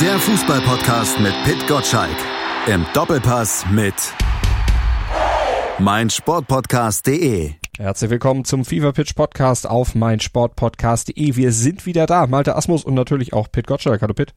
Der 0.00 0.18
Fußballpodcast 0.18 1.20
mit 1.20 1.32
Pit 1.44 1.66
Gottschalk. 1.66 2.16
Im 2.66 2.84
Doppelpass 2.92 3.64
mit 3.70 3.94
meinsportpodcast.de. 5.78 7.52
Herzlich 7.78 8.10
willkommen 8.10 8.44
zum 8.44 8.66
Fever 8.66 8.92
Pitch 8.92 9.14
Podcast 9.14 9.66
auf 9.66 9.94
meinsportpodcast.de. 9.94 11.36
Wir 11.36 11.50
sind 11.50 11.86
wieder 11.86 12.04
da. 12.04 12.26
Malte 12.26 12.56
Asmus 12.56 12.84
und 12.84 12.92
natürlich 12.92 13.32
auch 13.32 13.50
Pit 13.50 13.66
Gottschalk. 13.66 14.02
Hallo 14.02 14.12
Pit. 14.12 14.34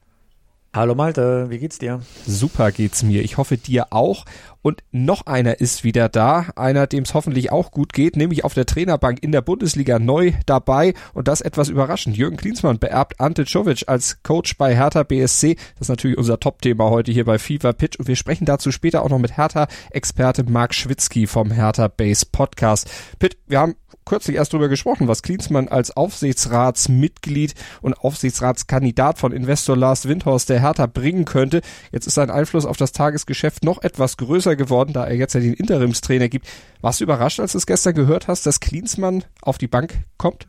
Hallo 0.72 0.94
Malte, 0.94 1.50
wie 1.50 1.58
geht's 1.58 1.80
dir? 1.80 2.00
Super 2.24 2.70
geht's 2.70 3.02
mir. 3.02 3.24
Ich 3.24 3.38
hoffe 3.38 3.56
dir 3.56 3.88
auch. 3.90 4.24
Und 4.62 4.84
noch 4.92 5.26
einer 5.26 5.58
ist 5.60 5.82
wieder 5.82 6.08
da, 6.08 6.46
einer, 6.54 6.86
dem 6.86 7.02
es 7.02 7.12
hoffentlich 7.12 7.50
auch 7.50 7.72
gut 7.72 7.92
geht, 7.92 8.14
nämlich 8.14 8.44
auf 8.44 8.54
der 8.54 8.66
Trainerbank 8.66 9.20
in 9.20 9.32
der 9.32 9.40
Bundesliga 9.40 9.98
neu 9.98 10.32
dabei 10.46 10.94
und 11.12 11.26
das 11.26 11.40
etwas 11.40 11.70
überraschend. 11.70 12.16
Jürgen 12.16 12.36
Klinsmann 12.36 12.78
beerbt 12.78 13.18
Ante 13.18 13.46
Czovic 13.46 13.88
als 13.88 14.22
Coach 14.22 14.56
bei 14.58 14.76
Hertha 14.76 15.02
BSC. 15.02 15.56
Das 15.56 15.80
ist 15.80 15.88
natürlich 15.88 16.18
unser 16.18 16.38
Top-Thema 16.38 16.88
heute 16.88 17.10
hier 17.10 17.24
bei 17.24 17.40
Fever 17.40 17.72
Pitch 17.72 17.98
und 17.98 18.06
wir 18.06 18.14
sprechen 18.14 18.44
dazu 18.44 18.70
später 18.70 19.02
auch 19.02 19.08
noch 19.08 19.18
mit 19.18 19.36
Hertha-Experte 19.36 20.44
Marc 20.44 20.74
Schwitzky 20.74 21.26
vom 21.26 21.50
Hertha 21.50 21.88
Base 21.88 22.26
Podcast. 22.30 22.88
Pitt, 23.18 23.38
wir 23.48 23.58
haben 23.58 23.74
kürzlich 24.04 24.36
erst 24.36 24.52
darüber 24.52 24.68
gesprochen, 24.68 25.08
was 25.08 25.22
Klinsmann 25.22 25.68
als 25.68 25.96
Aufsichtsratsmitglied 25.96 27.54
und 27.82 27.94
Aufsichtsratskandidat 27.94 29.18
von 29.18 29.32
Investor 29.32 29.76
Lars 29.76 30.08
Windhorst 30.08 30.48
der 30.48 30.60
Hertha 30.60 30.86
bringen 30.86 31.24
könnte. 31.24 31.60
Jetzt 31.92 32.06
ist 32.06 32.14
sein 32.14 32.30
Einfluss 32.30 32.66
auf 32.66 32.76
das 32.76 32.92
Tagesgeschäft 32.92 33.64
noch 33.64 33.82
etwas 33.82 34.16
größer 34.16 34.56
geworden, 34.56 34.92
da 34.92 35.06
er 35.06 35.16
jetzt 35.16 35.34
ja 35.34 35.40
den 35.40 35.54
Interimstrainer 35.54 36.28
gibt. 36.28 36.48
Warst 36.80 37.00
du 37.00 37.04
überrascht, 37.04 37.40
als 37.40 37.52
du 37.52 37.58
es 37.58 37.66
gestern 37.66 37.94
gehört 37.94 38.28
hast, 38.28 38.46
dass 38.46 38.60
Klinsmann 38.60 39.24
auf 39.42 39.58
die 39.58 39.68
Bank 39.68 40.04
kommt? 40.16 40.46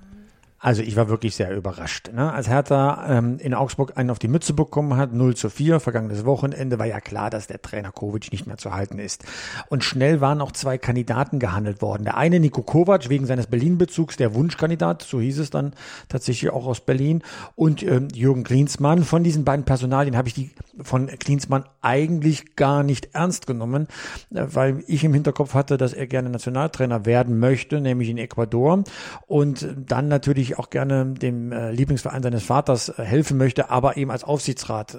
Also 0.63 0.83
ich 0.83 0.95
war 0.95 1.09
wirklich 1.09 1.35
sehr 1.35 1.55
überrascht. 1.55 2.11
Ne? 2.13 2.31
Als 2.31 2.47
Hertha 2.47 3.17
ähm, 3.17 3.39
in 3.39 3.55
Augsburg 3.55 3.93
einen 3.97 4.11
auf 4.11 4.19
die 4.19 4.27
Mütze 4.27 4.53
bekommen 4.53 4.95
hat, 4.95 5.11
0 5.11 5.35
zu 5.35 5.49
4, 5.49 5.79
vergangenes 5.79 6.23
Wochenende, 6.23 6.77
war 6.77 6.85
ja 6.85 7.01
klar, 7.01 7.31
dass 7.31 7.47
der 7.47 7.63
Trainer 7.63 7.91
Kovic 7.91 8.31
nicht 8.31 8.45
mehr 8.45 8.57
zu 8.57 8.71
halten 8.71 8.99
ist. 8.99 9.23
Und 9.69 9.83
schnell 9.83 10.21
waren 10.21 10.39
auch 10.39 10.51
zwei 10.51 10.77
Kandidaten 10.77 11.39
gehandelt 11.39 11.81
worden. 11.81 12.03
Der 12.03 12.15
eine, 12.15 12.39
Niko 12.39 12.61
Kovac, 12.61 13.09
wegen 13.09 13.25
seines 13.25 13.47
Berlin-Bezugs, 13.47 14.17
der 14.17 14.35
Wunschkandidat, 14.35 15.01
so 15.01 15.19
hieß 15.19 15.39
es 15.39 15.49
dann 15.49 15.73
tatsächlich 16.09 16.51
auch 16.51 16.67
aus 16.67 16.81
Berlin. 16.81 17.23
Und 17.55 17.81
ähm, 17.81 18.09
Jürgen 18.13 18.43
Klinsmann. 18.43 19.03
Von 19.03 19.23
diesen 19.23 19.43
beiden 19.43 19.65
Personalien 19.65 20.15
habe 20.15 20.27
ich 20.27 20.35
die 20.35 20.51
von 20.83 21.07
Klinsmann 21.07 21.65
eigentlich 21.81 22.55
gar 22.55 22.83
nicht 22.83 23.09
ernst 23.13 23.47
genommen, 23.47 23.87
äh, 24.33 24.45
weil 24.51 24.83
ich 24.87 25.03
im 25.03 25.13
Hinterkopf 25.13 25.53
hatte, 25.53 25.77
dass 25.77 25.93
er 25.93 26.07
gerne 26.07 26.29
Nationaltrainer 26.29 27.05
werden 27.05 27.39
möchte, 27.39 27.81
nämlich 27.81 28.09
in 28.09 28.17
Ecuador. 28.17 28.83
Und 29.27 29.67
dann 29.77 30.07
natürlich 30.07 30.59
auch 30.59 30.69
gerne 30.69 31.13
dem 31.13 31.51
äh, 31.51 31.71
Lieblingsverein 31.71 32.23
seines 32.23 32.43
Vaters 32.43 32.89
äh, 32.89 33.03
helfen 33.03 33.37
möchte, 33.37 33.69
aber 33.69 33.97
eben 33.97 34.11
als 34.11 34.23
Aufsichtsrat, 34.23 34.97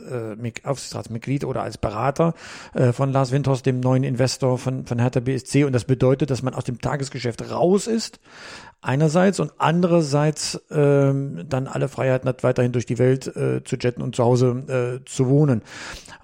Aufsichtsratsmitglied 0.64 1.44
oder 1.44 1.62
als 1.62 1.78
Berater 1.78 2.34
von 2.92 3.12
Lars 3.12 3.32
Windhorst, 3.32 3.64
dem 3.66 3.80
neuen 3.80 4.04
Investor 4.04 4.58
von, 4.58 4.86
von 4.86 4.98
Hertha 4.98 5.20
BSC. 5.20 5.64
Und 5.64 5.72
das 5.72 5.84
bedeutet, 5.84 6.30
dass 6.30 6.42
man 6.42 6.54
aus 6.54 6.64
dem 6.64 6.80
Tagesgeschäft 6.80 7.50
raus 7.50 7.86
ist, 7.86 8.20
einerseits 8.82 9.38
und 9.38 9.52
andererseits 9.58 10.60
ähm, 10.70 11.46
dann 11.48 11.68
alle 11.68 11.88
Freiheiten 11.88 12.28
hat, 12.28 12.42
weiterhin 12.42 12.72
durch 12.72 12.84
die 12.84 12.98
Welt 12.98 13.28
äh, 13.36 13.62
zu 13.64 13.76
jetten 13.76 14.02
und 14.02 14.16
zu 14.16 14.24
Hause 14.24 15.00
äh, 15.00 15.04
zu 15.08 15.28
wohnen. 15.28 15.62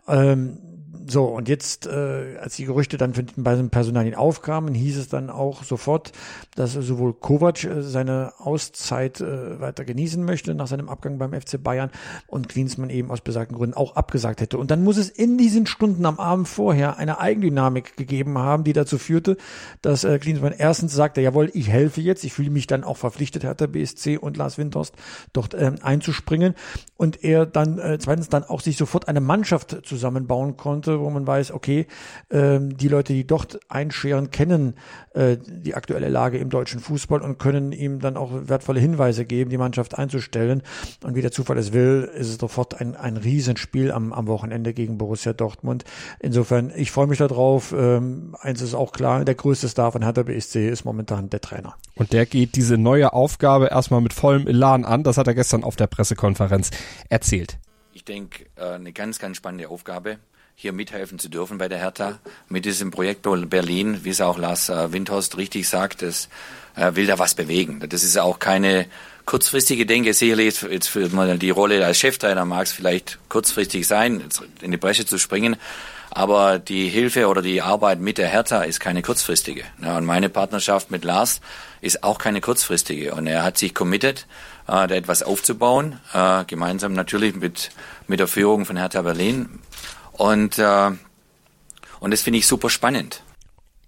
Ähm, 0.06 0.67
so, 1.10 1.24
und 1.24 1.48
jetzt, 1.48 1.86
äh, 1.86 2.36
als 2.38 2.56
die 2.56 2.66
Gerüchte 2.66 2.98
dann 2.98 3.14
bei 3.36 3.54
den 3.54 3.70
Personalien 3.70 4.14
aufkamen, 4.14 4.74
hieß 4.74 4.98
es 4.98 5.08
dann 5.08 5.30
auch 5.30 5.64
sofort, 5.64 6.12
dass 6.54 6.74
sowohl 6.74 7.14
Kovac 7.14 7.64
äh, 7.64 7.82
seine 7.82 8.34
Auszeit 8.36 9.22
äh, 9.22 9.58
weiter 9.58 9.86
genießen 9.86 10.22
möchte 10.22 10.54
nach 10.54 10.66
seinem 10.66 10.90
Abgang 10.90 11.16
beim 11.16 11.32
FC 11.32 11.62
Bayern 11.62 11.90
und 12.26 12.50
Klinsmann 12.50 12.90
eben 12.90 13.10
aus 13.10 13.22
besagten 13.22 13.56
Gründen 13.56 13.74
auch 13.74 13.96
abgesagt 13.96 14.42
hätte. 14.42 14.58
Und 14.58 14.70
dann 14.70 14.84
muss 14.84 14.98
es 14.98 15.08
in 15.08 15.38
diesen 15.38 15.64
Stunden 15.64 16.04
am 16.04 16.18
Abend 16.18 16.46
vorher 16.46 16.98
eine 16.98 17.18
Eigendynamik 17.18 17.96
gegeben 17.96 18.36
haben, 18.36 18.64
die 18.64 18.74
dazu 18.74 18.98
führte, 18.98 19.38
dass 19.80 20.04
äh, 20.04 20.18
Klinsmann 20.18 20.52
erstens 20.52 20.92
sagte, 20.92 21.22
jawohl, 21.22 21.50
ich 21.54 21.70
helfe 21.70 22.02
jetzt, 22.02 22.22
ich 22.22 22.34
fühle 22.34 22.50
mich 22.50 22.66
dann 22.66 22.84
auch 22.84 22.98
verpflichtet, 22.98 23.44
Hertha 23.44 23.66
BSC 23.66 24.18
und 24.18 24.36
Lars 24.36 24.58
Windhorst 24.58 24.94
dort 25.32 25.54
ähm, 25.54 25.76
einzuspringen 25.80 26.54
und 26.98 27.24
er 27.24 27.46
dann 27.46 27.78
äh, 27.78 27.98
zweitens 27.98 28.28
dann 28.28 28.44
auch 28.44 28.60
sich 28.60 28.76
sofort 28.76 29.08
eine 29.08 29.20
Mannschaft 29.20 29.86
zusammenbauen 29.86 30.58
konnte, 30.58 30.97
wo 31.00 31.10
man 31.10 31.26
weiß, 31.26 31.52
okay, 31.52 31.86
ähm, 32.30 32.76
die 32.76 32.88
Leute, 32.88 33.12
die 33.12 33.26
dort 33.26 33.60
einscheren, 33.68 34.30
kennen 34.30 34.74
äh, 35.14 35.36
die 35.38 35.74
aktuelle 35.74 36.08
Lage 36.08 36.38
im 36.38 36.50
deutschen 36.50 36.80
Fußball 36.80 37.22
und 37.22 37.38
können 37.38 37.72
ihm 37.72 38.00
dann 38.00 38.16
auch 38.16 38.30
wertvolle 38.32 38.80
Hinweise 38.80 39.24
geben, 39.24 39.50
die 39.50 39.58
Mannschaft 39.58 39.98
einzustellen. 39.98 40.62
Und 41.02 41.14
wie 41.14 41.22
der 41.22 41.32
Zufall 41.32 41.58
es 41.58 41.72
will, 41.72 42.10
ist 42.14 42.28
es 42.28 42.36
sofort 42.36 42.80
ein, 42.80 42.96
ein 42.96 43.16
Riesenspiel 43.16 43.90
am, 43.90 44.12
am 44.12 44.26
Wochenende 44.26 44.74
gegen 44.74 44.98
Borussia 44.98 45.32
Dortmund. 45.32 45.84
Insofern, 46.20 46.72
ich 46.76 46.90
freue 46.90 47.06
mich 47.06 47.18
darauf. 47.18 47.74
Ähm, 47.76 48.36
eins 48.40 48.62
ist 48.62 48.74
auch 48.74 48.92
klar, 48.92 49.24
der 49.24 49.34
größte 49.34 49.68
Star 49.68 49.92
von 49.92 50.02
Hertha 50.02 50.22
BSC 50.22 50.68
ist 50.68 50.84
momentan 50.84 51.30
der 51.30 51.40
Trainer. 51.40 51.76
Und 51.94 52.12
der 52.12 52.26
geht 52.26 52.56
diese 52.56 52.78
neue 52.78 53.12
Aufgabe 53.12 53.66
erstmal 53.66 54.00
mit 54.00 54.12
vollem 54.12 54.46
Elan 54.46 54.84
an. 54.84 55.02
Das 55.02 55.18
hat 55.18 55.26
er 55.26 55.34
gestern 55.34 55.64
auf 55.64 55.76
der 55.76 55.86
Pressekonferenz 55.86 56.70
erzählt. 57.08 57.58
Ich 57.92 58.04
denke, 58.04 58.46
äh, 58.56 58.74
eine 58.74 58.92
ganz, 58.92 59.18
ganz 59.18 59.36
spannende 59.36 59.68
Aufgabe 59.68 60.18
hier 60.60 60.72
mithelfen 60.72 61.20
zu 61.20 61.28
dürfen 61.28 61.56
bei 61.56 61.68
der 61.68 61.78
Hertha 61.78 62.18
mit 62.48 62.64
diesem 62.64 62.90
Projekt 62.90 63.22
Berlin, 63.48 64.00
wie 64.02 64.10
es 64.10 64.20
auch 64.20 64.38
Lars 64.38 64.68
äh, 64.68 64.92
Windhorst 64.92 65.36
richtig 65.36 65.68
sagt, 65.68 66.02
das 66.02 66.28
äh, 66.74 66.96
will 66.96 67.06
da 67.06 67.20
was 67.20 67.36
bewegen. 67.36 67.78
Das 67.88 68.02
ist 68.02 68.18
auch 68.18 68.40
keine 68.40 68.86
kurzfristige 69.24 69.86
Denke. 69.86 70.12
Sicherlich 70.14 70.62
jetzt 70.62 70.88
für 70.88 71.08
die 71.08 71.50
Rolle 71.50 71.86
als 71.86 72.00
Cheftrainer 72.00 72.44
mag 72.44 72.64
es 72.64 72.72
vielleicht 72.72 73.20
kurzfristig 73.28 73.86
sein, 73.86 74.20
in 74.60 74.72
die 74.72 74.76
Bresche 74.78 75.06
zu 75.06 75.16
springen. 75.18 75.54
Aber 76.10 76.58
die 76.58 76.88
Hilfe 76.88 77.28
oder 77.28 77.40
die 77.40 77.62
Arbeit 77.62 78.00
mit 78.00 78.18
der 78.18 78.26
Hertha 78.26 78.62
ist 78.62 78.80
keine 78.80 79.02
kurzfristige. 79.02 79.62
und 79.80 80.06
meine 80.06 80.28
Partnerschaft 80.28 80.90
mit 80.90 81.04
Lars 81.04 81.40
ist 81.82 82.02
auch 82.02 82.18
keine 82.18 82.40
kurzfristige. 82.40 83.14
Und 83.14 83.28
er 83.28 83.44
hat 83.44 83.58
sich 83.58 83.76
committed, 83.76 84.26
äh, 84.66 84.88
da 84.88 84.88
etwas 84.88 85.22
aufzubauen, 85.22 86.00
gemeinsam 86.48 86.94
natürlich 86.94 87.36
mit, 87.36 87.70
mit 88.08 88.18
der 88.18 88.26
Führung 88.26 88.66
von 88.66 88.76
Hertha 88.76 89.02
Berlin. 89.02 89.60
Und, 90.18 90.58
äh, 90.58 90.90
und 92.00 92.10
das 92.10 92.20
finde 92.20 92.40
ich 92.40 92.46
super 92.46 92.68
spannend. 92.68 93.22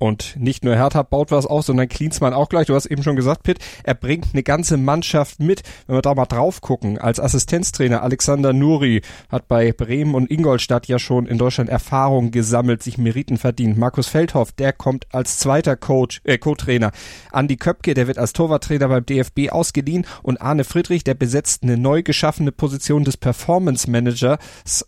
Und 0.02 0.34
nicht 0.38 0.64
nur 0.64 0.76
Hertha 0.76 1.02
baut 1.02 1.30
was 1.30 1.44
auf, 1.44 1.66
sondern 1.66 1.86
Klinsmann 1.86 2.32
auch 2.32 2.48
gleich. 2.48 2.68
Du 2.68 2.74
hast 2.74 2.86
eben 2.86 3.02
schon 3.02 3.16
gesagt, 3.16 3.42
Pitt, 3.42 3.58
er 3.84 3.92
bringt 3.92 4.28
eine 4.32 4.42
ganze 4.42 4.78
Mannschaft 4.78 5.40
mit. 5.40 5.62
Wenn 5.86 5.96
wir 5.96 6.00
da 6.00 6.14
mal 6.14 6.24
drauf 6.24 6.62
gucken, 6.62 6.96
als 6.96 7.20
Assistenztrainer 7.20 8.02
Alexander 8.02 8.54
Nuri 8.54 9.02
hat 9.28 9.46
bei 9.46 9.72
Bremen 9.72 10.14
und 10.14 10.30
Ingolstadt 10.30 10.88
ja 10.88 10.98
schon 10.98 11.26
in 11.26 11.36
Deutschland 11.36 11.68
Erfahrung 11.68 12.30
gesammelt, 12.30 12.82
sich 12.82 12.96
Meriten 12.96 13.36
verdient. 13.36 13.76
Markus 13.76 14.06
Feldhoff, 14.06 14.52
der 14.52 14.72
kommt 14.72 15.06
als 15.12 15.36
zweiter 15.36 15.76
Coach, 15.76 16.22
äh, 16.24 16.38
Co-Trainer. 16.38 16.92
Andi 17.30 17.58
Köpke, 17.58 17.92
der 17.92 18.06
wird 18.06 18.16
als 18.16 18.32
Torwarttrainer 18.32 18.88
beim 18.88 19.04
DFB 19.04 19.50
ausgeliehen 19.50 20.06
und 20.22 20.40
Arne 20.40 20.64
Friedrich, 20.64 21.04
der 21.04 21.12
besetzt 21.12 21.62
eine 21.62 21.76
neu 21.76 22.02
geschaffene 22.02 22.52
Position 22.52 23.04
des 23.04 23.18
Performance 23.18 23.90
Managers. 23.90 24.38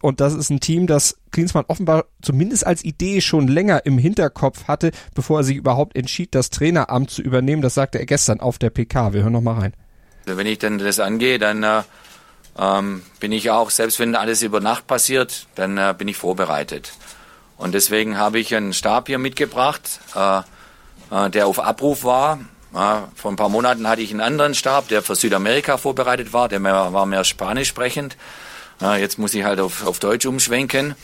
Und 0.00 0.20
das 0.20 0.32
ist 0.32 0.48
ein 0.48 0.60
Team, 0.60 0.86
das 0.86 1.18
Klinsmann 1.32 1.64
offenbar 1.68 2.04
zumindest 2.20 2.66
als 2.66 2.84
Idee 2.84 3.20
schon 3.20 3.48
länger 3.48 3.84
im 3.84 3.98
Hinterkopf 3.98 4.68
hatte, 4.68 4.92
bevor 5.14 5.40
er 5.40 5.44
sich 5.44 5.56
überhaupt 5.56 5.96
entschied, 5.96 6.34
das 6.34 6.50
Traineramt 6.50 7.10
zu 7.10 7.22
übernehmen. 7.22 7.62
Das 7.62 7.74
sagte 7.74 7.98
er 7.98 8.06
gestern 8.06 8.40
auf 8.40 8.58
der 8.58 8.70
PK. 8.70 9.12
Wir 9.12 9.22
hören 9.22 9.32
noch 9.32 9.40
mal 9.40 9.58
rein. 9.58 9.72
Also 10.26 10.38
wenn 10.38 10.46
ich 10.46 10.58
dann 10.58 10.78
das 10.78 11.00
angehe, 11.00 11.38
dann 11.38 11.62
äh, 11.62 11.82
ähm, 12.58 13.02
bin 13.18 13.32
ich 13.32 13.50
auch, 13.50 13.70
selbst 13.70 13.98
wenn 13.98 14.14
alles 14.14 14.42
über 14.42 14.60
Nacht 14.60 14.86
passiert, 14.86 15.46
dann 15.54 15.78
äh, 15.78 15.94
bin 15.96 16.08
ich 16.08 16.16
vorbereitet. 16.16 16.92
Und 17.56 17.74
deswegen 17.74 18.18
habe 18.18 18.38
ich 18.38 18.54
einen 18.54 18.72
Stab 18.72 19.08
hier 19.08 19.18
mitgebracht, 19.18 20.00
äh, 20.14 20.38
äh 21.10 21.30
der 21.30 21.46
auf 21.46 21.58
Abruf 21.58 22.04
war. 22.04 22.38
vor 22.72 23.30
ein 23.30 23.36
paar 23.36 23.48
Monaten 23.48 23.86
hatte 23.88 24.02
ich 24.02 24.10
einen 24.10 24.20
anderen 24.20 24.54
Stab, 24.54 24.88
der 24.88 25.02
für 25.02 25.14
Südamerika 25.14 25.76
vorbereitet 25.76 26.32
war, 26.32 26.48
der 26.48 26.62
war 26.62 27.06
mehr 27.06 27.24
Spanisch 27.24 27.68
sprechend. 27.68 28.16
Jetzt 28.82 29.18
muss 29.18 29.34
ich 29.34 29.44
halt 29.44 29.60
auf, 29.60 29.86
auf 29.86 29.98
Deutsch 29.98 30.26
umschwenken 30.26 30.94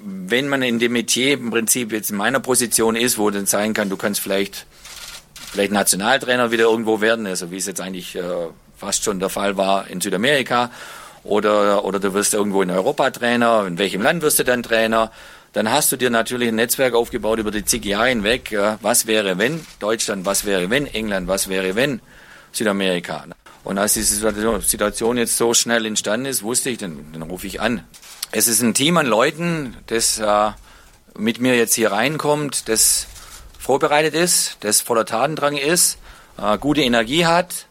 wenn 0.00 0.48
man 0.48 0.62
in 0.62 0.78
dem 0.78 0.92
Metier 0.92 1.34
im 1.34 1.50
Prinzip 1.50 1.92
jetzt 1.92 2.10
in 2.10 2.16
meiner 2.16 2.40
Position 2.40 2.96
ist, 2.96 3.18
wo 3.18 3.30
dann 3.30 3.46
sein 3.46 3.74
kann, 3.74 3.88
du 3.88 3.96
kannst 3.96 4.20
vielleicht, 4.20 4.66
vielleicht 5.52 5.72
Nationaltrainer 5.72 6.50
wieder 6.50 6.64
irgendwo 6.64 7.00
werden, 7.00 7.26
also 7.26 7.50
wie 7.50 7.56
es 7.56 7.66
jetzt 7.66 7.80
eigentlich 7.80 8.16
äh, 8.16 8.22
fast 8.76 9.04
schon 9.04 9.20
der 9.20 9.28
Fall 9.28 9.56
war 9.56 9.88
in 9.88 10.00
Südamerika, 10.00 10.70
oder, 11.24 11.84
oder 11.84 11.98
du 11.98 12.14
wirst 12.14 12.32
irgendwo 12.32 12.62
in 12.62 12.70
Europa 12.70 13.10
Trainer, 13.10 13.66
in 13.66 13.76
welchem 13.78 14.02
Land 14.02 14.22
wirst 14.22 14.38
du 14.38 14.44
dann 14.44 14.62
Trainer, 14.62 15.10
dann 15.52 15.70
hast 15.70 15.90
du 15.90 15.96
dir 15.96 16.10
natürlich 16.10 16.48
ein 16.48 16.54
Netzwerk 16.54 16.94
aufgebaut 16.94 17.38
über 17.38 17.50
die 17.50 17.64
zig 17.64 17.84
Jahre 17.84 18.08
hinweg, 18.08 18.52
äh, 18.52 18.76
was 18.80 19.06
wäre 19.06 19.38
wenn 19.38 19.66
Deutschland, 19.80 20.24
was 20.26 20.44
wäre 20.44 20.70
wenn 20.70 20.86
England, 20.86 21.26
was 21.26 21.48
wäre 21.48 21.74
wenn 21.74 22.00
Südamerika. 22.52 23.24
Und 23.64 23.78
als 23.78 23.94
diese 23.94 24.14
Situation 24.60 25.16
jetzt 25.18 25.36
so 25.36 25.52
schnell 25.54 25.84
entstanden 25.84 26.26
ist, 26.26 26.42
wusste 26.42 26.70
ich, 26.70 26.78
dann, 26.78 27.04
dann 27.12 27.22
rufe 27.22 27.46
ich 27.46 27.60
an. 27.60 27.84
Es 28.30 28.48
ist 28.48 28.62
ein 28.62 28.74
Team 28.74 28.96
an 28.96 29.06
Leuten, 29.06 29.76
das 29.86 30.18
äh, 30.18 30.50
mit 31.16 31.40
mir 31.40 31.56
jetzt 31.56 31.74
hier 31.74 31.92
reinkommt, 31.92 32.68
das 32.68 33.06
vorbereitet 33.58 34.14
ist, 34.14 34.58
das 34.60 34.80
voller 34.80 35.04
Tatendrang 35.04 35.56
ist, 35.56 35.98
äh, 36.38 36.56
gute 36.58 36.82
Energie 36.82 37.26
hat, 37.26 37.66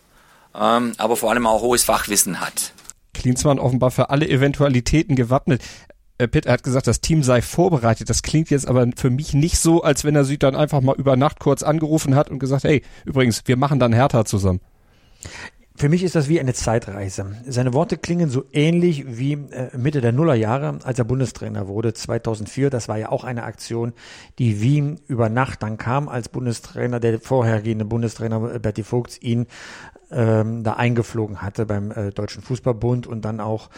ähm, 0.56 0.94
aber 0.98 1.16
vor 1.16 1.32
allem 1.32 1.48
auch 1.48 1.62
hohes 1.62 1.84
Fachwissen 1.84 2.40
hat. 2.40 2.74
Klinsmann 3.14 3.60
offenbar 3.60 3.92
für 3.92 4.10
alle 4.10 4.28
Eventualitäten 4.30 5.16
gewappnet. 5.16 5.64
Äh, 6.18 6.28
Pitt 6.28 6.48
hat 6.48 6.64
gesagt, 6.64 6.88
das 6.88 7.02
Team 7.02 7.24
sei 7.24 7.42
vorbereitet. 7.42 8.10
Das 8.10 8.22
klingt 8.22 8.50
jetzt 8.50 8.68
aber 8.68 8.88
für 8.96 9.10
mich 9.10 9.34
nicht 9.34 9.60
so, 9.60 9.84
als 9.84 10.04
wenn 10.04 10.16
er 10.16 10.26
sie 10.26 10.38
dann 10.38 10.56
einfach 10.56 10.82
mal 10.82 10.96
über 10.96 11.16
Nacht 11.16 11.40
kurz 11.40 11.64
angerufen 11.64 12.16
hat 12.16 12.30
und 12.30 12.40
gesagt, 12.40 12.64
hey, 12.64 12.84
übrigens, 13.06 13.44
wir 13.46 13.58
machen 13.58 13.80
dann 13.80 13.94
Hertha 13.94 14.26
zusammen. 14.26 14.62
Für 15.78 15.90
mich 15.90 16.04
ist 16.04 16.16
das 16.16 16.28
wie 16.28 16.40
eine 16.40 16.56
Zeitreise. 16.56 17.36
Seine 17.46 17.72
Worte 17.72 17.98
klingen 17.98 18.30
so 18.30 18.46
ähnlich 18.52 19.20
wie 19.20 19.34
äh, 19.34 19.78
Mitte 19.78 20.02
der 20.02 20.12
Nullerjahre, 20.12 20.80
als 20.84 20.98
er 20.98 21.06
Bundestrainer 21.06 21.68
wurde, 21.68 21.94
2004. 21.94 22.72
Das 22.72 22.90
war 22.90 22.98
ja 22.98 23.10
auch 23.10 23.24
eine 23.24 23.44
Aktion, 23.44 23.94
die 24.40 24.60
Wien 24.60 25.00
über 25.08 25.30
Nacht 25.30 25.62
dann 25.62 25.78
kam, 25.78 26.10
als 26.10 26.30
Bundestrainer, 26.30 27.00
der 27.00 27.20
vorhergehende 27.20 27.86
Bundestrainer 27.86 28.56
äh, 28.56 28.60
Berti 28.60 28.82
Vogts 28.82 29.22
ihn 29.22 29.46
ähm, 30.10 30.64
da 30.64 30.74
eingeflogen 30.74 31.44
hatte 31.44 31.68
beim 31.68 31.92
äh, 31.92 32.10
Deutschen 32.10 32.42
Fußballbund 32.42 33.06
und 33.06 33.24
dann 33.24 33.40
auch 33.40 33.70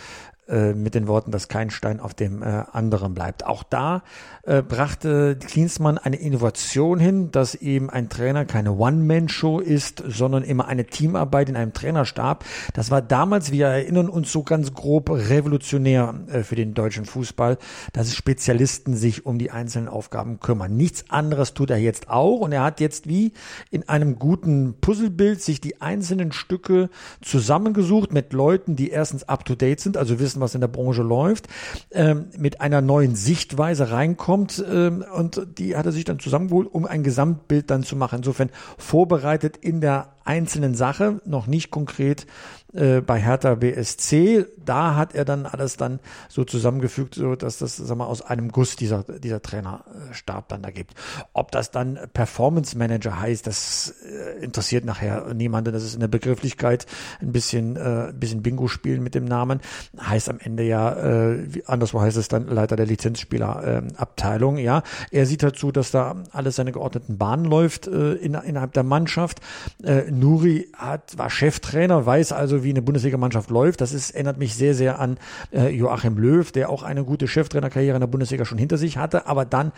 äh, 0.50 0.74
mit 0.74 0.96
den 0.96 1.08
Worten, 1.08 1.32
dass 1.32 1.48
kein 1.48 1.70
Stein 1.70 2.00
auf 2.00 2.14
dem 2.14 2.42
äh, 2.42 2.64
anderen 2.72 3.14
bleibt. 3.14 3.46
Auch 3.46 3.62
da 3.62 4.04
äh, 4.50 4.64
brachte 4.64 5.38
Klinsmann 5.38 6.00
eine 6.00 6.16
Innovation 6.16 7.00
hin, 7.00 7.30
dass 7.32 7.54
eben 7.54 7.92
ein 7.92 8.10
Trainer 8.10 8.46
keine 8.46 8.74
One-Man-Show 8.74 9.60
ist, 9.60 10.04
sondern 10.08 10.44
immer 10.44 10.68
eine 10.68 10.86
Teamarbeit 10.86 11.50
in 11.50 11.56
einem 11.56 11.72
Trainerstab. 11.72 12.44
Das 12.74 12.90
war 12.90 13.04
damals, 13.04 13.52
wir 13.52 13.68
erinnern 13.68 14.10
uns 14.10 14.32
so 14.32 14.42
ganz 14.42 14.74
grob, 14.74 15.12
revolutionär 15.12 16.16
äh, 16.32 16.42
für 16.42 16.56
den 16.56 16.74
deutschen 16.74 17.06
Fußball, 17.06 17.60
dass 17.94 18.16
Spezialisten 18.16 18.96
sich 18.96 19.28
um 19.28 19.38
die 19.38 19.52
einzelnen 19.52 19.88
Aufgaben 19.88 20.40
kümmern. 20.40 20.76
Nichts 20.76 21.06
anderes 21.10 21.54
tut 21.54 21.70
er 21.70 21.78
jetzt 21.78 22.10
auch 22.10 22.40
und 22.40 22.52
er 22.52 22.64
hat 22.64 22.80
jetzt 22.80 23.08
wie 23.08 23.34
in 23.70 23.88
einem 23.88 24.18
guten 24.18 24.74
Puzzlebild 24.82 25.44
sich 25.44 25.62
die 25.62 25.80
einzelnen 25.80 26.32
Stücke 26.32 26.90
zusammengesucht 27.22 28.12
mit 28.12 28.34
Leuten, 28.34 28.76
die 28.76 28.90
erstens 28.90 29.30
up-to-date 29.30 29.80
sind, 29.80 29.96
also 29.96 30.20
wissen, 30.20 30.42
was 30.42 30.56
in 30.56 30.62
der 30.62 30.70
Branche 30.70 31.04
läuft, 31.04 31.48
ähm, 31.92 32.30
mit 32.36 32.62
einer 32.62 32.82
neuen 32.82 33.16
Sichtweise 33.16 33.92
reinkommt 34.40 34.64
ähm, 34.70 35.04
und 35.14 35.42
die 35.58 35.76
hat 35.76 35.86
er 35.86 35.92
sich 35.92 36.06
dann 36.06 36.20
zusammengeholt, 36.20 36.68
um 36.72 36.86
ein 36.86 37.04
Gesamtbild 37.04 37.70
dann 37.70 37.84
zu 37.84 37.96
machen. 37.96 38.18
Insofern 38.18 38.50
vorbereitet 38.78 39.58
in 39.58 39.82
der 39.82 40.14
einzelnen 40.24 40.76
Sache, 40.76 41.22
noch 41.26 41.48
nicht 41.48 41.72
konkret 41.72 42.28
äh, 42.74 43.02
bei 43.02 43.20
Hertha 43.20 43.56
BSC. 43.56 44.46
Da 44.64 44.96
hat 44.96 45.16
er 45.16 45.26
dann 45.26 45.46
alles 45.46 45.78
dann 45.78 46.00
so 46.28 46.44
zusammengefügt, 46.44 47.16
so 47.16 47.36
dass 47.36 47.58
das 47.58 47.78
sag 47.78 47.98
mal, 47.98 48.06
aus 48.06 48.22
einem 48.22 48.52
Guss 48.52 48.76
dieser, 48.76 49.04
dieser 49.04 49.42
Trainerstab 49.42 50.48
dann 50.50 50.62
da 50.62 50.70
gibt. 50.70 50.94
Ob 51.34 51.52
das 51.52 51.72
dann 51.72 52.00
Performance 52.14 52.78
Manager 52.78 53.20
heißt, 53.20 53.48
das 53.48 53.96
äh, 54.06 54.44
interessiert 54.44 54.86
nachher 54.86 55.34
niemanden. 55.34 55.74
Das 55.74 55.84
ist 55.84 55.96
in 55.96 56.00
der 56.00 56.08
Begrifflichkeit 56.08 56.86
ein 57.22 57.32
bisschen, 57.32 57.76
äh, 57.76 58.10
ein 58.10 58.20
bisschen 58.20 58.44
Bingo 58.44 58.68
spielen 58.68 59.02
mit 59.04 59.16
dem 59.16 59.26
Namen. 59.26 59.62
Heißt 60.00 60.30
am 60.30 60.40
Ende 60.40 60.64
ja, 60.64 60.94
äh, 61.32 61.64
anderswo 61.66 62.02
heißt 62.02 62.18
es 62.18 62.28
dann 62.28 62.48
Leiter 62.48 62.76
der 62.76 62.86
Lizenzspielerabteilung. 62.86 64.58
Äh, 64.58 64.64
ja, 64.64 64.84
er 65.12 65.26
sieht 65.26 65.44
dazu, 65.44 65.72
dass 65.72 65.92
da 65.92 66.24
alles 66.32 66.58
seine 66.58 66.72
geordneten 66.72 67.18
Bahnen 67.18 67.46
läuft 67.46 67.88
äh, 67.88 68.14
in, 68.14 68.34
innerhalb 68.34 68.74
der 68.74 68.84
Mannschaft. 68.84 69.40
Äh, 69.84 70.12
Nuri 70.12 70.68
hat, 70.74 71.18
war 71.18 71.30
Cheftrainer, 71.30 72.06
weiß 72.06 72.32
also, 72.32 72.59
wie 72.64 72.70
eine 72.70 72.82
Bundesligamannschaft 72.82 73.50
läuft. 73.50 73.82
Das 73.82 73.94
ist, 73.94 74.12
erinnert 74.12 74.38
mich 74.38 74.56
sehr, 74.56 74.74
sehr 74.74 75.00
an 75.00 75.18
äh, 75.52 75.70
Joachim 75.70 76.18
Löw, 76.18 76.52
der 76.52 76.70
auch 76.70 76.84
eine 76.84 77.04
gute 77.04 77.28
Cheftrainerkarriere 77.28 77.96
in 77.96 78.02
der 78.02 78.08
Bundesliga 78.08 78.46
schon 78.46 78.58
hinter 78.58 78.78
sich 78.78 78.98
hatte, 78.98 79.28
aber 79.28 79.46
dann 79.46 79.72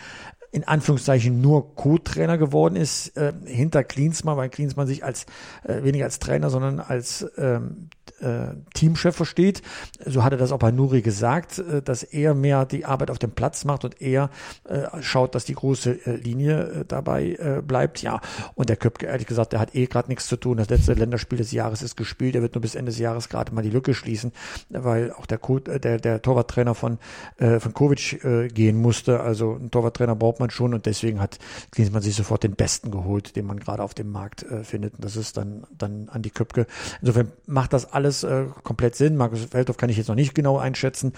in 0.52 0.64
Anführungszeichen 0.64 1.40
nur 1.40 1.74
Co-Trainer 1.74 2.38
geworden 2.38 2.76
ist, 2.76 3.16
äh, 3.16 3.32
hinter 3.44 3.82
Klinsmann, 3.84 4.36
weil 4.36 4.50
Klinsmann 4.50 4.86
sich 4.86 5.02
als 5.02 5.26
äh, 5.64 5.82
weniger 5.82 6.04
als 6.04 6.18
Trainer, 6.18 6.50
sondern 6.50 6.78
als 6.78 7.26
ähm, 7.38 7.88
äh, 8.20 8.54
Teamchef 8.74 9.16
versteht. 9.16 9.62
So 10.04 10.22
hat 10.22 10.32
er 10.32 10.38
das 10.38 10.52
auch 10.52 10.58
bei 10.58 10.70
Nuri 10.70 11.02
gesagt, 11.02 11.58
äh, 11.58 11.82
dass 11.82 12.02
er 12.02 12.34
mehr 12.34 12.64
die 12.64 12.84
Arbeit 12.84 13.10
auf 13.10 13.18
dem 13.18 13.32
Platz 13.32 13.64
macht 13.64 13.84
und 13.84 14.00
er 14.00 14.30
äh, 14.64 14.82
schaut, 15.00 15.34
dass 15.34 15.44
die 15.44 15.54
große 15.54 16.06
äh, 16.06 16.16
Linie 16.16 16.62
äh, 16.62 16.84
dabei 16.86 17.36
äh, 17.38 17.62
bleibt. 17.62 18.02
Ja, 18.02 18.20
und 18.54 18.68
der 18.68 18.76
Köpke, 18.76 19.06
ehrlich 19.06 19.26
gesagt, 19.26 19.52
der 19.52 19.60
hat 19.60 19.74
eh 19.74 19.86
gerade 19.86 20.08
nichts 20.08 20.26
zu 20.26 20.36
tun. 20.36 20.58
Das 20.58 20.68
letzte 20.68 20.94
Länderspiel 20.94 21.38
des 21.38 21.52
Jahres 21.52 21.82
ist 21.82 21.96
gespielt. 21.96 22.34
Er 22.34 22.42
wird 22.42 22.54
nur 22.54 22.62
bis 22.62 22.74
Ende 22.74 22.90
des 22.90 22.98
Jahres 22.98 23.28
gerade 23.28 23.54
mal 23.54 23.62
die 23.62 23.70
Lücke 23.70 23.94
schließen, 23.94 24.32
weil 24.68 25.12
auch 25.12 25.26
der, 25.26 25.38
Co 25.38 25.58
der, 25.58 25.98
der 25.98 26.22
Torwarttrainer 26.22 26.74
von, 26.74 26.98
äh, 27.38 27.58
von 27.58 27.74
Kovic 27.74 28.24
äh, 28.24 28.48
gehen 28.48 28.80
musste. 28.80 29.20
Also 29.20 29.54
ein 29.54 29.70
Torwarttrainer 29.70 30.14
braucht 30.14 30.40
man 30.40 30.41
schon 30.50 30.74
und 30.74 30.86
deswegen 30.86 31.20
hat 31.20 31.38
Klinsmann 31.70 32.02
sich 32.02 32.14
sofort 32.14 32.42
den 32.42 32.54
Besten 32.54 32.90
geholt, 32.90 33.36
den 33.36 33.46
man 33.46 33.60
gerade 33.60 33.82
auf 33.82 33.94
dem 33.94 34.10
Markt 34.10 34.42
äh, 34.42 34.64
findet. 34.64 34.94
Und 34.94 35.04
das 35.04 35.16
ist 35.16 35.36
dann, 35.36 35.64
dann 35.76 36.08
an 36.08 36.22
die 36.22 36.30
Köpke. 36.30 36.66
Insofern 37.00 37.32
macht 37.46 37.72
das 37.72 37.92
alles 37.92 38.24
äh, 38.24 38.46
komplett 38.62 38.96
Sinn. 38.96 39.16
Markus 39.16 39.44
Feldhoff 39.44 39.76
kann 39.76 39.90
ich 39.90 39.96
jetzt 39.96 40.08
noch 40.08 40.14
nicht 40.14 40.34
genau 40.34 40.58
einschätzen, 40.58 41.12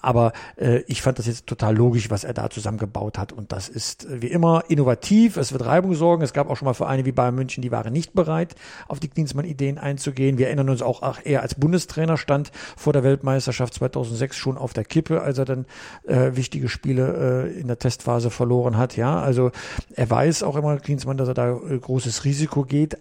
aber 0.00 0.32
äh, 0.56 0.82
ich 0.86 1.02
fand 1.02 1.18
das 1.18 1.26
jetzt 1.26 1.46
total 1.46 1.76
logisch, 1.76 2.10
was 2.10 2.24
er 2.24 2.34
da 2.34 2.50
zusammengebaut 2.50 3.18
hat. 3.18 3.32
Und 3.32 3.52
das 3.52 3.68
ist 3.68 4.04
äh, 4.04 4.22
wie 4.22 4.28
immer 4.28 4.64
innovativ. 4.68 5.36
Es 5.36 5.52
wird 5.52 5.64
Reibung 5.64 5.94
sorgen. 5.94 6.22
Es 6.22 6.32
gab 6.32 6.50
auch 6.50 6.56
schon 6.56 6.66
mal 6.66 6.74
Vereine 6.74 7.04
wie 7.04 7.12
Bayern 7.12 7.34
München, 7.34 7.62
die 7.62 7.70
waren 7.70 7.92
nicht 7.92 8.12
bereit, 8.12 8.54
auf 8.86 9.00
die 9.00 9.08
Klinsmann-Ideen 9.08 9.78
einzugehen. 9.78 10.38
Wir 10.38 10.46
erinnern 10.46 10.68
uns 10.68 10.82
auch, 10.82 11.02
ach, 11.02 11.20
er 11.24 11.42
als 11.42 11.54
Bundestrainer 11.54 12.16
stand 12.16 12.52
vor 12.76 12.92
der 12.92 13.02
Weltmeisterschaft 13.02 13.74
2006 13.74 14.36
schon 14.36 14.58
auf 14.58 14.72
der 14.72 14.84
Kippe, 14.84 15.22
als 15.22 15.38
er 15.38 15.44
dann 15.44 15.66
äh, 16.06 16.32
wichtige 16.34 16.68
Spiele 16.68 17.48
äh, 17.48 17.60
in 17.60 17.68
der 17.68 17.78
Testphase 17.78 18.30
verloren 18.30 18.67
hat. 18.76 18.96
Ja, 18.96 19.20
also 19.20 19.50
er 19.94 20.10
weiß 20.10 20.42
auch 20.42 20.56
immer, 20.56 20.76
Klinsmann, 20.78 21.16
dass 21.16 21.28
er 21.28 21.34
da 21.34 21.50
äh, 21.50 21.78
großes 21.78 22.24
Risiko 22.24 22.64
geht. 22.64 22.98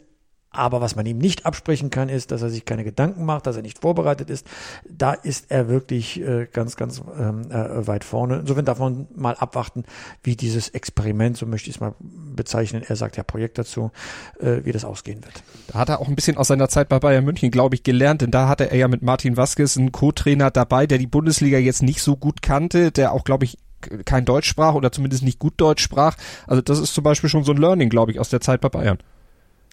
Aber 0.58 0.82
was 0.82 0.96
man 0.96 1.06
ihm 1.06 1.20
nicht 1.20 1.46
absprechen 1.46 1.92
kann, 1.92 2.10
ist, 2.10 2.32
dass 2.32 2.42
er 2.42 2.50
sich 2.50 2.66
keine 2.66 2.84
Gedanken 2.84 3.26
macht, 3.26 3.46
dass 3.46 3.58
er 3.58 3.62
nicht 3.62 3.80
vorbereitet 3.80 4.30
ist. 4.30 4.48
Da 4.90 5.14
ist 5.14 5.52
er 5.52 5.68
wirklich 5.68 6.20
äh, 6.20 6.48
ganz, 6.52 6.76
ganz 6.78 7.02
ähm, 7.20 7.52
äh, 7.52 7.86
weit 7.86 8.04
vorne. 8.04 8.40
Insofern 8.40 8.66
darf 8.66 8.80
man 8.80 9.08
mal 9.14 9.36
abwarten, 9.36 9.84
wie 10.24 10.36
dieses 10.36 10.70
Experiment, 10.70 11.38
so 11.38 11.46
möchte 11.46 11.70
ich 11.70 11.76
es 11.76 11.80
mal 11.80 11.94
bezeichnen, 12.00 12.82
er 12.88 12.96
sagt 12.96 13.18
ja 13.18 13.24
Projekt 13.24 13.60
dazu, 13.60 13.92
äh, 14.40 14.62
wie 14.64 14.72
das 14.72 14.84
ausgehen 14.84 15.24
wird. 15.24 15.44
Da 15.68 15.80
hat 15.80 15.90
er 15.90 16.00
auch 16.00 16.08
ein 16.08 16.16
bisschen 16.16 16.38
aus 16.38 16.48
seiner 16.48 16.70
Zeit 16.70 16.90
bei 16.90 16.98
Bayern 16.98 17.26
München, 17.26 17.52
glaube 17.52 17.76
ich, 17.76 17.84
gelernt, 17.84 18.22
denn 18.22 18.32
da 18.32 18.48
hatte 18.48 18.72
er 18.72 18.78
ja 18.78 18.88
mit 18.88 19.04
Martin 19.04 19.38
Vasquez 19.38 19.78
einen 19.78 19.92
Co-Trainer 19.92 20.50
dabei, 20.50 20.88
der 20.88 20.98
die 20.98 21.08
Bundesliga 21.08 21.60
jetzt 21.60 21.84
nicht 21.84 22.02
so 22.02 22.16
gut 22.16 22.42
kannte, 22.42 22.92
der 22.92 23.12
auch, 23.12 23.26
glaube 23.26 23.46
ich, 23.46 23.60
kein 24.06 24.26
Deutsch 24.26 24.48
sprach 24.48 24.74
oder 24.74 24.92
zumindest 24.92 25.24
nicht 25.24 25.40
gut 25.40 25.54
Deutsch 25.58 25.84
sprach. 25.84 26.16
Also 26.46 26.62
das 26.62 26.80
ist 26.80 26.94
zum 26.94 27.04
Beispiel 27.04 27.30
schon 27.30 27.44
so 27.44 27.52
ein 27.52 27.58
Learning, 27.58 27.90
glaube 27.90 28.12
ich, 28.12 28.20
aus 28.20 28.30
der 28.30 28.42
Zeit 28.42 28.62
bei 28.62 28.70
Bayern. 28.70 28.98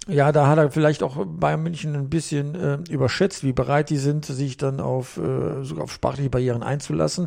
Ja, 0.07 0.33
da 0.33 0.49
hat 0.49 0.59
er 0.59 0.71
vielleicht 0.71 1.03
auch 1.03 1.25
Bayern 1.25 1.63
München 1.63 1.95
ein 1.95 2.11
bisschen 2.11 2.55
äh, 2.55 2.79
überschätzt, 2.91 3.43
wie 3.43 3.55
bereit 3.55 3.89
die 3.89 3.97
sind, 3.97 4.27
sich 4.27 4.59
dann 4.59 4.79
auf 4.79 5.17
äh, 5.17 5.65
sogar 5.65 5.85
auf 5.85 5.93
sprachliche 5.93 6.29
Barrieren 6.29 6.63
einzulassen. 6.63 7.27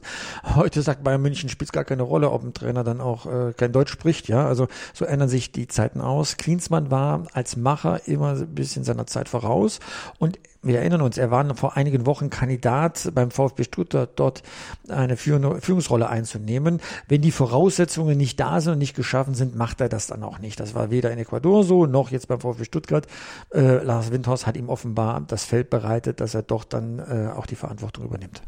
Heute 0.56 0.84
sagt 0.84 1.04
Bayern 1.04 1.24
München 1.24 1.50
spielt 1.50 1.74
gar 1.74 1.86
keine 1.86 2.04
Rolle, 2.04 2.30
ob 2.30 2.44
ein 2.44 2.54
Trainer 2.54 2.84
dann 2.84 3.02
auch 3.02 3.26
äh, 3.26 3.54
kein 3.54 3.72
Deutsch 3.72 3.92
spricht. 3.92 4.28
Ja, 4.28 4.46
also 4.46 4.68
so 4.94 5.06
ändern 5.06 5.28
sich 5.28 5.52
die 5.52 5.68
Zeiten 5.68 6.02
aus. 6.02 6.38
Klinsmann 6.38 6.92
war 6.92 7.24
als 7.34 7.58
Macher 7.58 8.08
immer 8.08 8.36
ein 8.36 8.54
bisschen 8.54 8.84
seiner 8.84 9.08
Zeit 9.08 9.28
voraus 9.28 9.80
und 10.20 10.38
wir 10.62 10.80
erinnern 10.80 11.02
uns, 11.02 11.18
er 11.18 11.32
war 11.32 11.56
vor 11.56 11.78
einigen 11.78 12.06
Wochen 12.06 12.30
Kandidat 12.30 13.12
beim 13.14 13.32
VfB 13.32 13.64
Stuttgart, 13.64 14.10
dort 14.16 14.44
eine 14.90 15.18
Führungsrolle 15.18 16.10
einzunehmen. 16.10 16.82
Wenn 17.08 17.22
die 17.22 17.32
Voraussetzungen 17.32 18.18
nicht 18.18 18.40
da 18.40 18.60
sind 18.62 18.74
und 18.74 18.80
nicht 18.80 18.96
geschaffen 18.96 19.34
sind, 19.34 19.56
macht 19.56 19.82
er 19.82 19.90
das 19.90 20.08
dann 20.08 20.24
auch 20.24 20.40
nicht. 20.40 20.60
Das 20.60 20.76
war 20.76 20.90
weder 20.90 21.12
in 21.12 21.20
Ecuador 21.20 21.64
so, 21.64 21.86
noch 21.86 22.12
jetzt 22.12 22.28
beim 22.28 22.40
VfB 22.40 22.66
Stuttgart. 22.66 23.08
Äh, 23.54 23.84
Lars 23.84 24.12
Windhorst 24.12 24.48
hat 24.48 24.58
ihm 24.58 24.70
offenbar 24.70 25.22
das 25.28 25.46
Feld 25.46 25.70
bereitet, 25.70 26.22
dass 26.22 26.34
er 26.34 26.42
doch 26.42 26.64
dann 26.64 27.00
äh, 27.00 27.30
auch 27.36 27.46
die 27.46 27.56
Verantwortung 27.56 28.06
übernimmt. 28.06 28.42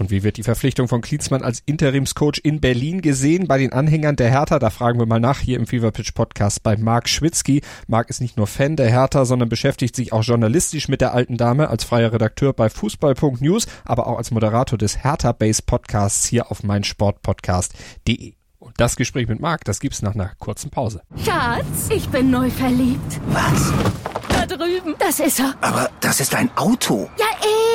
Und 0.00 0.10
wie 0.10 0.22
wird 0.22 0.38
die 0.38 0.42
Verpflichtung 0.42 0.88
von 0.88 1.02
Klinsmann 1.02 1.42
als 1.42 1.62
Interimscoach 1.66 2.40
in 2.42 2.62
Berlin 2.62 3.02
gesehen 3.02 3.46
bei 3.46 3.58
den 3.58 3.74
Anhängern 3.74 4.16
der 4.16 4.30
Hertha? 4.30 4.58
Da 4.58 4.70
fragen 4.70 4.98
wir 4.98 5.04
mal 5.04 5.20
nach 5.20 5.40
hier 5.40 5.58
im 5.58 5.66
Fever 5.66 5.90
Pitch 5.90 6.14
Podcast 6.14 6.62
bei 6.62 6.78
Marc 6.78 7.06
Schwitzky. 7.06 7.60
Marc 7.86 8.08
ist 8.08 8.22
nicht 8.22 8.38
nur 8.38 8.46
Fan 8.46 8.76
der 8.76 8.88
Hertha, 8.88 9.26
sondern 9.26 9.50
beschäftigt 9.50 9.94
sich 9.94 10.14
auch 10.14 10.22
journalistisch 10.22 10.88
mit 10.88 11.02
der 11.02 11.12
alten 11.12 11.36
Dame 11.36 11.68
als 11.68 11.84
freier 11.84 12.14
Redakteur 12.14 12.54
bei 12.54 12.70
Fußball.news, 12.70 13.66
aber 13.84 14.06
auch 14.06 14.16
als 14.16 14.30
Moderator 14.30 14.78
des 14.78 15.04
Hertha 15.04 15.32
Base 15.32 15.60
Podcasts 15.60 16.24
hier 16.26 16.50
auf 16.50 16.62
meinsportpodcast.de. 16.62 18.32
Und 18.58 18.80
das 18.80 18.96
Gespräch 18.96 19.28
mit 19.28 19.40
Marc, 19.40 19.64
das 19.64 19.80
gibt's 19.80 20.00
nach 20.00 20.14
einer 20.14 20.32
kurzen 20.38 20.70
Pause. 20.70 21.02
Schatz, 21.22 21.90
ich 21.90 22.08
bin 22.08 22.30
neu 22.30 22.48
verliebt. 22.48 23.20
Was? 23.26 23.70
Da 24.30 24.46
drüben. 24.46 24.94
Das 24.98 25.20
ist 25.20 25.40
er. 25.40 25.54
Aber 25.60 25.90
das 26.00 26.20
ist 26.20 26.34
ein 26.34 26.50
Auto. 26.56 27.10
Ja, 27.18 27.26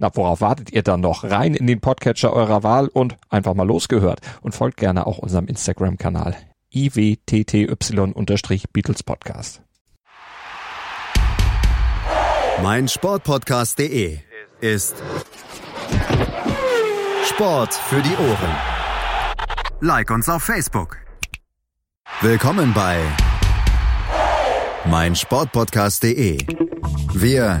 Na, 0.00 0.10
worauf 0.14 0.40
wartet 0.40 0.70
ihr 0.72 0.84
dann 0.84 1.00
noch? 1.00 1.24
Rein 1.24 1.54
in 1.54 1.66
den 1.66 1.80
Podcatcher 1.80 2.32
eurer 2.32 2.62
Wahl 2.62 2.86
und 2.86 3.16
einfach 3.30 3.54
mal 3.54 3.66
losgehört. 3.66 4.20
Und 4.42 4.54
folgt 4.54 4.76
gerne 4.76 5.08
auch 5.08 5.18
unserem 5.18 5.48
Instagram-Kanal 5.48 6.36
iwtty-Beatles 6.72 9.02
Podcast. 9.02 9.60
Mein 12.62 12.86
Sportpodcast.de 12.86 14.20
ist 14.60 15.02
Sport 17.24 17.74
für 17.74 18.00
die 18.00 18.16
Ohren. 18.16 18.56
Like 19.80 20.12
uns 20.12 20.28
auf 20.28 20.44
Facebook. 20.44 20.98
Willkommen 22.20 22.72
bei 22.72 23.00
mein 24.84 25.16
Sportpodcast.de. 25.16 26.38
Wir 27.14 27.60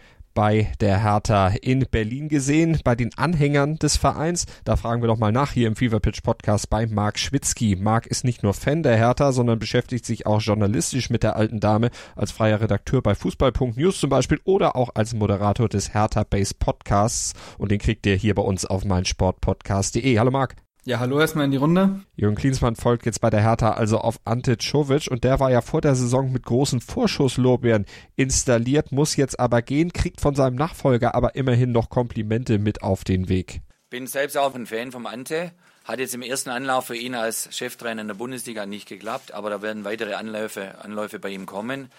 bei 0.33 0.71
der 0.79 1.03
Hertha 1.03 1.49
in 1.61 1.85
Berlin 1.89 2.29
gesehen, 2.29 2.79
bei 2.83 2.95
den 2.95 3.11
Anhängern 3.17 3.77
des 3.77 3.97
Vereins. 3.97 4.45
Da 4.63 4.75
fragen 4.75 5.01
wir 5.01 5.07
doch 5.07 5.17
mal 5.17 5.31
nach 5.31 5.51
hier 5.51 5.67
im 5.67 5.75
Fever 5.75 5.99
Pitch 5.99 6.23
Podcast 6.23 6.69
bei 6.69 6.87
Marc 6.87 7.19
Schwitzky. 7.19 7.75
Marc 7.75 8.07
ist 8.07 8.23
nicht 8.23 8.43
nur 8.43 8.53
Fan 8.53 8.83
der 8.83 8.97
Hertha, 8.97 9.31
sondern 9.31 9.59
beschäftigt 9.59 10.05
sich 10.05 10.25
auch 10.25 10.41
journalistisch 10.41 11.09
mit 11.09 11.23
der 11.23 11.35
alten 11.35 11.59
Dame 11.59 11.89
als 12.15 12.31
freier 12.31 12.61
Redakteur 12.61 13.01
bei 13.01 13.15
Fußball.news 13.15 13.99
zum 13.99 14.09
Beispiel 14.09 14.39
oder 14.43 14.75
auch 14.75 14.89
als 14.95 15.13
Moderator 15.13 15.69
des 15.69 15.93
Hertha 15.93 16.23
Base 16.23 16.53
Podcasts. 16.57 17.33
Und 17.57 17.71
den 17.71 17.79
kriegt 17.79 18.05
ihr 18.05 18.15
hier 18.15 18.35
bei 18.35 18.43
uns 18.43 18.65
auf 18.65 18.85
meinsportpodcast.de. 18.85 20.17
Hallo 20.17 20.31
Marc. 20.31 20.55
Ja, 20.83 20.97
hallo 20.97 21.19
erstmal 21.19 21.45
in 21.45 21.51
die 21.51 21.57
Runde. 21.57 22.01
Jürgen 22.15 22.35
Klinsmann 22.35 22.75
folgt 22.75 23.05
jetzt 23.05 23.21
bei 23.21 23.29
der 23.29 23.43
Hertha 23.43 23.73
also 23.73 23.99
auf 23.99 24.19
Ante 24.25 24.57
Czovic 24.57 25.11
und 25.11 25.23
der 25.23 25.39
war 25.39 25.51
ja 25.51 25.61
vor 25.61 25.79
der 25.79 25.93
Saison 25.93 26.31
mit 26.31 26.43
großen 26.43 26.81
Vorschusslorbeeren 26.81 27.85
installiert, 28.15 28.91
muss 28.91 29.15
jetzt 29.15 29.39
aber 29.39 29.61
gehen, 29.61 29.93
kriegt 29.93 30.21
von 30.21 30.33
seinem 30.33 30.55
Nachfolger 30.55 31.13
aber 31.13 31.35
immerhin 31.35 31.71
noch 31.71 31.89
Komplimente 31.89 32.57
mit 32.57 32.81
auf 32.81 33.03
den 33.03 33.29
Weg. 33.29 33.61
Bin 33.91 34.07
selbst 34.07 34.39
auch 34.39 34.55
ein 34.55 34.65
Fan 34.65 34.91
vom 34.91 35.05
Ante. 35.05 35.51
Hat 35.85 35.99
jetzt 35.99 36.15
im 36.15 36.23
ersten 36.23 36.49
Anlauf 36.49 36.87
für 36.87 36.97
ihn 36.97 37.13
als 37.13 37.55
Cheftrainer 37.55 38.01
in 38.01 38.07
der 38.07 38.15
Bundesliga 38.15 38.65
nicht 38.65 38.87
geklappt, 38.87 39.35
aber 39.35 39.51
da 39.51 39.61
werden 39.61 39.85
weitere 39.85 40.15
Anläufe, 40.15 40.83
Anläufe 40.83 41.19
bei 41.19 41.29
ihm 41.29 41.45
kommen. 41.45 41.89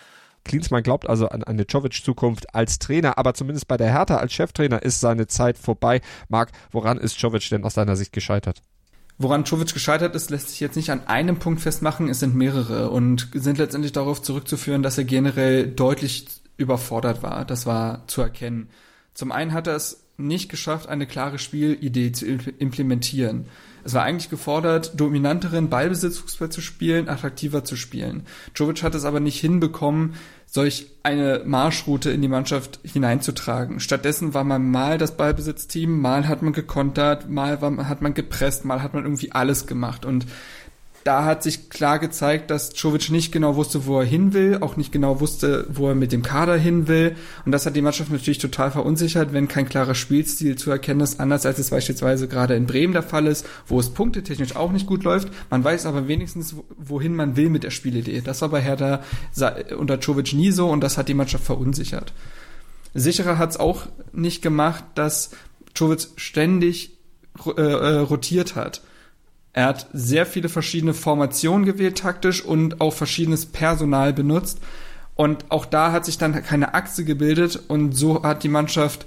Klinsmann 0.44 0.82
glaubt 0.82 1.08
also 1.08 1.28
an 1.28 1.44
eine 1.44 1.62
Jovic-Zukunft 1.62 2.52
als 2.52 2.80
Trainer, 2.80 3.16
aber 3.16 3.34
zumindest 3.34 3.68
bei 3.68 3.76
der 3.76 3.92
Hertha 3.92 4.16
als 4.16 4.32
Cheftrainer 4.32 4.82
ist 4.82 4.98
seine 4.98 5.28
Zeit 5.28 5.56
vorbei. 5.56 6.00
Marc, 6.28 6.50
woran 6.72 6.98
ist 6.98 7.20
Jovic 7.22 7.48
denn 7.48 7.64
aus 7.64 7.74
deiner 7.74 7.94
Sicht 7.94 8.12
gescheitert? 8.12 8.62
Woran 9.22 9.44
Czovic 9.44 9.72
gescheitert 9.72 10.16
ist, 10.16 10.30
lässt 10.30 10.48
sich 10.48 10.58
jetzt 10.60 10.74
nicht 10.74 10.90
an 10.90 11.06
einem 11.06 11.38
Punkt 11.38 11.60
festmachen. 11.60 12.08
Es 12.08 12.18
sind 12.18 12.34
mehrere 12.34 12.90
und 12.90 13.28
sind 13.34 13.58
letztendlich 13.58 13.92
darauf 13.92 14.20
zurückzuführen, 14.20 14.82
dass 14.82 14.98
er 14.98 15.04
generell 15.04 15.68
deutlich 15.68 16.26
überfordert 16.56 17.22
war. 17.22 17.44
Das 17.44 17.64
war 17.64 18.06
zu 18.08 18.20
erkennen. 18.20 18.68
Zum 19.14 19.30
einen 19.30 19.52
hat 19.52 19.68
er 19.68 19.76
es 19.76 20.04
nicht 20.16 20.48
geschafft, 20.48 20.88
eine 20.88 21.06
klare 21.06 21.38
Spielidee 21.38 22.12
zu 22.12 22.26
implementieren. 22.26 23.46
Es 23.84 23.94
war 23.94 24.04
eigentlich 24.04 24.30
gefordert, 24.30 24.98
dominanteren 25.00 25.68
Ballbesitzfußball 25.68 26.50
zu 26.50 26.60
spielen, 26.60 27.08
attraktiver 27.08 27.64
zu 27.64 27.76
spielen. 27.76 28.26
Jovic 28.54 28.82
hat 28.82 28.94
es 28.94 29.04
aber 29.04 29.20
nicht 29.20 29.40
hinbekommen, 29.40 30.14
solch 30.54 30.88
eine 31.02 31.40
Marschroute 31.46 32.10
in 32.10 32.20
die 32.20 32.28
Mannschaft 32.28 32.78
hineinzutragen. 32.82 33.80
Stattdessen 33.80 34.34
war 34.34 34.44
man 34.44 34.70
mal 34.70 34.98
das 34.98 35.16
Ballbesitzteam, 35.16 35.98
mal 35.98 36.28
hat 36.28 36.42
man 36.42 36.52
gekontert, 36.52 37.30
mal 37.30 37.62
war, 37.62 37.88
hat 37.88 38.02
man 38.02 38.12
gepresst, 38.12 38.66
mal 38.66 38.82
hat 38.82 38.92
man 38.92 39.04
irgendwie 39.04 39.32
alles 39.32 39.66
gemacht 39.66 40.04
und 40.04 40.26
da 41.04 41.24
hat 41.24 41.42
sich 41.42 41.68
klar 41.68 41.98
gezeigt, 41.98 42.50
dass 42.50 42.70
Czovic 42.70 43.10
nicht 43.10 43.32
genau 43.32 43.56
wusste, 43.56 43.86
wo 43.86 43.98
er 43.98 44.04
hin 44.04 44.32
will, 44.32 44.58
auch 44.60 44.76
nicht 44.76 44.92
genau 44.92 45.20
wusste, 45.20 45.66
wo 45.68 45.88
er 45.88 45.96
mit 45.96 46.12
dem 46.12 46.22
Kader 46.22 46.56
hin 46.56 46.86
will. 46.86 47.16
Und 47.44 47.52
das 47.52 47.66
hat 47.66 47.74
die 47.74 47.82
Mannschaft 47.82 48.12
natürlich 48.12 48.38
total 48.38 48.70
verunsichert, 48.70 49.32
wenn 49.32 49.48
kein 49.48 49.68
klarer 49.68 49.96
Spielstil 49.96 50.56
zu 50.56 50.70
erkennen 50.70 51.00
ist, 51.00 51.18
anders 51.18 51.44
als 51.44 51.58
es 51.58 51.70
beispielsweise 51.70 52.28
gerade 52.28 52.54
in 52.54 52.66
Bremen 52.66 52.92
der 52.92 53.02
Fall 53.02 53.26
ist, 53.26 53.46
wo 53.66 53.80
es 53.80 53.90
punktetechnisch 53.90 54.54
auch 54.54 54.70
nicht 54.70 54.86
gut 54.86 55.02
läuft. 55.02 55.28
Man 55.50 55.64
weiß 55.64 55.86
aber 55.86 56.06
wenigstens, 56.06 56.54
wohin 56.76 57.16
man 57.16 57.36
will 57.36 57.50
mit 57.50 57.64
der 57.64 57.70
Spielidee. 57.70 58.20
Das 58.20 58.40
war 58.42 58.50
bei 58.50 58.60
Hertha 58.60 59.02
unter 59.76 60.00
Czovic 60.00 60.32
nie 60.34 60.52
so 60.52 60.68
und 60.68 60.82
das 60.82 60.98
hat 60.98 61.08
die 61.08 61.14
Mannschaft 61.14 61.44
verunsichert. 61.44 62.12
Sicherer 62.94 63.38
hat 63.38 63.50
es 63.50 63.56
auch 63.60 63.86
nicht 64.12 64.42
gemacht, 64.42 64.84
dass 64.94 65.30
Czovic 65.74 66.08
ständig 66.16 66.98
äh, 67.56 67.60
äh, 67.60 67.98
rotiert 67.98 68.54
hat 68.54 68.82
er 69.52 69.66
hat 69.66 69.86
sehr 69.92 70.24
viele 70.24 70.48
verschiedene 70.48 70.94
Formationen 70.94 71.66
gewählt 71.66 71.98
taktisch 71.98 72.44
und 72.44 72.80
auch 72.80 72.94
verschiedenes 72.94 73.46
Personal 73.46 74.12
benutzt. 74.12 74.60
Und 75.14 75.50
auch 75.50 75.66
da 75.66 75.92
hat 75.92 76.06
sich 76.06 76.16
dann 76.16 76.32
keine 76.42 76.74
Achse 76.74 77.04
gebildet 77.04 77.62
und 77.68 77.92
so 77.92 78.22
hat 78.22 78.44
die 78.44 78.48
Mannschaft 78.48 79.06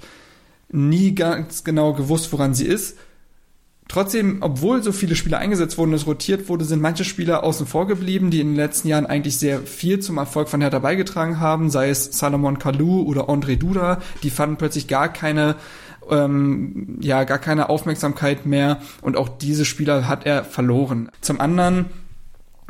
nie 0.70 1.14
ganz 1.14 1.64
genau 1.64 1.94
gewusst, 1.94 2.32
woran 2.32 2.54
sie 2.54 2.66
ist. 2.66 2.96
Trotzdem, 3.88 4.38
obwohl 4.40 4.82
so 4.82 4.90
viele 4.90 5.14
Spieler 5.14 5.38
eingesetzt 5.38 5.78
wurden, 5.78 5.92
es 5.94 6.06
rotiert 6.06 6.48
wurde, 6.48 6.64
sind 6.64 6.80
manche 6.80 7.04
Spieler 7.04 7.44
außen 7.44 7.66
vor 7.66 7.86
geblieben, 7.86 8.30
die 8.30 8.40
in 8.40 8.48
den 8.48 8.56
letzten 8.56 8.88
Jahren 8.88 9.06
eigentlich 9.06 9.38
sehr 9.38 9.60
viel 9.60 10.00
zum 10.00 10.18
Erfolg 10.18 10.48
von 10.48 10.60
Hertha 10.60 10.80
beigetragen 10.80 11.38
haben, 11.38 11.70
sei 11.70 11.90
es 11.90 12.18
Salomon 12.18 12.58
Kalou 12.58 13.02
oder 13.02 13.28
André 13.28 13.56
Duda, 13.56 14.00
die 14.24 14.30
fanden 14.30 14.56
plötzlich 14.56 14.88
gar 14.88 15.12
keine 15.12 15.54
ähm, 16.10 16.98
ja 17.00 17.24
gar 17.24 17.38
keine 17.38 17.68
Aufmerksamkeit 17.68 18.46
mehr 18.46 18.80
und 19.02 19.16
auch 19.16 19.28
diese 19.28 19.64
Spieler 19.64 20.08
hat 20.08 20.26
er 20.26 20.44
verloren. 20.44 21.10
Zum 21.20 21.40
anderen 21.40 21.86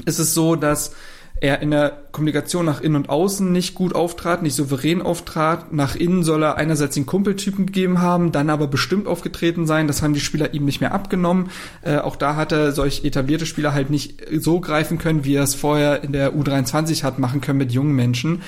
ist 0.04 0.18
es 0.18 0.34
so, 0.34 0.56
dass 0.56 0.92
er 1.40 1.60
in 1.60 1.70
der 1.70 1.92
Kommunikation 2.12 2.64
nach 2.64 2.80
innen 2.80 2.96
und 2.96 3.10
außen 3.10 3.52
nicht 3.52 3.74
gut 3.74 3.94
auftrat, 3.94 4.42
nicht 4.42 4.54
souverän 4.54 5.02
auftrat. 5.02 5.72
Nach 5.72 5.94
innen 5.94 6.22
soll 6.22 6.42
er 6.42 6.56
einerseits 6.56 6.94
den 6.94 7.04
Kumpeltypen 7.04 7.66
gegeben 7.66 8.00
haben, 8.00 8.32
dann 8.32 8.48
aber 8.48 8.68
bestimmt 8.68 9.06
aufgetreten 9.06 9.66
sein. 9.66 9.86
Das 9.86 10.00
haben 10.00 10.14
die 10.14 10.20
Spieler 10.20 10.54
ihm 10.54 10.64
nicht 10.64 10.80
mehr 10.80 10.92
abgenommen. 10.92 11.50
Äh, 11.82 11.98
auch 11.98 12.16
da 12.16 12.36
hat 12.36 12.52
er 12.52 12.72
solch 12.72 13.04
etablierte 13.04 13.44
Spieler 13.44 13.74
halt 13.74 13.90
nicht 13.90 14.22
so 14.32 14.60
greifen 14.60 14.98
können, 14.98 15.24
wie 15.24 15.34
er 15.34 15.42
es 15.42 15.54
vorher 15.54 16.02
in 16.02 16.12
der 16.12 16.34
U23 16.34 17.02
hat 17.02 17.18
machen 17.18 17.42
können 17.42 17.58
mit 17.58 17.72
jungen 17.72 17.94
Menschen. 17.94 18.42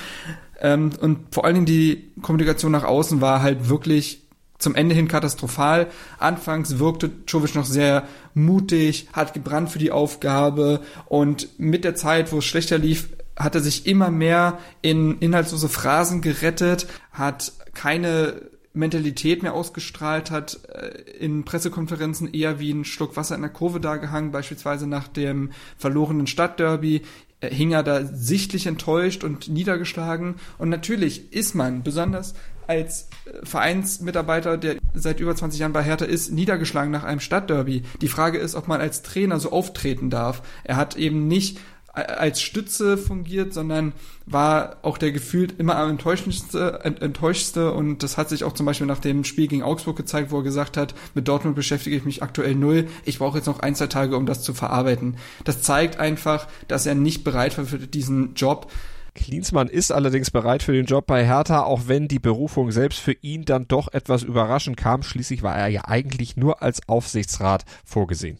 Ähm, 0.59 0.89
und 0.99 1.19
vor 1.31 1.45
allen 1.45 1.55
Dingen 1.55 1.65
die 1.67 2.11
Kommunikation 2.23 2.71
nach 2.71 2.85
außen 2.85 3.21
war 3.21 3.43
halt 3.43 3.69
wirklich 3.69 4.23
zum 4.59 4.75
Ende 4.75 4.93
hin 4.93 5.07
katastrophal. 5.07 5.87
Anfangs 6.19 6.77
wirkte 6.77 7.09
Czovic 7.25 7.55
noch 7.55 7.65
sehr 7.65 8.07
mutig, 8.35 9.07
hat 9.13 9.33
gebrannt 9.33 9.71
für 9.71 9.79
die 9.79 9.91
Aufgabe 9.91 10.81
und 11.07 11.47
mit 11.57 11.83
der 11.83 11.95
Zeit, 11.95 12.31
wo 12.31 12.37
es 12.37 12.45
schlechter 12.45 12.77
lief, 12.77 13.09
hat 13.35 13.55
er 13.55 13.61
sich 13.61 13.87
immer 13.87 14.11
mehr 14.11 14.59
in 14.81 15.17
inhaltslose 15.19 15.69
Phrasen 15.69 16.21
gerettet, 16.21 16.87
hat 17.11 17.53
keine 17.73 18.41
Mentalität 18.73 19.41
mehr 19.41 19.53
ausgestrahlt 19.53 20.29
hat, 20.29 20.59
äh, 20.69 21.01
in 21.19 21.43
Pressekonferenzen 21.43 22.33
eher 22.33 22.59
wie 22.59 22.71
ein 22.71 22.85
Schluck 22.85 23.17
Wasser 23.17 23.35
in 23.35 23.41
der 23.41 23.49
Kurve 23.49 23.79
dagehangen, 23.79 24.31
beispielsweise 24.31 24.87
nach 24.87 25.07
dem 25.07 25.51
verlorenen 25.77 26.27
Stadtderby 26.27 27.01
äh, 27.41 27.53
hing 27.53 27.71
er 27.71 27.83
da 27.83 28.05
sichtlich 28.05 28.67
enttäuscht 28.67 29.23
und 29.23 29.47
niedergeschlagen. 29.47 30.35
Und 30.57 30.69
natürlich 30.69 31.33
ist 31.33 31.55
man, 31.55 31.83
besonders 31.83 32.35
als 32.69 33.09
äh, 33.25 33.45
Vereinsmitarbeiter, 33.45 34.57
der 34.57 34.77
seit 34.93 35.19
über 35.19 35.35
20 35.35 35.59
Jahren 35.59 35.73
bei 35.73 35.83
Hertha 35.83 36.05
ist, 36.05 36.31
niedergeschlagen 36.31 36.91
nach 36.91 37.03
einem 37.03 37.19
Stadtderby. 37.19 37.83
Die 38.01 38.07
Frage 38.07 38.37
ist, 38.37 38.55
ob 38.55 38.67
man 38.67 38.79
als 38.79 39.01
Trainer 39.01 39.39
so 39.39 39.51
auftreten 39.51 40.09
darf. 40.09 40.43
Er 40.63 40.77
hat 40.77 40.95
eben 40.95 41.27
nicht 41.27 41.57
äh, 41.95 42.01
als 42.01 42.41
Stütze 42.41 42.97
fungiert, 42.97 43.53
sondern 43.53 43.93
war 44.27 44.77
auch 44.83 44.99
der 44.99 45.11
gefühlt 45.11 45.59
immer 45.59 45.77
am 45.77 45.89
enttäuschendste, 45.89 46.81
enttäuschtste 46.83 47.73
und 47.73 48.03
das 48.03 48.17
hat 48.17 48.29
sich 48.29 48.43
auch 48.43 48.53
zum 48.53 48.67
Beispiel 48.67 48.85
nach 48.85 48.99
dem 48.99 49.23
Spiel 49.23 49.47
gegen 49.47 49.63
Augsburg 49.63 49.97
gezeigt, 49.97 50.29
wo 50.29 50.37
er 50.37 50.43
gesagt 50.43 50.77
hat, 50.77 50.93
mit 51.15 51.27
Dortmund 51.27 51.55
beschäftige 51.55 51.95
ich 51.95 52.05
mich 52.05 52.21
aktuell 52.21 52.53
null, 52.53 52.87
ich 53.05 53.17
brauche 53.17 53.37
jetzt 53.37 53.47
noch 53.47 53.59
ein, 53.61 53.73
zwei 53.73 53.87
Tage, 53.87 54.15
um 54.15 54.27
das 54.27 54.43
zu 54.43 54.53
verarbeiten. 54.53 55.17
Das 55.43 55.63
zeigt 55.63 55.99
einfach, 55.99 56.47
dass 56.67 56.85
er 56.85 56.93
nicht 56.93 57.23
bereit 57.23 57.57
war 57.57 57.65
für 57.65 57.79
diesen 57.79 58.35
Job. 58.35 58.71
Klinsmann 59.15 59.67
ist 59.67 59.91
allerdings 59.91 60.31
bereit 60.31 60.63
für 60.63 60.73
den 60.73 60.85
Job 60.85 61.07
bei 61.07 61.25
Hertha, 61.25 61.63
auch 61.63 61.83
wenn 61.87 62.07
die 62.07 62.19
Berufung 62.19 62.71
selbst 62.71 62.99
für 62.99 63.13
ihn 63.13 63.45
dann 63.45 63.67
doch 63.67 63.91
etwas 63.93 64.23
überraschend 64.23 64.77
kam. 64.77 65.03
Schließlich 65.03 65.43
war 65.43 65.57
er 65.57 65.67
ja 65.67 65.85
eigentlich 65.85 66.37
nur 66.37 66.61
als 66.61 66.87
Aufsichtsrat 66.87 67.65
vorgesehen. 67.85 68.39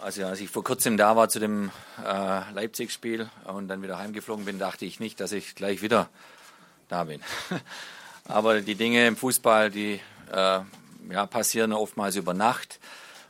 Also 0.00 0.24
als 0.24 0.40
ich 0.40 0.48
vor 0.48 0.62
kurzem 0.62 0.96
da 0.96 1.16
war 1.16 1.28
zu 1.28 1.40
dem 1.40 1.70
äh, 2.04 2.52
Leipzig-Spiel 2.52 3.28
und 3.52 3.68
dann 3.68 3.82
wieder 3.82 3.98
heimgeflogen 3.98 4.44
bin, 4.44 4.58
dachte 4.58 4.84
ich 4.84 5.00
nicht, 5.00 5.20
dass 5.20 5.32
ich 5.32 5.54
gleich 5.54 5.82
wieder 5.82 6.08
da 6.88 7.04
bin. 7.04 7.20
Aber 8.24 8.60
die 8.60 8.76
Dinge 8.76 9.06
im 9.06 9.16
Fußball, 9.16 9.70
die 9.70 10.00
äh, 10.32 10.60
ja, 11.10 11.26
passieren 11.26 11.72
oftmals 11.72 12.16
über 12.16 12.34
Nacht. 12.34 12.78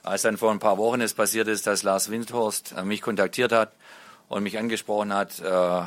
als 0.03 0.23
dann 0.23 0.37
vor 0.37 0.51
ein 0.51 0.59
paar 0.59 0.79
Wochen 0.79 1.01
es 1.01 1.15
passiert 1.15 1.49
ist, 1.49 1.67
dass 1.67 1.83
Lars 1.83 2.11
Windhorst 2.11 2.75
äh, 2.77 2.83
mich 2.83 3.01
kontaktiert 3.01 3.53
hat 3.53 3.73
und 4.29 4.43
mich 4.43 4.59
angesprochen 4.59 5.13
hat, 5.13 5.41
äh, 5.41 5.83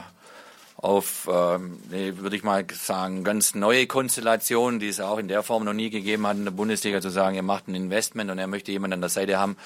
auf, 0.81 1.27
äh, 1.27 1.59
nee, 1.89 2.17
würde 2.17 2.35
ich 2.35 2.43
mal 2.43 2.65
sagen, 2.73 3.23
ganz 3.23 3.53
neue 3.53 3.85
Konstellation, 3.85 4.79
die 4.79 4.87
es 4.87 4.99
auch 4.99 5.19
in 5.19 5.27
der 5.27 5.43
Form 5.43 5.63
noch 5.63 5.73
nie 5.73 5.89
gegeben 5.89 6.25
hat 6.25 6.37
in 6.37 6.43
der 6.43 6.51
Bundesliga, 6.51 7.01
zu 7.01 7.09
sagen, 7.09 7.35
er 7.35 7.43
macht 7.43 7.67
ein 7.67 7.75
Investment 7.75 8.31
und 8.31 8.39
er 8.39 8.47
möchte 8.47 8.71
jemanden 8.71 8.95
an 8.95 9.01
der 9.01 9.09
Seite 9.09 9.37
haben, 9.37 9.57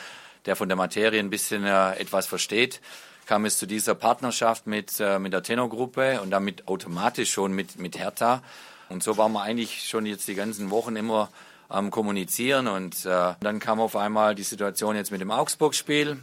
der 0.46 0.56
von 0.56 0.68
der 0.68 0.76
Materie 0.76 1.20
ein 1.20 1.30
bisschen 1.30 1.66
äh, 1.66 1.94
etwas 1.94 2.28
versteht, 2.28 2.82
kam 3.26 3.46
es 3.46 3.58
zu 3.58 3.66
dieser 3.66 3.96
Partnerschaft 3.96 4.68
mit, 4.68 5.00
äh, 5.00 5.18
mit 5.18 5.32
der 5.32 5.42
Tenor-Gruppe 5.42 6.22
und 6.22 6.32
damit 6.32 6.68
automatisch 6.68 7.32
schon 7.32 7.54
mit, 7.54 7.80
mit 7.80 7.98
Hertha. 7.98 8.44
Und 8.90 9.02
so 9.02 9.18
waren 9.18 9.32
wir 9.32 9.42
eigentlich 9.42 9.88
schon 9.88 10.06
jetzt 10.06 10.28
die 10.28 10.36
ganzen 10.36 10.70
Wochen 10.70 10.96
immer 10.96 11.30
am 11.70 11.92
Kommunizieren 11.92 12.68
und 12.68 13.06
äh, 13.06 13.34
dann 13.40 13.60
kam 13.60 13.80
auf 13.80 13.96
einmal 13.96 14.36
die 14.36 14.44
Situation 14.44 14.96
jetzt 14.96 15.12
mit 15.12 15.22
dem 15.22 15.32
Augsburg-Spiel, 15.32 16.20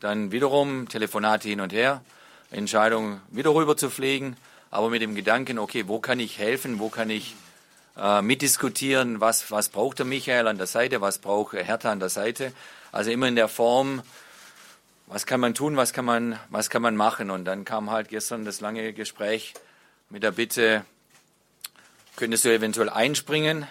dann 0.00 0.32
wiederum 0.32 0.88
Telefonate 0.88 1.48
hin 1.48 1.60
und 1.60 1.72
her. 1.72 2.02
Entscheidung, 2.50 3.20
wieder 3.30 3.54
rüber 3.54 3.76
zu 3.76 3.90
fliegen, 3.90 4.36
aber 4.70 4.90
mit 4.90 5.02
dem 5.02 5.14
Gedanken, 5.14 5.58
okay, 5.58 5.86
wo 5.86 5.98
kann 5.98 6.20
ich 6.20 6.38
helfen, 6.38 6.78
wo 6.78 6.88
kann 6.88 7.10
ich 7.10 7.34
äh, 7.96 8.22
mitdiskutieren, 8.22 9.20
was, 9.20 9.50
was 9.50 9.68
braucht 9.68 9.98
der 9.98 10.06
Michael 10.06 10.46
an 10.46 10.56
der 10.56 10.66
Seite, 10.66 11.00
was 11.00 11.18
braucht 11.18 11.54
Hertha 11.54 11.90
an 11.90 12.00
der 12.00 12.08
Seite. 12.08 12.52
Also 12.92 13.10
immer 13.10 13.28
in 13.28 13.36
der 13.36 13.48
Form, 13.48 14.02
was 15.06 15.26
kann 15.26 15.40
man 15.40 15.54
tun, 15.54 15.76
was 15.76 15.92
kann 15.92 16.04
man, 16.04 16.38
was 16.48 16.70
kann 16.70 16.82
man 16.82 16.96
machen. 16.96 17.30
Und 17.30 17.44
dann 17.44 17.64
kam 17.64 17.90
halt 17.90 18.08
gestern 18.08 18.44
das 18.44 18.60
lange 18.60 18.92
Gespräch 18.92 19.54
mit 20.10 20.22
der 20.22 20.32
Bitte, 20.32 20.84
könntest 22.16 22.44
du 22.44 22.52
eventuell 22.52 22.88
einspringen, 22.88 23.66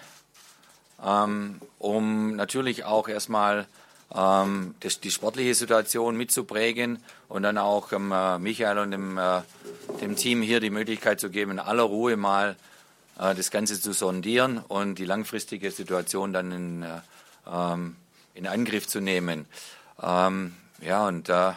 ähm, 1.04 1.60
um 1.78 2.36
natürlich 2.36 2.84
auch 2.84 3.08
erstmal 3.08 3.66
ähm, 4.14 4.74
das, 4.80 5.00
die 5.00 5.10
sportliche 5.10 5.54
Situation 5.54 6.16
mitzuprägen 6.16 6.98
und 7.28 7.42
dann 7.42 7.58
auch 7.58 7.92
ähm, 7.92 8.12
äh, 8.12 8.38
Michael 8.38 8.78
und 8.78 8.90
dem, 8.90 9.18
äh, 9.18 9.42
dem 10.00 10.16
Team 10.16 10.42
hier 10.42 10.60
die 10.60 10.70
Möglichkeit 10.70 11.20
zu 11.20 11.30
geben, 11.30 11.52
in 11.52 11.58
aller 11.58 11.82
Ruhe 11.82 12.16
mal 12.16 12.56
äh, 13.18 13.34
das 13.34 13.50
Ganze 13.50 13.80
zu 13.80 13.92
sondieren 13.92 14.58
und 14.58 14.96
die 14.96 15.04
langfristige 15.04 15.70
Situation 15.70 16.32
dann 16.32 16.52
in, 16.52 16.82
äh, 16.82 17.00
ähm, 17.50 17.96
in 18.34 18.46
Angriff 18.46 18.86
zu 18.86 19.00
nehmen. 19.00 19.46
Ähm, 20.02 20.54
ja, 20.80 21.06
und 21.06 21.28
äh, 21.28 21.52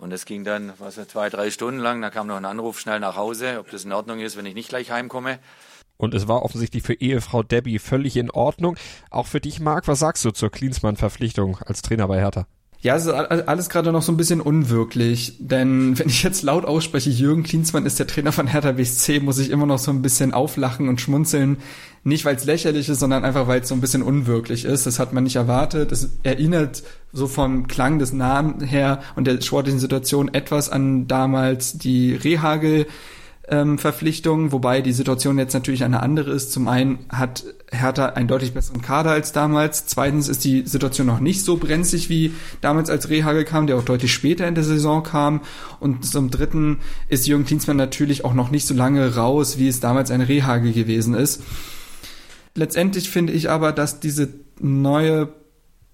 und 0.00 0.12
es 0.12 0.24
ging 0.24 0.44
dann, 0.44 0.72
was 0.78 0.94
zwei, 1.08 1.28
drei 1.28 1.50
Stunden 1.50 1.78
lang. 1.78 2.00
Da 2.00 2.08
kam 2.08 2.26
noch 2.26 2.36
ein 2.36 2.46
Anruf 2.46 2.80
schnell 2.80 3.00
nach 3.00 3.16
Hause, 3.16 3.58
ob 3.60 3.70
das 3.70 3.84
in 3.84 3.92
Ordnung 3.92 4.18
ist, 4.20 4.34
wenn 4.34 4.46
ich 4.46 4.54
nicht 4.54 4.70
gleich 4.70 4.90
heimkomme. 4.90 5.38
Und 6.00 6.14
es 6.14 6.26
war 6.28 6.42
offensichtlich 6.42 6.82
für 6.82 6.94
Ehefrau 6.94 7.42
Debbie 7.42 7.78
völlig 7.78 8.16
in 8.16 8.30
Ordnung. 8.30 8.76
Auch 9.10 9.26
für 9.26 9.40
dich, 9.40 9.60
Marc, 9.60 9.86
was 9.86 9.98
sagst 9.98 10.24
du 10.24 10.30
zur 10.30 10.50
Klinsmann-Verpflichtung 10.50 11.58
als 11.58 11.82
Trainer 11.82 12.08
bei 12.08 12.18
Hertha? 12.18 12.46
Ja, 12.82 12.96
es 12.96 13.04
ist 13.04 13.12
alles 13.12 13.68
gerade 13.68 13.92
noch 13.92 14.00
so 14.00 14.10
ein 14.10 14.16
bisschen 14.16 14.40
unwirklich, 14.40 15.36
denn 15.38 15.98
wenn 15.98 16.08
ich 16.08 16.22
jetzt 16.22 16.42
laut 16.42 16.64
ausspreche, 16.64 17.10
Jürgen 17.10 17.42
Klinsmann 17.42 17.84
ist 17.84 17.98
der 17.98 18.06
Trainer 18.06 18.32
von 18.32 18.46
Hertha 18.46 18.72
BSC, 18.72 19.20
muss 19.20 19.38
ich 19.38 19.50
immer 19.50 19.66
noch 19.66 19.78
so 19.78 19.90
ein 19.90 20.00
bisschen 20.00 20.32
auflachen 20.32 20.88
und 20.88 20.98
schmunzeln. 20.98 21.58
Nicht, 22.04 22.24
weil 22.24 22.36
es 22.36 22.46
lächerlich 22.46 22.88
ist, 22.88 23.00
sondern 23.00 23.26
einfach, 23.26 23.46
weil 23.46 23.60
es 23.60 23.68
so 23.68 23.74
ein 23.74 23.82
bisschen 23.82 24.02
unwirklich 24.02 24.64
ist. 24.64 24.86
Das 24.86 24.98
hat 24.98 25.12
man 25.12 25.24
nicht 25.24 25.36
erwartet. 25.36 25.92
Es 25.92 26.08
erinnert 26.22 26.82
so 27.12 27.26
vom 27.26 27.68
Klang 27.68 27.98
des 27.98 28.14
Namen 28.14 28.62
her 28.62 29.02
und 29.16 29.26
der 29.26 29.38
sportlichen 29.42 29.80
Situation 29.80 30.32
etwas 30.32 30.70
an 30.70 31.06
damals 31.06 31.76
die 31.76 32.14
Rehagel 32.14 32.86
ähm, 33.50 33.78
Verpflichtungen, 33.78 34.52
wobei 34.52 34.80
die 34.80 34.92
Situation 34.92 35.38
jetzt 35.38 35.54
natürlich 35.54 35.82
eine 35.82 36.02
andere 36.02 36.30
ist. 36.30 36.52
Zum 36.52 36.68
einen 36.68 37.00
hat 37.08 37.44
Hertha 37.72 38.06
einen 38.06 38.28
deutlich 38.28 38.54
besseren 38.54 38.80
Kader 38.80 39.10
als 39.10 39.32
damals. 39.32 39.86
Zweitens 39.86 40.28
ist 40.28 40.44
die 40.44 40.66
Situation 40.66 41.06
noch 41.06 41.20
nicht 41.20 41.44
so 41.44 41.56
brenzlig 41.56 42.08
wie 42.08 42.32
damals 42.60 42.90
als 42.90 43.10
Rehagel 43.10 43.44
kam, 43.44 43.66
der 43.66 43.76
auch 43.76 43.84
deutlich 43.84 44.12
später 44.12 44.46
in 44.46 44.54
der 44.54 44.64
Saison 44.64 45.02
kam. 45.02 45.40
Und 45.80 46.06
zum 46.06 46.30
dritten 46.30 46.78
ist 47.08 47.26
Jürgen 47.26 47.44
Klinsmann 47.44 47.76
natürlich 47.76 48.24
auch 48.24 48.34
noch 48.34 48.50
nicht 48.50 48.66
so 48.66 48.74
lange 48.74 49.16
raus, 49.16 49.58
wie 49.58 49.68
es 49.68 49.80
damals 49.80 50.12
ein 50.12 50.20
Rehagel 50.20 50.72
gewesen 50.72 51.14
ist. 51.14 51.42
Letztendlich 52.54 53.10
finde 53.10 53.32
ich 53.32 53.50
aber, 53.50 53.72
dass 53.72 54.00
diese 54.00 54.28
neue 54.60 55.28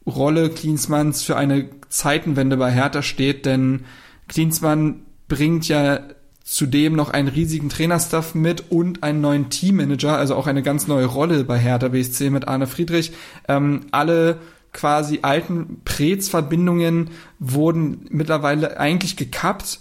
Rolle 0.06 0.50
Klinsmanns 0.50 1.22
für 1.22 1.36
eine 1.36 1.70
Zeitenwende 1.88 2.56
bei 2.56 2.70
Hertha 2.70 3.02
steht, 3.02 3.46
denn 3.46 3.84
Klinsmann 4.28 5.02
bringt 5.28 5.68
ja 5.68 6.00
zudem 6.46 6.94
noch 6.94 7.10
einen 7.10 7.26
riesigen 7.26 7.68
Trainerstaff 7.68 8.36
mit 8.36 8.70
und 8.70 9.02
einen 9.02 9.20
neuen 9.20 9.50
Teammanager, 9.50 10.16
also 10.16 10.36
auch 10.36 10.46
eine 10.46 10.62
ganz 10.62 10.86
neue 10.86 11.06
Rolle 11.06 11.42
bei 11.42 11.58
Hertha 11.58 11.88
BSC 11.88 12.30
mit 12.30 12.46
Arne 12.46 12.68
Friedrich. 12.68 13.12
Ähm, 13.48 13.86
alle 13.90 14.38
quasi 14.72 15.20
alten 15.22 15.80
Prez-Verbindungen 15.84 17.10
wurden 17.40 18.06
mittlerweile 18.10 18.78
eigentlich 18.78 19.16
gekappt. 19.16 19.80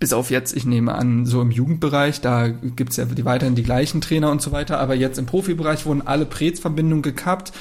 Bis 0.00 0.12
auf 0.12 0.30
jetzt, 0.30 0.56
ich 0.56 0.66
nehme 0.66 0.96
an, 0.96 1.26
so 1.26 1.40
im 1.40 1.52
Jugendbereich, 1.52 2.20
da 2.20 2.48
gibt's 2.48 2.96
ja 2.96 3.06
weiterhin 3.24 3.54
die 3.54 3.62
gleichen 3.62 4.00
Trainer 4.00 4.32
und 4.32 4.42
so 4.42 4.50
weiter, 4.50 4.80
aber 4.80 4.96
jetzt 4.96 5.18
im 5.18 5.26
Profibereich 5.26 5.86
wurden 5.86 6.04
alle 6.04 6.26
Prez-Verbindungen 6.26 7.02
gekappt. 7.02 7.52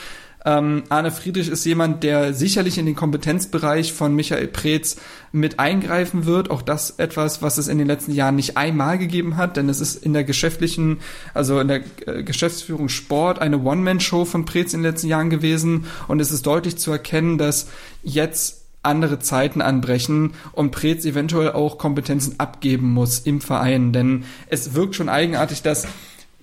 Ähm, 0.46 0.84
Arne 0.90 1.12
Friedrich 1.12 1.50
ist 1.50 1.66
jemand, 1.66 2.04
der 2.04 2.34
sicherlich 2.34 2.78
in 2.78 2.86
den 2.86 2.96
Kompetenzbereich 2.96 3.92
von 3.92 4.16
Michael 4.16 4.48
Preetz 4.48 4.98
mit 5.32 5.60
eingreifen 5.60 6.26
wird. 6.26 6.52
Auch 6.52 6.62
das 6.62 6.92
etwas, 6.92 7.42
was 7.42 7.58
es 7.58 7.68
in 7.68 7.78
den 7.78 7.88
letzten 7.88 8.14
Jahren 8.14 8.36
nicht 8.36 8.56
einmal 8.56 8.98
gegeben 8.98 9.36
hat, 9.36 9.58
denn 9.58 9.68
es 9.68 9.82
ist 9.82 9.96
in 10.04 10.14
der 10.14 10.24
geschäftlichen, 10.24 11.00
also 11.34 11.60
in 11.60 11.68
der 11.68 11.82
äh, 12.06 12.24
Geschäftsführung 12.24 12.88
Sport 12.88 13.40
eine 13.40 13.60
One-Man-Show 13.60 14.26
von 14.26 14.46
Preetz 14.46 14.74
in 14.74 14.82
den 14.82 14.92
letzten 14.92 15.08
Jahren 15.08 15.30
gewesen. 15.30 15.86
Und 16.08 16.22
es 16.22 16.32
ist 16.32 16.46
deutlich 16.46 16.78
zu 16.78 16.92
erkennen, 16.92 17.38
dass 17.38 17.68
jetzt 18.04 18.64
andere 18.84 19.20
Zeiten 19.20 19.62
anbrechen 19.62 20.34
und 20.54 20.72
Preetz 20.72 21.04
eventuell 21.04 21.52
auch 21.52 21.78
Kompetenzen 21.78 22.40
abgeben 22.40 22.94
muss 22.94 23.20
im 23.20 23.42
Verein. 23.42 23.92
Denn 23.92 24.24
es 24.50 24.76
wirkt 24.76 24.96
schon 24.96 25.10
eigenartig, 25.10 25.62
dass 25.62 25.88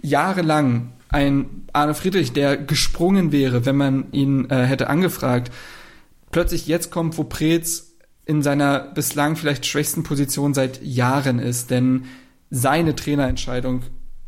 jahrelang 0.03 0.91
ein 1.15 1.69
Arne 1.73 1.95
Friedrich, 1.95 2.33
der 2.33 2.57
gesprungen 2.57 3.31
wäre, 3.31 3.65
wenn 3.65 3.77
man 3.77 4.07
ihn 4.11 4.51
äh, 4.51 4.65
hätte 4.65 4.89
angefragt, 4.89 5.53
plötzlich 6.33 6.67
jetzt 6.67 6.91
kommt, 6.91 7.17
wo 7.17 7.25
Preetz 7.25 7.93
in 8.27 8.43
seiner 8.43 8.81
bislang 8.81 9.37
vielleicht 9.37 9.65
schwächsten 9.65 10.03
Position 10.03 10.55
seit 10.55 10.83
Jahren 10.83 11.39
ist, 11.39 11.71
denn 11.71 12.07
seine 12.51 12.97
Trainerentscheidung 12.97 13.83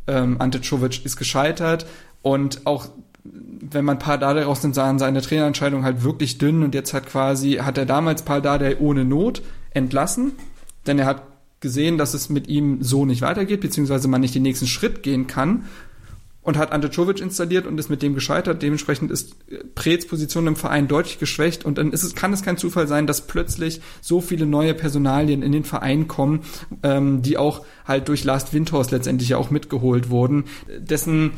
ähm, 0.07 0.37
Ante 0.39 0.61
Czovic 0.61 1.03
ist 1.03 1.17
gescheitert 1.17 1.85
und 2.21 2.65
auch 2.65 2.87
wenn 3.25 3.83
man 3.83 3.99
Pardade 3.99 4.45
rausnimmt, 4.45 4.75
sahen 4.75 4.97
seine 4.97 5.21
Trainerentscheidung 5.21 5.83
halt 5.83 6.03
wirklich 6.03 6.37
dünn 6.37 6.63
und 6.63 6.73
jetzt 6.73 6.93
hat 6.93 7.07
quasi, 7.07 7.55
hat 7.55 7.77
er 7.77 7.85
damals 7.85 8.21
Pardade 8.21 8.77
ohne 8.79 9.03
Not 9.03 9.41
entlassen, 9.71 10.31
denn 10.85 10.99
er 10.99 11.05
hat 11.05 11.23
gesehen, 11.59 11.97
dass 11.97 12.13
es 12.13 12.29
mit 12.29 12.47
ihm 12.47 12.81
so 12.81 13.05
nicht 13.05 13.21
weitergeht, 13.21 13.59
beziehungsweise 13.59 14.07
man 14.07 14.21
nicht 14.21 14.35
den 14.35 14.43
nächsten 14.43 14.67
Schritt 14.67 15.03
gehen 15.03 15.27
kann 15.27 15.65
und 16.47 16.57
hat 16.57 16.71
Ante 16.71 16.89
Czovic 16.89 17.19
installiert 17.19 17.67
und 17.67 17.77
ist 17.77 17.89
mit 17.89 18.01
dem 18.01 18.15
gescheitert. 18.15 18.61
Dementsprechend 18.61 19.11
ist 19.11 19.35
äh, 19.51 19.57
Preetz 19.75 20.07
Position 20.07 20.47
im 20.47 20.55
Verein 20.55 20.87
deutlich 20.87 21.19
geschwächt 21.19 21.65
und 21.65 21.77
dann 21.77 21.91
ist 21.91 22.03
es, 22.03 22.15
kann 22.15 22.31
es 22.31 22.41
kein 22.41 22.55
Zufall 22.55 22.87
sein, 22.87 23.05
dass 23.05 23.27
plötzlich 23.27 23.81
so 23.99 24.21
viele 24.21 24.45
neue 24.45 24.73
Personalien 24.73 25.41
in 25.41 25.51
den 25.51 25.65
Verein 25.65 26.07
kommen, 26.07 26.43
ähm, 26.83 27.21
die 27.21 27.37
auch 27.37 27.65
halt 27.85 28.07
durch 28.07 28.23
Last 28.23 28.53
Windhorst 28.53 28.91
letztendlich 28.91 29.27
ja 29.27 29.37
auch 29.37 29.49
mitgeholt 29.49 30.09
wurden, 30.09 30.45
dessen 30.79 31.31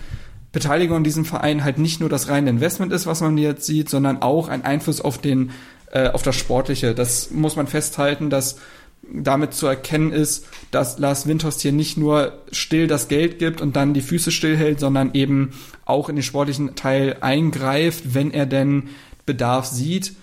Beteiligung 0.52 0.98
an 0.98 1.04
diesem 1.04 1.26
Verein 1.26 1.64
halt 1.64 1.80
nicht 1.80 2.00
nur 2.02 2.10
das 2.10 2.30
reine 2.30 2.52
Investment 2.52 2.94
ist, 2.94 3.08
was 3.08 3.22
man 3.22 3.36
jetzt 3.40 3.66
sieht, 3.66 3.90
sondern 3.90 4.22
auch 4.22 4.48
ein 4.48 4.64
Einfluss 4.64 5.02
auf 5.02 5.18
den 5.18 5.50
äh, 5.92 6.10
auf 6.10 6.22
das 6.22 6.36
Sportliche. 6.36 6.94
Das 6.94 7.32
muss 7.32 7.56
man 7.56 7.66
festhalten, 7.66 8.30
dass 8.30 8.58
damit 9.04 9.54
zu 9.54 9.68
erkennen 9.68 10.12
ist, 10.12 10.46
dass 10.72 11.00
Lars 11.00 11.28
Windhorst 11.28 11.62
hier 11.62 11.72
nicht 11.72 11.98
nur 11.98 12.44
still 12.52 12.88
das 12.88 13.08
Geld 13.08 13.40
gibt 13.40 13.62
und 13.62 13.76
dann 13.76 13.94
die 13.94 14.02
Füße 14.02 14.32
stillhält, 14.32 14.80
sondern 14.80 15.12
eben 15.14 15.52
auch 15.86 16.10
in 16.10 16.16
den 16.16 16.24
sportlichen 16.24 16.76
Teil 16.76 17.18
eingreift, 17.22 18.14
wenn 18.14 18.32
er 18.32 18.46
denn 18.46 18.90
Bedarf 19.26 19.66
sieht, 19.66 20.14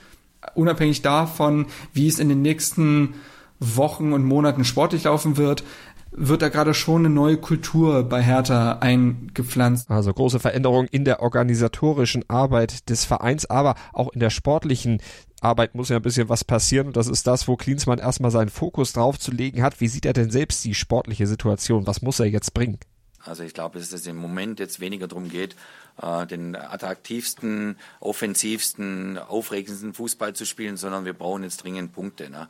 unabhängig 0.54 1.02
davon, 1.02 1.66
wie 1.92 2.08
es 2.08 2.18
in 2.18 2.28
den 2.28 2.42
nächsten 2.42 3.14
Wochen 3.58 4.12
und 4.12 4.24
Monaten 4.24 4.64
sportlich 4.64 5.04
laufen 5.04 5.36
wird, 5.36 5.64
wird 6.12 6.40
da 6.40 6.48
gerade 6.48 6.72
schon 6.72 7.04
eine 7.04 7.14
neue 7.14 7.36
Kultur 7.36 8.02
bei 8.04 8.22
Hertha 8.22 8.78
eingepflanzt. 8.78 9.90
Also 9.90 10.12
große 10.12 10.40
Veränderung 10.40 10.86
in 10.86 11.04
der 11.04 11.20
organisatorischen 11.20 12.24
Arbeit 12.28 12.88
des 12.88 13.04
Vereins, 13.04 13.48
aber 13.48 13.74
auch 13.92 14.12
in 14.12 14.20
der 14.20 14.30
sportlichen 14.30 15.00
Arbeit 15.40 15.74
muss 15.74 15.90
ja 15.90 15.96
ein 15.96 16.02
bisschen 16.02 16.28
was 16.28 16.44
passieren 16.44 16.88
und 16.88 16.96
das 16.96 17.08
ist 17.08 17.26
das, 17.26 17.46
wo 17.46 17.56
Klinsmann 17.56 17.98
erstmal 17.98 18.30
seinen 18.30 18.48
Fokus 18.48 18.92
drauf 18.92 19.18
zu 19.18 19.30
legen 19.30 19.62
hat. 19.62 19.80
Wie 19.80 19.88
sieht 19.88 20.06
er 20.06 20.12
denn 20.12 20.30
selbst 20.30 20.64
die 20.64 20.74
sportliche 20.74 21.26
Situation? 21.26 21.86
Was 21.86 22.02
muss 22.02 22.20
er 22.20 22.26
jetzt 22.26 22.54
bringen? 22.54 22.78
Also 23.26 23.42
ich 23.42 23.54
glaube, 23.54 23.78
dass 23.78 23.92
es 23.92 24.06
im 24.06 24.16
Moment 24.16 24.60
jetzt 24.60 24.80
weniger 24.80 25.08
darum 25.08 25.28
geht, 25.28 25.56
äh, 26.00 26.26
den 26.26 26.54
attraktivsten, 26.54 27.76
offensivsten, 28.00 29.18
aufregendsten 29.18 29.94
Fußball 29.94 30.34
zu 30.34 30.46
spielen, 30.46 30.76
sondern 30.76 31.04
wir 31.04 31.12
brauchen 31.12 31.42
jetzt 31.42 31.62
dringend 31.62 31.92
Punkte. 31.92 32.30
Ne? 32.30 32.48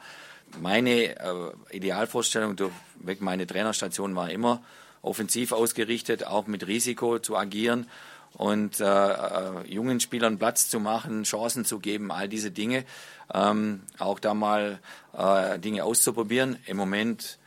Meine 0.61 1.19
äh, 1.19 1.53
Idealvorstellung 1.71 2.57
durch 2.57 2.73
meine 3.21 3.47
Trainerstation 3.47 4.15
war 4.15 4.31
immer 4.31 4.63
offensiv 5.03 5.53
ausgerichtet, 5.53 6.27
auch 6.27 6.47
mit 6.47 6.67
Risiko 6.67 7.19
zu 7.19 7.37
agieren 7.37 7.87
und 8.35 8.81
äh, 8.81 8.85
äh, 8.85 9.67
jungen 9.67 10.01
Spielern 10.01 10.39
Platz 10.39 10.69
zu 10.69 10.81
machen, 10.81 11.23
Chancen 11.25 11.65
zu 11.65 11.79
geben, 11.79 12.11
all 12.11 12.29
diese 12.29 12.51
Dinge, 12.51 12.85
ähm, 13.33 13.83
auch 13.99 14.19
da 14.19 14.35
mal 14.35 14.79
äh, 15.17 15.59
Dinge 15.59 15.85
auszuprobieren. 15.85 16.57
Im 16.67 16.77
Moment 16.77 17.39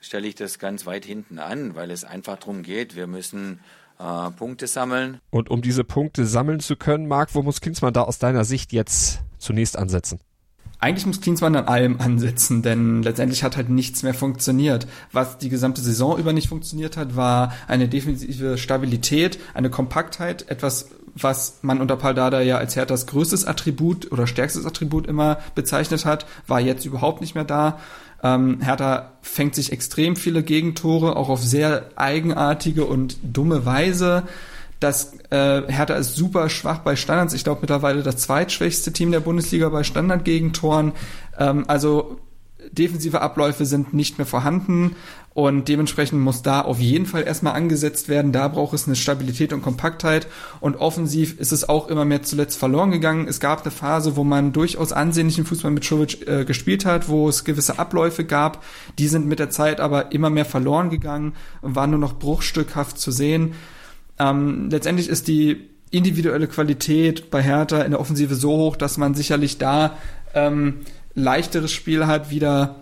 stelle 0.00 0.26
ich 0.26 0.34
das 0.34 0.58
ganz 0.58 0.86
weit 0.86 1.04
hinten 1.04 1.38
an, 1.38 1.74
weil 1.74 1.90
es 1.90 2.04
einfach 2.04 2.38
darum 2.38 2.62
geht, 2.62 2.96
wir 2.96 3.06
müssen 3.06 3.60
äh, 3.98 4.30
Punkte 4.30 4.66
sammeln. 4.66 5.20
Und 5.30 5.50
um 5.50 5.62
diese 5.62 5.84
Punkte 5.84 6.26
sammeln 6.26 6.60
zu 6.60 6.76
können, 6.76 7.06
Marc, 7.06 7.34
wo 7.34 7.42
muss 7.42 7.60
Klinsmann 7.60 7.92
da 7.92 8.02
aus 8.02 8.18
deiner 8.18 8.44
Sicht 8.44 8.72
jetzt 8.72 9.20
zunächst 9.38 9.76
ansetzen? 9.76 10.18
Eigentlich 10.82 11.06
muss 11.06 11.20
Klinsmann 11.20 11.54
an 11.54 11.68
allem 11.68 12.00
ansetzen, 12.00 12.60
denn 12.60 13.04
letztendlich 13.04 13.44
hat 13.44 13.56
halt 13.56 13.68
nichts 13.68 14.02
mehr 14.02 14.14
funktioniert. 14.14 14.88
Was 15.12 15.38
die 15.38 15.48
gesamte 15.48 15.80
Saison 15.80 16.18
über 16.18 16.32
nicht 16.32 16.48
funktioniert 16.48 16.96
hat, 16.96 17.14
war 17.14 17.52
eine 17.68 17.86
defensive 17.86 18.58
Stabilität, 18.58 19.38
eine 19.54 19.70
Kompaktheit, 19.70 20.50
etwas, 20.50 20.88
was 21.14 21.60
man 21.62 21.80
unter 21.80 21.94
Paldada 21.94 22.40
ja 22.40 22.58
als 22.58 22.74
Herthas 22.74 23.06
größtes 23.06 23.44
Attribut 23.44 24.10
oder 24.10 24.26
stärkstes 24.26 24.66
Attribut 24.66 25.06
immer 25.06 25.38
bezeichnet 25.54 26.04
hat, 26.04 26.26
war 26.48 26.58
jetzt 26.58 26.84
überhaupt 26.84 27.20
nicht 27.20 27.36
mehr 27.36 27.44
da. 27.44 27.78
Ähm, 28.24 28.60
Hertha 28.60 29.12
fängt 29.22 29.54
sich 29.54 29.70
extrem 29.70 30.16
viele 30.16 30.42
Gegentore, 30.42 31.14
auch 31.14 31.28
auf 31.28 31.40
sehr 31.40 31.90
eigenartige 31.94 32.86
und 32.86 33.18
dumme 33.22 33.64
Weise. 33.64 34.24
Das 34.82 35.14
äh, 35.30 35.62
Hertha 35.68 35.94
ist 35.94 36.16
super 36.16 36.48
schwach 36.48 36.78
bei 36.78 36.96
Standards. 36.96 37.34
Ich 37.34 37.44
glaube 37.44 37.60
mittlerweile 37.60 38.02
das 38.02 38.16
zweitschwächste 38.16 38.92
Team 38.92 39.12
der 39.12 39.20
Bundesliga 39.20 39.68
bei 39.68 39.84
Standardgegentoren. 39.84 40.92
Ähm, 41.38 41.64
also 41.68 42.18
defensive 42.70 43.20
Abläufe 43.20 43.64
sind 43.66 43.94
nicht 43.94 44.18
mehr 44.18 44.26
vorhanden 44.26 44.96
und 45.34 45.68
dementsprechend 45.68 46.20
muss 46.20 46.42
da 46.42 46.60
auf 46.60 46.78
jeden 46.78 47.06
Fall 47.06 47.22
erstmal 47.22 47.54
angesetzt 47.54 48.08
werden. 48.08 48.32
Da 48.32 48.48
braucht 48.48 48.74
es 48.74 48.86
eine 48.86 48.96
Stabilität 48.96 49.52
und 49.52 49.62
Kompaktheit 49.62 50.26
und 50.60 50.76
offensiv 50.76 51.38
ist 51.38 51.52
es 51.52 51.68
auch 51.68 51.88
immer 51.88 52.04
mehr 52.04 52.22
zuletzt 52.22 52.58
verloren 52.58 52.90
gegangen. 52.90 53.28
Es 53.28 53.40
gab 53.40 53.62
eine 53.62 53.70
Phase, 53.70 54.16
wo 54.16 54.24
man 54.24 54.52
durchaus 54.52 54.92
ansehnlichen 54.92 55.44
Fußball 55.44 55.70
mit 55.70 55.84
Schulwitsch 55.84 56.26
äh, 56.26 56.44
gespielt 56.44 56.84
hat, 56.84 57.08
wo 57.08 57.28
es 57.28 57.44
gewisse 57.44 57.78
Abläufe 57.78 58.24
gab. 58.24 58.62
Die 58.98 59.08
sind 59.08 59.26
mit 59.26 59.38
der 59.38 59.50
Zeit 59.50 59.80
aber 59.80 60.12
immer 60.12 60.30
mehr 60.30 60.44
verloren 60.44 60.90
gegangen 60.90 61.34
und 61.60 61.76
waren 61.76 61.90
nur 61.90 62.00
noch 62.00 62.18
bruchstückhaft 62.18 62.98
zu 62.98 63.10
sehen. 63.10 63.54
Ähm, 64.18 64.68
letztendlich 64.70 65.08
ist 65.08 65.28
die 65.28 65.68
individuelle 65.90 66.46
Qualität 66.46 67.30
bei 67.30 67.42
Hertha 67.42 67.82
in 67.82 67.90
der 67.90 68.00
Offensive 68.00 68.34
so 68.34 68.50
hoch, 68.56 68.76
dass 68.76 68.96
man 68.96 69.14
sicherlich 69.14 69.58
da 69.58 69.98
ähm, 70.34 70.80
leichteres 71.14 71.70
Spiel 71.70 72.06
hat, 72.06 72.30
wieder 72.30 72.76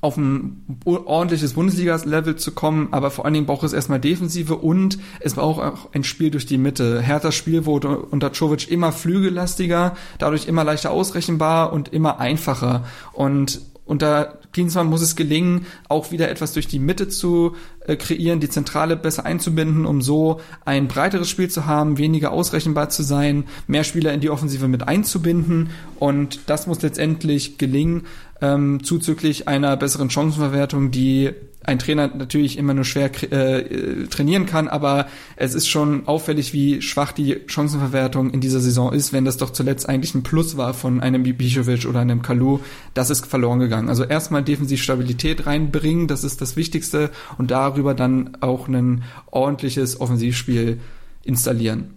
auf 0.00 0.16
ein 0.16 0.64
ordentliches 0.84 1.52
Bundesliga-Level 1.52 2.36
zu 2.36 2.52
kommen, 2.52 2.88
aber 2.92 3.10
vor 3.10 3.24
allen 3.24 3.34
Dingen 3.34 3.46
braucht 3.46 3.64
es 3.64 3.74
erstmal 3.74 4.00
Defensive 4.00 4.56
und 4.56 4.98
es 5.20 5.34
braucht 5.34 5.62
auch 5.62 5.92
ein 5.92 6.02
Spiel 6.02 6.30
durch 6.30 6.46
die 6.46 6.56
Mitte. 6.56 7.02
Herthas 7.02 7.34
Spiel 7.34 7.66
wurde 7.66 7.98
unter 7.98 8.32
Czovic 8.32 8.70
immer 8.70 8.92
flügellastiger, 8.92 9.94
dadurch 10.18 10.48
immer 10.48 10.64
leichter 10.64 10.90
ausrechenbar 10.90 11.72
und 11.72 11.92
immer 11.92 12.20
einfacher. 12.20 12.84
Und 13.12 13.60
unter 13.92 14.38
Klinsmann 14.52 14.86
muss 14.86 15.02
es 15.02 15.16
gelingen, 15.16 15.66
auch 15.88 16.12
wieder 16.12 16.30
etwas 16.30 16.54
durch 16.54 16.66
die 16.66 16.78
Mitte 16.78 17.08
zu 17.08 17.54
äh, 17.86 17.94
kreieren, 17.94 18.40
die 18.40 18.48
Zentrale 18.48 18.96
besser 18.96 19.26
einzubinden, 19.26 19.84
um 19.84 20.00
so 20.00 20.40
ein 20.64 20.88
breiteres 20.88 21.28
Spiel 21.28 21.50
zu 21.50 21.66
haben, 21.66 21.98
weniger 21.98 22.32
ausrechenbar 22.32 22.88
zu 22.88 23.02
sein, 23.02 23.44
mehr 23.66 23.84
Spieler 23.84 24.14
in 24.14 24.20
die 24.20 24.30
Offensive 24.30 24.66
mit 24.66 24.88
einzubinden. 24.88 25.70
Und 25.98 26.40
das 26.46 26.66
muss 26.66 26.80
letztendlich 26.80 27.58
gelingen, 27.58 28.06
ähm, 28.40 28.82
zuzüglich 28.82 29.46
einer 29.46 29.76
besseren 29.76 30.08
Chancenverwertung, 30.08 30.90
die 30.90 31.32
ein 31.64 31.78
Trainer 31.78 32.08
natürlich 32.08 32.58
immer 32.58 32.74
nur 32.74 32.84
schwer 32.84 33.10
äh, 33.32 34.06
trainieren 34.06 34.46
kann, 34.46 34.68
aber 34.68 35.06
es 35.36 35.54
ist 35.54 35.68
schon 35.68 36.06
auffällig, 36.06 36.52
wie 36.52 36.82
schwach 36.82 37.12
die 37.12 37.40
Chancenverwertung 37.46 38.30
in 38.30 38.40
dieser 38.40 38.60
Saison 38.60 38.92
ist, 38.92 39.12
wenn 39.12 39.24
das 39.24 39.36
doch 39.36 39.50
zuletzt 39.50 39.88
eigentlich 39.88 40.14
ein 40.14 40.22
Plus 40.22 40.56
war 40.56 40.74
von 40.74 41.00
einem 41.00 41.22
Bibicevic 41.22 41.86
oder 41.86 42.00
einem 42.00 42.22
Kalu, 42.22 42.60
das 42.94 43.10
ist 43.10 43.26
verloren 43.26 43.60
gegangen. 43.60 43.88
Also 43.88 44.04
erstmal 44.04 44.42
defensiv 44.42 44.82
Stabilität 44.82 45.46
reinbringen, 45.46 46.08
das 46.08 46.24
ist 46.24 46.40
das 46.40 46.56
Wichtigste 46.56 47.10
und 47.38 47.50
darüber 47.50 47.94
dann 47.94 48.36
auch 48.40 48.68
ein 48.68 49.04
ordentliches 49.30 50.00
Offensivspiel 50.00 50.80
installieren. 51.24 51.94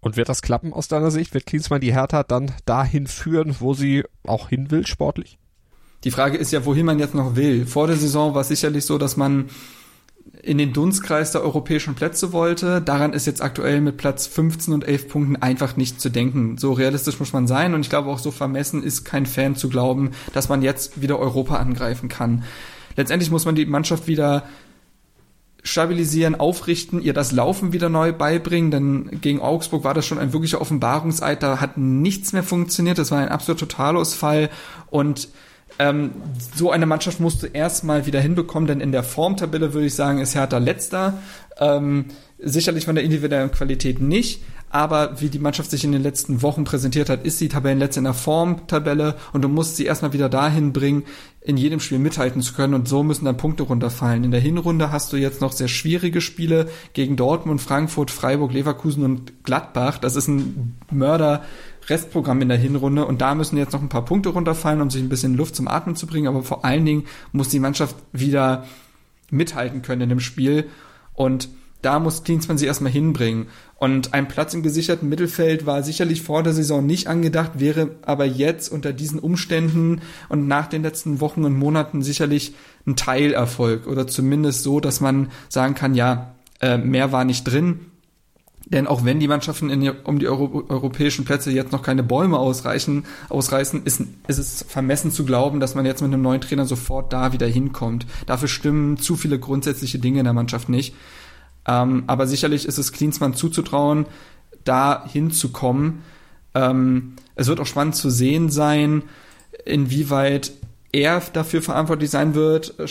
Und 0.00 0.16
wird 0.16 0.28
das 0.28 0.42
klappen 0.42 0.72
aus 0.72 0.88
deiner 0.88 1.12
Sicht? 1.12 1.32
Wird 1.32 1.46
Klinsmann 1.46 1.80
die 1.80 1.92
Hertha 1.92 2.24
dann 2.24 2.50
dahin 2.64 3.06
führen, 3.06 3.56
wo 3.60 3.72
sie 3.72 4.02
auch 4.24 4.48
hin 4.48 4.70
will, 4.70 4.84
sportlich? 4.84 5.38
Die 6.04 6.10
Frage 6.10 6.36
ist 6.36 6.52
ja, 6.52 6.64
wohin 6.64 6.86
man 6.86 6.98
jetzt 6.98 7.14
noch 7.14 7.36
will. 7.36 7.66
Vor 7.66 7.86
der 7.86 7.96
Saison 7.96 8.34
war 8.34 8.40
es 8.40 8.48
sicherlich 8.48 8.84
so, 8.84 8.98
dass 8.98 9.16
man 9.16 9.50
in 10.42 10.58
den 10.58 10.72
Dunstkreis 10.72 11.30
der 11.30 11.42
europäischen 11.42 11.94
Plätze 11.94 12.32
wollte. 12.32 12.80
Daran 12.80 13.12
ist 13.12 13.26
jetzt 13.26 13.42
aktuell 13.42 13.80
mit 13.80 13.96
Platz 13.96 14.26
15 14.26 14.74
und 14.74 14.84
11 14.86 15.08
Punkten 15.08 15.36
einfach 15.36 15.76
nicht 15.76 16.00
zu 16.00 16.10
denken. 16.10 16.58
So 16.58 16.72
realistisch 16.72 17.18
muss 17.20 17.32
man 17.32 17.46
sein 17.46 17.74
und 17.74 17.82
ich 17.82 17.90
glaube 17.90 18.10
auch 18.10 18.18
so 18.18 18.30
vermessen 18.30 18.82
ist 18.82 19.04
kein 19.04 19.26
Fan 19.26 19.54
zu 19.54 19.68
glauben, 19.68 20.10
dass 20.32 20.48
man 20.48 20.62
jetzt 20.62 21.00
wieder 21.00 21.18
Europa 21.18 21.56
angreifen 21.56 22.08
kann. 22.08 22.44
Letztendlich 22.96 23.30
muss 23.30 23.44
man 23.44 23.54
die 23.54 23.66
Mannschaft 23.66 24.08
wieder 24.08 24.44
stabilisieren, 25.62 26.34
aufrichten, 26.34 27.00
ihr 27.00 27.14
das 27.14 27.30
Laufen 27.30 27.72
wieder 27.72 27.88
neu 27.88 28.12
beibringen, 28.12 28.72
denn 28.72 29.20
gegen 29.20 29.40
Augsburg 29.40 29.84
war 29.84 29.94
das 29.94 30.04
schon 30.04 30.18
ein 30.18 30.32
wirklicher 30.32 30.60
Offenbarungseid, 30.60 31.40
da 31.40 31.60
hat 31.60 31.78
nichts 31.78 32.32
mehr 32.32 32.42
funktioniert, 32.42 32.98
das 32.98 33.12
war 33.12 33.20
ein 33.20 33.28
absoluter 33.28 33.68
Totalausfall 33.68 34.50
und 34.90 35.28
ähm, 35.78 36.12
so 36.54 36.70
eine 36.70 36.86
Mannschaft 36.86 37.20
musst 37.20 37.42
du 37.42 37.46
erstmal 37.46 38.06
wieder 38.06 38.20
hinbekommen, 38.20 38.66
denn 38.66 38.80
in 38.80 38.92
der 38.92 39.02
Formtabelle 39.02 39.72
würde 39.72 39.86
ich 39.86 39.94
sagen, 39.94 40.18
ist 40.18 40.34
Hertha 40.34 40.58
letzter. 40.58 41.18
Ähm, 41.58 42.06
sicherlich 42.38 42.86
von 42.86 42.94
der 42.94 43.04
individuellen 43.04 43.52
Qualität 43.52 44.00
nicht, 44.00 44.42
aber 44.70 45.20
wie 45.20 45.28
die 45.28 45.38
Mannschaft 45.38 45.70
sich 45.70 45.84
in 45.84 45.92
den 45.92 46.02
letzten 46.02 46.40
Wochen 46.40 46.64
präsentiert 46.64 47.10
hat, 47.10 47.24
ist 47.24 47.38
sie 47.38 47.48
Tabellenletzte 47.48 48.00
in 48.00 48.04
der 48.04 48.14
Formtabelle 48.14 49.16
und 49.34 49.42
du 49.42 49.48
musst 49.48 49.76
sie 49.76 49.84
erstmal 49.84 50.14
wieder 50.14 50.30
dahin 50.30 50.72
bringen, 50.72 51.04
in 51.42 51.58
jedem 51.58 51.78
Spiel 51.78 51.98
mithalten 51.98 52.40
zu 52.40 52.54
können 52.54 52.72
und 52.72 52.88
so 52.88 53.02
müssen 53.02 53.26
dann 53.26 53.36
Punkte 53.36 53.64
runterfallen. 53.64 54.24
In 54.24 54.30
der 54.30 54.40
Hinrunde 54.40 54.90
hast 54.90 55.12
du 55.12 55.18
jetzt 55.18 55.42
noch 55.42 55.52
sehr 55.52 55.68
schwierige 55.68 56.22
Spiele 56.22 56.68
gegen 56.94 57.16
Dortmund, 57.16 57.60
Frankfurt, 57.60 58.10
Freiburg, 58.10 58.52
Leverkusen 58.52 59.04
und 59.04 59.44
Gladbach. 59.44 59.98
Das 59.98 60.16
ist 60.16 60.28
ein 60.28 60.76
Mörder 60.90 61.42
Restprogramm 61.88 62.42
in 62.42 62.48
der 62.48 62.58
Hinrunde 62.58 63.06
und 63.06 63.20
da 63.20 63.34
müssen 63.34 63.56
jetzt 63.56 63.72
noch 63.72 63.82
ein 63.82 63.88
paar 63.88 64.04
Punkte 64.04 64.30
runterfallen, 64.30 64.80
um 64.80 64.90
sich 64.90 65.02
ein 65.02 65.08
bisschen 65.08 65.34
Luft 65.36 65.56
zum 65.56 65.68
Atmen 65.68 65.96
zu 65.96 66.06
bringen, 66.06 66.28
aber 66.28 66.42
vor 66.42 66.64
allen 66.64 66.84
Dingen 66.84 67.04
muss 67.32 67.48
die 67.48 67.60
Mannschaft 67.60 67.96
wieder 68.12 68.64
mithalten 69.30 69.82
können 69.82 70.02
in 70.02 70.08
dem 70.08 70.20
Spiel 70.20 70.68
und 71.14 71.48
da 71.82 71.98
muss 71.98 72.22
Klinsmann 72.22 72.58
sie 72.58 72.66
erstmal 72.66 72.92
hinbringen. 72.92 73.48
Und 73.76 74.14
ein 74.14 74.28
Platz 74.28 74.54
im 74.54 74.62
gesicherten 74.62 75.08
Mittelfeld 75.08 75.66
war 75.66 75.82
sicherlich 75.82 76.22
vor 76.22 76.44
der 76.44 76.52
Saison 76.52 76.86
nicht 76.86 77.08
angedacht, 77.08 77.52
wäre 77.56 77.96
aber 78.02 78.24
jetzt 78.24 78.68
unter 78.68 78.92
diesen 78.92 79.18
Umständen 79.18 80.00
und 80.28 80.46
nach 80.46 80.68
den 80.68 80.84
letzten 80.84 81.20
Wochen 81.20 81.44
und 81.44 81.58
Monaten 81.58 82.02
sicherlich 82.02 82.54
ein 82.86 82.94
Teilerfolg 82.94 83.88
oder 83.88 84.06
zumindest 84.06 84.62
so, 84.62 84.78
dass 84.78 85.00
man 85.00 85.32
sagen 85.48 85.74
kann, 85.74 85.96
ja, 85.96 86.36
äh, 86.60 86.78
mehr 86.78 87.10
war 87.10 87.24
nicht 87.24 87.42
drin. 87.42 87.91
Denn 88.66 88.86
auch 88.86 89.04
wenn 89.04 89.20
die 89.20 89.28
Mannschaften 89.28 89.70
in 89.70 89.88
um 90.04 90.18
die 90.18 90.28
Euro, 90.28 90.64
europäischen 90.68 91.24
Plätze 91.24 91.50
jetzt 91.50 91.72
noch 91.72 91.82
keine 91.82 92.02
Bäume 92.02 92.38
ausreichen, 92.38 93.04
ausreißen, 93.28 93.84
ist, 93.84 94.02
ist 94.28 94.38
es 94.38 94.64
vermessen 94.68 95.10
zu 95.10 95.24
glauben, 95.24 95.60
dass 95.60 95.74
man 95.74 95.84
jetzt 95.84 96.00
mit 96.00 96.12
einem 96.12 96.22
neuen 96.22 96.40
Trainer 96.40 96.64
sofort 96.64 97.12
da 97.12 97.32
wieder 97.32 97.46
hinkommt. 97.46 98.06
Dafür 98.26 98.48
stimmen 98.48 98.98
zu 98.98 99.16
viele 99.16 99.38
grundsätzliche 99.38 99.98
Dinge 99.98 100.20
in 100.20 100.24
der 100.24 100.32
Mannschaft 100.32 100.68
nicht. 100.68 100.94
Ähm, 101.66 102.04
aber 102.06 102.26
sicherlich 102.26 102.66
ist 102.66 102.78
es 102.78 102.92
Klinsmann 102.92 103.34
zuzutrauen, 103.34 104.06
da 104.64 105.04
hinzukommen. 105.06 106.02
Ähm, 106.54 107.14
es 107.34 107.48
wird 107.48 107.60
auch 107.60 107.66
spannend 107.66 107.96
zu 107.96 108.10
sehen 108.10 108.50
sein, 108.50 109.02
inwieweit 109.64 110.52
er 110.92 111.22
dafür 111.32 111.62
verantwortlich 111.62 112.10
sein 112.10 112.34
wird 112.34 112.78
äh, 112.78 112.86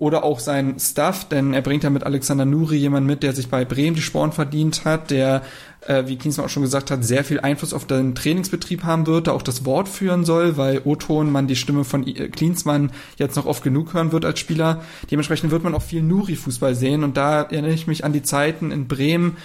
oder 0.00 0.24
auch 0.24 0.40
sein 0.40 0.80
Staff, 0.80 1.28
denn 1.28 1.52
er 1.52 1.60
bringt 1.60 1.84
ja 1.84 1.90
mit 1.90 2.04
Alexander 2.04 2.46
Nuri 2.46 2.78
jemanden 2.78 3.06
mit, 3.06 3.22
der 3.22 3.34
sich 3.34 3.48
bei 3.48 3.66
Bremen 3.66 3.94
die 3.94 4.00
Sporen 4.00 4.32
verdient 4.32 4.86
hat, 4.86 5.10
der, 5.10 5.42
äh, 5.86 6.04
wie 6.06 6.16
Klinsmann 6.16 6.46
auch 6.46 6.50
schon 6.50 6.62
gesagt 6.62 6.90
hat, 6.90 7.04
sehr 7.04 7.22
viel 7.22 7.38
Einfluss 7.38 7.74
auf 7.74 7.86
den 7.86 8.14
Trainingsbetrieb 8.14 8.82
haben 8.82 9.06
wird, 9.06 9.26
der 9.26 9.34
auch 9.34 9.42
das 9.42 9.66
Wort 9.66 9.90
führen 9.90 10.24
soll, 10.24 10.56
weil 10.56 10.80
Oton 10.86 11.30
man 11.30 11.48
die 11.48 11.56
Stimme 11.56 11.84
von 11.84 12.06
Klinsmann 12.06 12.92
jetzt 13.18 13.36
noch 13.36 13.44
oft 13.44 13.62
genug 13.62 13.92
hören 13.92 14.10
wird 14.10 14.24
als 14.24 14.40
Spieler. 14.40 14.82
Dementsprechend 15.10 15.50
wird 15.50 15.64
man 15.64 15.74
auch 15.74 15.82
viel 15.82 16.02
Nuri-Fußball 16.02 16.74
sehen 16.74 17.04
und 17.04 17.18
da 17.18 17.42
erinnere 17.42 17.74
ich 17.74 17.86
mich 17.86 18.02
an 18.02 18.14
die 18.14 18.22
Zeiten 18.22 18.70
in 18.70 18.88
Bremen, 18.88 19.36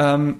ähm, 0.00 0.36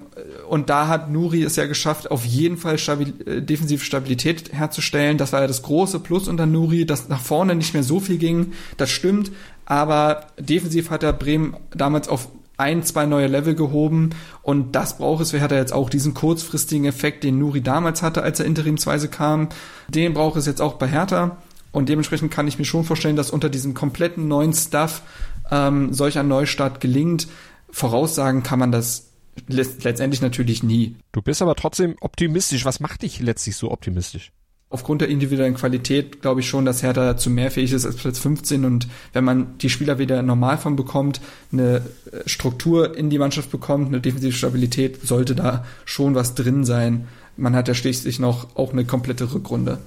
und 0.49 0.71
da 0.71 0.87
hat 0.87 1.11
Nuri 1.11 1.43
es 1.43 1.55
ja 1.55 1.67
geschafft, 1.67 2.09
auf 2.09 2.25
jeden 2.25 2.57
Fall 2.57 2.79
stabil, 2.79 3.13
äh, 3.27 3.41
defensive 3.43 3.85
Stabilität 3.85 4.51
herzustellen. 4.53 5.19
Das 5.19 5.33
war 5.33 5.41
ja 5.41 5.47
das 5.47 5.61
große 5.61 5.99
Plus 5.99 6.27
unter 6.27 6.47
Nuri, 6.47 6.87
dass 6.87 7.09
nach 7.09 7.21
vorne 7.21 7.53
nicht 7.53 7.75
mehr 7.75 7.83
so 7.83 7.99
viel 7.99 8.17
ging. 8.17 8.53
Das 8.77 8.89
stimmt. 8.89 9.31
Aber 9.71 10.27
defensiv 10.37 10.89
hat 10.89 11.01
er 11.01 11.13
Bremen 11.13 11.55
damals 11.73 12.09
auf 12.09 12.27
ein, 12.57 12.83
zwei 12.83 13.05
neue 13.05 13.27
Level 13.27 13.55
gehoben 13.55 14.09
und 14.41 14.75
das 14.75 14.97
braucht 14.97 15.21
es. 15.21 15.31
Wer 15.31 15.39
hat 15.39 15.53
er 15.53 15.59
jetzt 15.59 15.71
auch 15.71 15.89
diesen 15.89 16.13
kurzfristigen 16.13 16.83
Effekt, 16.83 17.23
den 17.23 17.39
Nuri 17.39 17.61
damals 17.61 18.01
hatte, 18.01 18.21
als 18.21 18.41
er 18.41 18.47
interimsweise 18.47 19.07
kam. 19.07 19.47
Den 19.87 20.13
braucht 20.13 20.35
es 20.35 20.45
jetzt 20.45 20.61
auch 20.61 20.73
bei 20.73 20.89
Hertha 20.89 21.37
und 21.71 21.87
dementsprechend 21.87 22.33
kann 22.33 22.49
ich 22.49 22.59
mir 22.59 22.65
schon 22.65 22.83
vorstellen, 22.83 23.15
dass 23.15 23.31
unter 23.31 23.47
diesem 23.47 23.73
kompletten 23.73 24.27
neuen 24.27 24.51
Stuff 24.51 25.03
ähm, 25.49 25.93
solch 25.93 26.19
ein 26.19 26.27
Neustart 26.27 26.81
gelingt. 26.81 27.29
Voraussagen 27.69 28.43
kann 28.43 28.59
man 28.59 28.73
das 28.73 29.11
letztendlich 29.47 30.21
natürlich 30.21 30.63
nie. 30.63 30.97
Du 31.13 31.21
bist 31.21 31.41
aber 31.41 31.55
trotzdem 31.55 31.95
optimistisch. 32.01 32.65
Was 32.65 32.81
macht 32.81 33.03
dich 33.03 33.21
letztlich 33.21 33.55
so 33.55 33.71
optimistisch? 33.71 34.33
Aufgrund 34.71 35.01
der 35.01 35.09
individuellen 35.09 35.55
Qualität 35.55 36.21
glaube 36.21 36.39
ich 36.39 36.47
schon, 36.47 36.63
dass 36.63 36.81
Hertha 36.81 37.17
zu 37.17 37.29
mehr 37.29 37.51
fähig 37.51 37.73
ist 37.73 37.85
als 37.85 37.97
Platz 37.97 38.19
15 38.19 38.63
und 38.63 38.87
wenn 39.11 39.25
man 39.25 39.57
die 39.57 39.69
Spieler 39.69 39.99
wieder 39.99 40.21
in 40.21 40.25
Normalform 40.25 40.77
bekommt, 40.77 41.19
eine 41.51 41.81
äh, 42.09 42.21
Struktur 42.25 42.97
in 42.97 43.09
die 43.09 43.19
Mannschaft 43.19 43.51
bekommt, 43.51 43.87
eine 43.87 43.99
defensive 43.99 44.31
Stabilität, 44.31 45.05
sollte 45.05 45.35
da 45.35 45.65
schon 45.83 46.15
was 46.15 46.35
drin 46.35 46.63
sein. 46.63 47.09
Man 47.35 47.53
hat 47.53 47.67
ja 47.67 47.73
schließlich 47.73 48.19
noch 48.19 48.55
auch 48.55 48.71
eine 48.71 48.85
komplette 48.85 49.33
Rückrunde. 49.33 49.79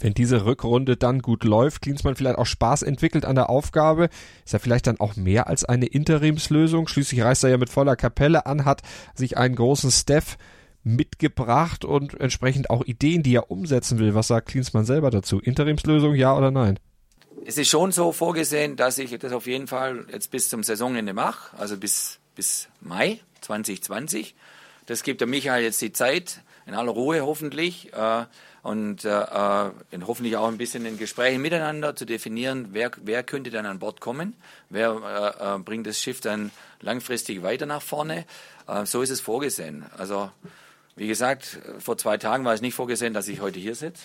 Wenn 0.00 0.14
diese 0.14 0.46
Rückrunde 0.46 0.96
dann 0.96 1.20
gut 1.20 1.44
läuft, 1.44 1.82
Klinsmann 1.82 2.16
vielleicht 2.16 2.38
auch 2.38 2.46
Spaß 2.46 2.82
entwickelt 2.82 3.26
an 3.26 3.36
der 3.36 3.50
Aufgabe, 3.50 4.08
ist 4.44 4.54
er 4.54 4.58
vielleicht 4.58 4.86
dann 4.86 5.00
auch 5.00 5.16
mehr 5.16 5.48
als 5.48 5.64
eine 5.66 5.86
Interimslösung. 5.86 6.88
Schließlich 6.88 7.22
reist 7.22 7.44
er 7.44 7.50
ja 7.50 7.58
mit 7.58 7.68
voller 7.68 7.94
Kapelle 7.94 8.46
an, 8.46 8.64
hat 8.64 8.82
sich 9.14 9.36
einen 9.36 9.54
großen 9.54 9.90
Staff 9.90 10.38
mitgebracht 10.84 11.84
und 11.84 12.18
entsprechend 12.20 12.70
auch 12.70 12.84
Ideen, 12.84 13.22
die 13.22 13.34
er 13.34 13.50
umsetzen 13.50 13.98
will. 13.98 14.14
Was 14.14 14.28
sagt 14.28 14.48
Klinsmann 14.48 14.84
selber 14.84 15.10
dazu? 15.10 15.40
Interimslösung, 15.40 16.14
ja 16.14 16.36
oder 16.36 16.50
nein? 16.50 16.78
Es 17.44 17.58
ist 17.58 17.68
schon 17.68 17.92
so 17.92 18.12
vorgesehen, 18.12 18.76
dass 18.76 18.98
ich 18.98 19.16
das 19.18 19.32
auf 19.32 19.46
jeden 19.46 19.66
Fall 19.66 20.06
jetzt 20.12 20.30
bis 20.30 20.48
zum 20.48 20.62
Saisonende 20.62 21.12
mache, 21.12 21.56
also 21.58 21.76
bis, 21.76 22.18
bis 22.36 22.68
Mai 22.80 23.20
2020. 23.40 24.34
Das 24.86 25.02
gibt 25.02 25.20
der 25.20 25.28
Michael 25.28 25.62
jetzt 25.62 25.80
die 25.80 25.92
Zeit, 25.92 26.40
in 26.66 26.74
aller 26.74 26.92
Ruhe 26.92 27.22
hoffentlich, 27.22 27.92
äh, 27.92 28.24
und 28.62 29.04
äh, 29.04 29.08
äh, 29.10 29.70
hoffentlich 30.06 30.36
auch 30.36 30.46
ein 30.46 30.56
bisschen 30.56 30.86
in 30.86 30.96
Gesprächen 30.96 31.42
miteinander 31.42 31.96
zu 31.96 32.04
definieren, 32.04 32.68
wer, 32.70 32.92
wer 33.02 33.24
könnte 33.24 33.50
dann 33.50 33.66
an 33.66 33.80
Bord 33.80 34.00
kommen, 34.00 34.34
wer 34.70 35.36
äh, 35.40 35.56
äh, 35.56 35.58
bringt 35.58 35.86
das 35.86 36.00
Schiff 36.00 36.20
dann 36.20 36.52
langfristig 36.80 37.42
weiter 37.42 37.66
nach 37.66 37.82
vorne. 37.82 38.24
Äh, 38.68 38.86
so 38.86 39.02
ist 39.02 39.10
es 39.10 39.20
vorgesehen. 39.20 39.84
Also 39.98 40.30
wie 40.96 41.08
gesagt, 41.08 41.58
vor 41.78 41.96
zwei 41.96 42.18
Tagen 42.18 42.44
war 42.44 42.54
es 42.54 42.60
nicht 42.60 42.74
vorgesehen, 42.74 43.14
dass 43.14 43.28
ich 43.28 43.40
heute 43.40 43.58
hier 43.58 43.74
sitze. 43.74 44.02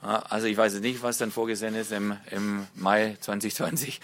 Also 0.00 0.46
ich 0.46 0.56
weiß 0.56 0.80
nicht, 0.80 1.02
was 1.02 1.18
dann 1.18 1.32
vorgesehen 1.32 1.74
ist 1.74 1.90
im, 1.90 2.16
im 2.30 2.66
Mai 2.76 3.16
2020. 3.20 4.00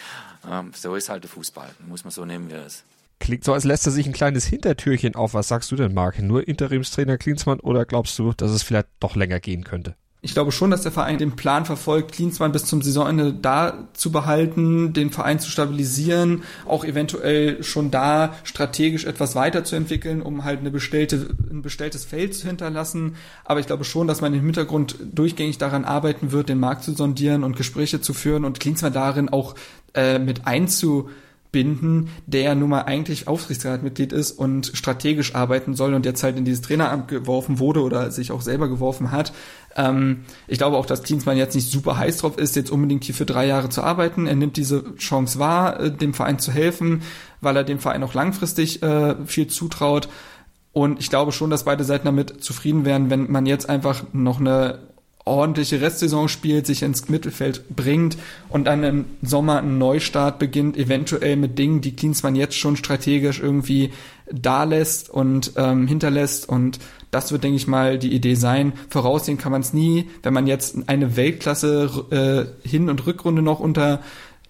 Ähm, 0.50 0.72
so 0.74 0.96
ist 0.96 1.08
halt 1.08 1.22
der 1.22 1.30
Fußball. 1.30 1.70
Muss 1.86 2.02
man 2.02 2.10
so 2.10 2.24
nehmen, 2.24 2.48
wie 2.50 2.54
er 2.54 2.66
ist. 2.66 2.84
Klingt 3.20 3.44
so, 3.44 3.52
als 3.52 3.64
lässt 3.64 3.86
er 3.86 3.92
sich 3.92 4.06
ein 4.06 4.12
kleines 4.12 4.44
Hintertürchen 4.44 5.14
auf. 5.14 5.34
Was 5.34 5.48
sagst 5.48 5.70
du 5.70 5.76
denn, 5.76 5.94
Marc? 5.94 6.18
Nur 6.20 6.46
Interimstrainer 6.48 7.16
Klinsmann 7.16 7.60
oder 7.60 7.84
glaubst 7.84 8.18
du, 8.18 8.32
dass 8.32 8.50
es 8.50 8.64
vielleicht 8.64 8.88
doch 8.98 9.14
länger 9.14 9.38
gehen 9.38 9.62
könnte? 9.62 9.94
Ich 10.24 10.32
glaube 10.32 10.52
schon, 10.52 10.70
dass 10.70 10.80
der 10.80 10.90
Verein 10.90 11.18
den 11.18 11.36
Plan 11.36 11.66
verfolgt, 11.66 12.12
Klinsmann 12.12 12.50
bis 12.50 12.64
zum 12.64 12.80
Saisonende 12.80 13.34
da 13.34 13.86
zu 13.92 14.10
behalten, 14.10 14.94
den 14.94 15.10
Verein 15.10 15.38
zu 15.38 15.50
stabilisieren, 15.50 16.44
auch 16.64 16.86
eventuell 16.86 17.62
schon 17.62 17.90
da 17.90 18.34
strategisch 18.42 19.04
etwas 19.04 19.34
weiterzuentwickeln, 19.34 20.22
um 20.22 20.44
halt 20.44 20.60
eine 20.60 20.70
bestellte, 20.70 21.28
ein 21.50 21.60
bestelltes 21.60 22.06
Feld 22.06 22.34
zu 22.34 22.46
hinterlassen. 22.46 23.16
Aber 23.44 23.60
ich 23.60 23.66
glaube 23.66 23.84
schon, 23.84 24.06
dass 24.06 24.22
man 24.22 24.32
im 24.32 24.40
Hintergrund 24.40 24.96
durchgängig 25.12 25.58
daran 25.58 25.84
arbeiten 25.84 26.32
wird, 26.32 26.48
den 26.48 26.58
Markt 26.58 26.84
zu 26.84 26.94
sondieren 26.94 27.44
und 27.44 27.58
Gespräche 27.58 28.00
zu 28.00 28.14
führen 28.14 28.46
und 28.46 28.60
Klinsmann 28.60 28.94
darin 28.94 29.28
auch 29.28 29.54
äh, 29.92 30.18
mit 30.18 30.46
einzu 30.46 31.10
binden, 31.54 32.08
der 32.26 32.56
nun 32.56 32.70
mal 32.70 32.80
eigentlich 32.80 33.28
Aufsichtsratmitglied 33.28 34.12
ist 34.12 34.32
und 34.32 34.72
strategisch 34.74 35.36
arbeiten 35.36 35.76
soll 35.76 35.94
und 35.94 36.04
jetzt 36.04 36.24
halt 36.24 36.36
in 36.36 36.44
dieses 36.44 36.62
Traineramt 36.62 37.06
geworfen 37.06 37.60
wurde 37.60 37.82
oder 37.82 38.10
sich 38.10 38.32
auch 38.32 38.40
selber 38.40 38.68
geworfen 38.68 39.12
hat. 39.12 39.32
Ähm, 39.76 40.24
ich 40.48 40.58
glaube 40.58 40.76
auch, 40.76 40.84
dass 40.84 41.04
Klinsmann 41.04 41.36
jetzt 41.36 41.54
nicht 41.54 41.70
super 41.70 41.96
heiß 41.96 42.16
drauf 42.18 42.38
ist, 42.38 42.56
jetzt 42.56 42.72
unbedingt 42.72 43.04
hier 43.04 43.14
für 43.14 43.24
drei 43.24 43.46
Jahre 43.46 43.68
zu 43.68 43.84
arbeiten. 43.84 44.26
Er 44.26 44.34
nimmt 44.34 44.56
diese 44.56 44.96
Chance 44.96 45.38
wahr, 45.38 45.78
äh, 45.78 45.92
dem 45.92 46.12
Verein 46.12 46.40
zu 46.40 46.50
helfen, 46.50 47.02
weil 47.40 47.56
er 47.56 47.62
dem 47.62 47.78
Verein 47.78 48.02
auch 48.02 48.14
langfristig 48.14 48.82
äh, 48.82 49.14
viel 49.24 49.46
zutraut. 49.46 50.08
Und 50.72 50.98
ich 50.98 51.08
glaube 51.08 51.30
schon, 51.30 51.50
dass 51.50 51.66
beide 51.66 51.84
Seiten 51.84 52.06
damit 52.06 52.42
zufrieden 52.42 52.84
wären, 52.84 53.10
wenn 53.10 53.30
man 53.30 53.46
jetzt 53.46 53.68
einfach 53.68 54.02
noch 54.12 54.40
eine 54.40 54.80
ordentliche 55.26 55.80
Restsaison 55.80 56.28
spielt, 56.28 56.66
sich 56.66 56.82
ins 56.82 57.08
Mittelfeld 57.08 57.64
bringt 57.74 58.18
und 58.50 58.66
dann 58.66 58.84
im 58.84 59.04
Sommer 59.22 59.58
einen 59.58 59.78
Neustart 59.78 60.38
beginnt, 60.38 60.76
eventuell 60.76 61.36
mit 61.36 61.58
Dingen, 61.58 61.80
die 61.80 61.96
Klinsmann 61.96 62.36
jetzt 62.36 62.56
schon 62.58 62.76
strategisch 62.76 63.40
irgendwie 63.40 63.90
da 64.30 64.64
lässt 64.64 65.08
und 65.08 65.52
ähm, 65.56 65.86
hinterlässt 65.86 66.48
und 66.48 66.78
das 67.10 67.32
wird, 67.32 67.44
denke 67.44 67.56
ich 67.56 67.66
mal, 67.66 67.98
die 67.98 68.12
Idee 68.12 68.34
sein. 68.34 68.72
Voraussehen 68.90 69.38
kann 69.38 69.52
man 69.52 69.60
es 69.60 69.72
nie, 69.72 70.10
wenn 70.22 70.34
man 70.34 70.46
jetzt 70.46 70.76
eine 70.88 71.16
Weltklasse 71.16 72.50
äh, 72.64 72.68
Hin- 72.68 72.90
und 72.90 73.06
Rückrunde 73.06 73.40
noch 73.40 73.60
unter 73.60 74.00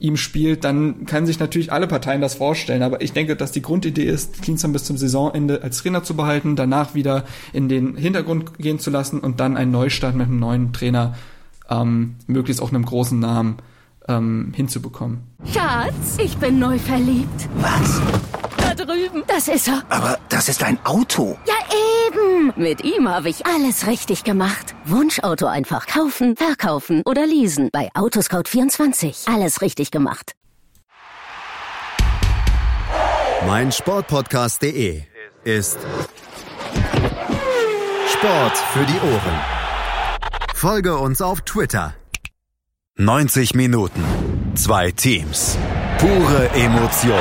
ihm 0.04 0.18
spielt, 0.18 0.64
dann 0.64 1.06
können 1.06 1.26
sich 1.26 1.40
natürlich 1.40 1.72
alle 1.72 1.86
Parteien 1.86 2.20
das 2.20 2.34
vorstellen. 2.34 2.82
Aber 2.82 3.00
ich 3.00 3.12
denke, 3.12 3.36
dass 3.36 3.52
die 3.52 3.62
Grundidee 3.62 4.04
ist, 4.04 4.42
Klinsmann 4.42 4.74
bis 4.74 4.84
zum 4.84 4.98
Saisonende 4.98 5.62
als 5.62 5.78
Trainer 5.78 6.02
zu 6.02 6.14
behalten, 6.14 6.56
danach 6.56 6.94
wieder 6.94 7.24
in 7.52 7.68
den 7.70 7.96
Hintergrund 7.96 8.58
gehen 8.58 8.78
zu 8.78 8.90
lassen 8.90 9.20
und 9.20 9.40
dann 9.40 9.56
einen 9.56 9.70
Neustart 9.70 10.14
mit 10.14 10.26
einem 10.26 10.38
neuen 10.38 10.72
Trainer, 10.74 11.14
ähm, 11.70 12.16
möglichst 12.26 12.62
auch 12.62 12.68
einem 12.68 12.84
großen 12.84 13.18
Namen, 13.18 13.56
ähm, 14.06 14.52
hinzubekommen. 14.54 15.20
Schatz, 15.50 16.18
ich 16.22 16.36
bin 16.36 16.58
neu 16.58 16.78
verliebt. 16.78 17.48
Was? 17.56 18.43
Da 18.76 18.84
drüben. 18.84 19.22
Das 19.26 19.48
ist 19.48 19.68
er. 19.68 19.82
Aber 19.88 20.18
das 20.28 20.48
ist 20.48 20.62
ein 20.62 20.78
Auto. 20.84 21.38
Ja, 21.46 21.54
eben. 22.08 22.52
Mit 22.56 22.82
ihm 22.84 23.08
habe 23.08 23.28
ich 23.28 23.46
alles 23.46 23.86
richtig 23.86 24.24
gemacht. 24.24 24.74
Wunschauto 24.84 25.46
einfach 25.46 25.86
kaufen, 25.86 26.36
verkaufen 26.36 27.02
oder 27.04 27.26
leasen. 27.26 27.68
Bei 27.72 27.90
Autoscout24. 27.94 29.32
Alles 29.32 29.60
richtig 29.60 29.90
gemacht. 29.90 30.32
Mein 33.46 33.72
Sportpodcast.de 33.72 35.02
ist 35.44 35.78
Sport 38.08 38.56
für 38.72 38.86
die 38.86 38.98
Ohren. 39.12 39.40
Folge 40.54 40.96
uns 40.96 41.20
auf 41.20 41.42
Twitter. 41.42 41.94
90 42.96 43.54
Minuten. 43.54 44.02
Zwei 44.54 44.92
Teams. 44.92 45.58
Pure 45.98 46.48
Emotion. 46.54 47.20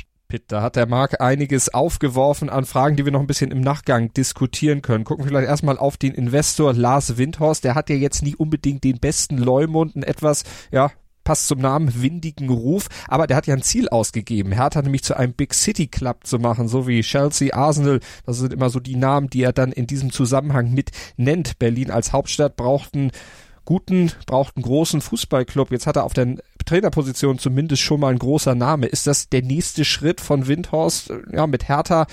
Pitt, 0.31 0.45
da 0.47 0.61
hat 0.61 0.77
der 0.77 0.87
Marc 0.87 1.19
einiges 1.19 1.73
aufgeworfen 1.73 2.49
an 2.49 2.63
Fragen, 2.63 2.95
die 2.95 3.03
wir 3.03 3.11
noch 3.11 3.19
ein 3.19 3.27
bisschen 3.27 3.51
im 3.51 3.59
Nachgang 3.59 4.13
diskutieren 4.13 4.81
können. 4.81 5.03
Gucken 5.03 5.25
wir 5.25 5.27
vielleicht 5.27 5.49
erstmal 5.49 5.77
auf 5.77 5.97
den 5.97 6.13
Investor 6.13 6.73
Lars 6.73 7.17
Windhorst. 7.17 7.65
Der 7.65 7.75
hat 7.75 7.89
ja 7.89 7.97
jetzt 7.97 8.23
nie 8.23 8.37
unbedingt 8.37 8.85
den 8.85 8.97
besten 8.99 9.37
Leumund, 9.37 9.97
ein 9.97 10.03
etwas, 10.03 10.45
ja, 10.71 10.89
passt 11.25 11.49
zum 11.49 11.59
Namen, 11.59 12.01
windigen 12.01 12.47
Ruf, 12.47 12.87
aber 13.09 13.27
der 13.27 13.35
hat 13.35 13.45
ja 13.45 13.55
ein 13.55 13.61
Ziel 13.61 13.89
ausgegeben. 13.89 14.53
Hertha 14.53 14.81
nämlich 14.81 15.03
zu 15.03 15.17
einem 15.17 15.33
Big 15.33 15.53
City 15.53 15.87
Club 15.87 16.25
zu 16.25 16.39
machen, 16.39 16.69
so 16.69 16.87
wie 16.87 17.01
Chelsea, 17.01 17.53
Arsenal, 17.53 17.99
das 18.25 18.37
sind 18.37 18.53
immer 18.53 18.69
so 18.69 18.79
die 18.79 18.95
Namen, 18.95 19.29
die 19.29 19.43
er 19.43 19.51
dann 19.51 19.73
in 19.73 19.85
diesem 19.85 20.13
Zusammenhang 20.13 20.71
mit 20.71 20.91
nennt. 21.17 21.59
Berlin 21.59 21.91
als 21.91 22.13
Hauptstadt 22.13 22.55
braucht 22.55 22.93
einen 22.95 23.11
guten, 23.65 24.11
braucht 24.25 24.55
einen 24.55 24.63
großen 24.63 25.01
Fußballclub. 25.01 25.71
Jetzt 25.71 25.87
hat 25.87 25.97
er 25.97 26.05
auf 26.05 26.13
der 26.13 26.37
Trainerposition 26.63 27.39
zumindest 27.39 27.81
schon 27.81 27.99
mal 27.99 28.11
ein 28.11 28.19
großer 28.19 28.55
Name. 28.55 28.87
Ist 28.87 29.07
das 29.07 29.29
der 29.29 29.41
nächste 29.41 29.85
Schritt 29.85 30.21
von 30.21 30.47
Windhorst, 30.47 31.13
ja, 31.31 31.47
mit 31.47 31.67
Hertha 31.67 32.07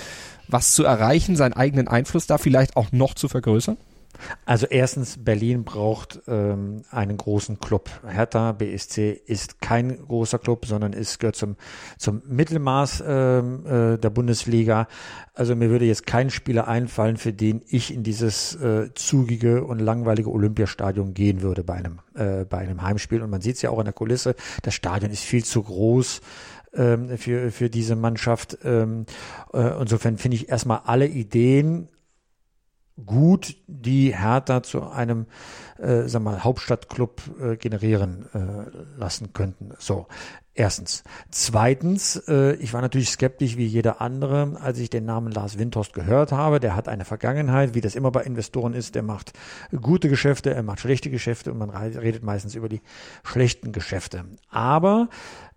was 0.49 0.73
zu 0.73 0.85
erreichen, 0.85 1.37
seinen 1.37 1.53
eigenen 1.53 1.89
Einfluss 1.89 2.27
da 2.27 2.39
vielleicht 2.39 2.77
auch 2.77 2.91
noch 2.93 3.15
zu 3.15 3.29
vergrößern? 3.29 3.77
Also 4.45 4.67
erstens, 4.67 5.23
Berlin 5.23 5.65
braucht 5.65 6.21
ähm, 6.27 6.83
einen 6.91 7.17
großen 7.17 7.61
Club. 7.61 7.89
Hertha 8.07 8.53
BSC 8.53 9.13
ist 9.27 9.61
kein 9.61 9.97
großer 9.97 10.39
Club, 10.39 10.67
sondern 10.67 10.93
ist 10.93 11.21
gehört 11.21 11.37
zum 11.37 11.57
zum 11.99 12.23
Mittelmaß 12.27 13.05
ähm, 13.07 13.67
äh, 13.67 13.99
der 13.99 14.11
Bundesliga. 14.11 14.89
Also 15.35 15.55
mir 15.55 15.71
würde 15.71 15.85
jetzt 15.85 16.07
kein 16.07 16.31
Spieler 16.31 16.67
einfallen, 16.67 17.17
für 17.17 17.33
den 17.33 17.63
ich 17.69 17.95
in 17.95 18.03
dieses 18.03 18.55
äh, 18.57 18.91
zugige 18.95 19.65
und 19.65 19.79
langweilige 19.79 20.31
Olympiastadion 20.31 21.15
gehen 21.15 21.43
würde 21.43 21.63
bei 21.63 21.75
einem 21.75 22.01
äh, 22.15 22.45
bei 22.45 22.59
einem 22.59 22.83
Heimspiel. 22.83 23.23
Und 23.23 23.31
man 23.31 23.41
sieht 23.41 23.57
es 23.57 23.63
ja 23.63 23.71
auch 23.71 23.79
in 23.79 23.85
der 23.85 23.95
Kulisse. 23.95 24.35
Das 24.63 24.75
Stadion 24.75 25.13
ist 25.13 25.23
viel 25.23 25.45
zu 25.45 25.63
groß 25.63 26.21
ähm, 26.75 27.17
für, 27.19 27.51
für 27.51 27.71
diese 27.71 27.97
Mannschaft. 27.97 28.59
Ähm, 28.65 29.07
äh, 29.53 29.81
insofern 29.81 30.19
finde 30.19 30.37
ich 30.37 30.49
erstmal 30.49 30.83
alle 30.85 31.07
Ideen 31.07 31.89
gut 33.07 33.57
die 33.67 34.17
Hertha 34.17 34.63
zu 34.63 34.89
einem, 34.89 35.27
äh, 35.79 36.03
sag 36.09 36.23
mal, 36.23 36.45
Hauptstadtclub 36.45 37.23
äh, 37.41 37.57
generieren 37.57 38.27
äh, 38.35 38.99
lassen 38.99 39.33
könnten. 39.33 39.73
So, 39.79 40.07
erstens. 40.55 41.05
Zweitens, 41.31 42.17
äh, 42.29 42.55
ich 42.55 42.73
war 42.73 42.81
natürlich 42.81 43.11
skeptisch 43.11 43.57
wie 43.57 43.67
jeder 43.67 44.01
andere, 44.01 44.59
als 44.61 44.79
ich 44.79 44.91
den 44.91 45.05
Namen 45.05 45.33
Lars 45.33 45.59
Windhorst 45.59 45.93
gehört 45.93 46.33
habe. 46.33 46.61
Der 46.61 46.75
hat 46.75 46.89
eine 46.89 47.05
Vergangenheit, 47.05 47.75
wie 47.75 47.81
das 47.81 47.95
immer 47.95 48.11
bei 48.11 48.23
Investoren 48.23 48.75
ist. 48.75 48.95
Der 48.95 49.03
macht 49.03 49.33
gute 49.81 50.09
Geschäfte, 50.09 50.53
er 50.53 50.63
macht 50.63 50.81
schlechte 50.81 51.11
Geschäfte 51.11 51.53
und 51.53 51.59
man 51.59 51.71
redet 51.71 52.23
meistens 52.23 52.55
über 52.55 52.69
die 52.69 52.81
schlechten 53.23 53.73
Geschäfte. 53.73 54.25
Aber 54.51 55.09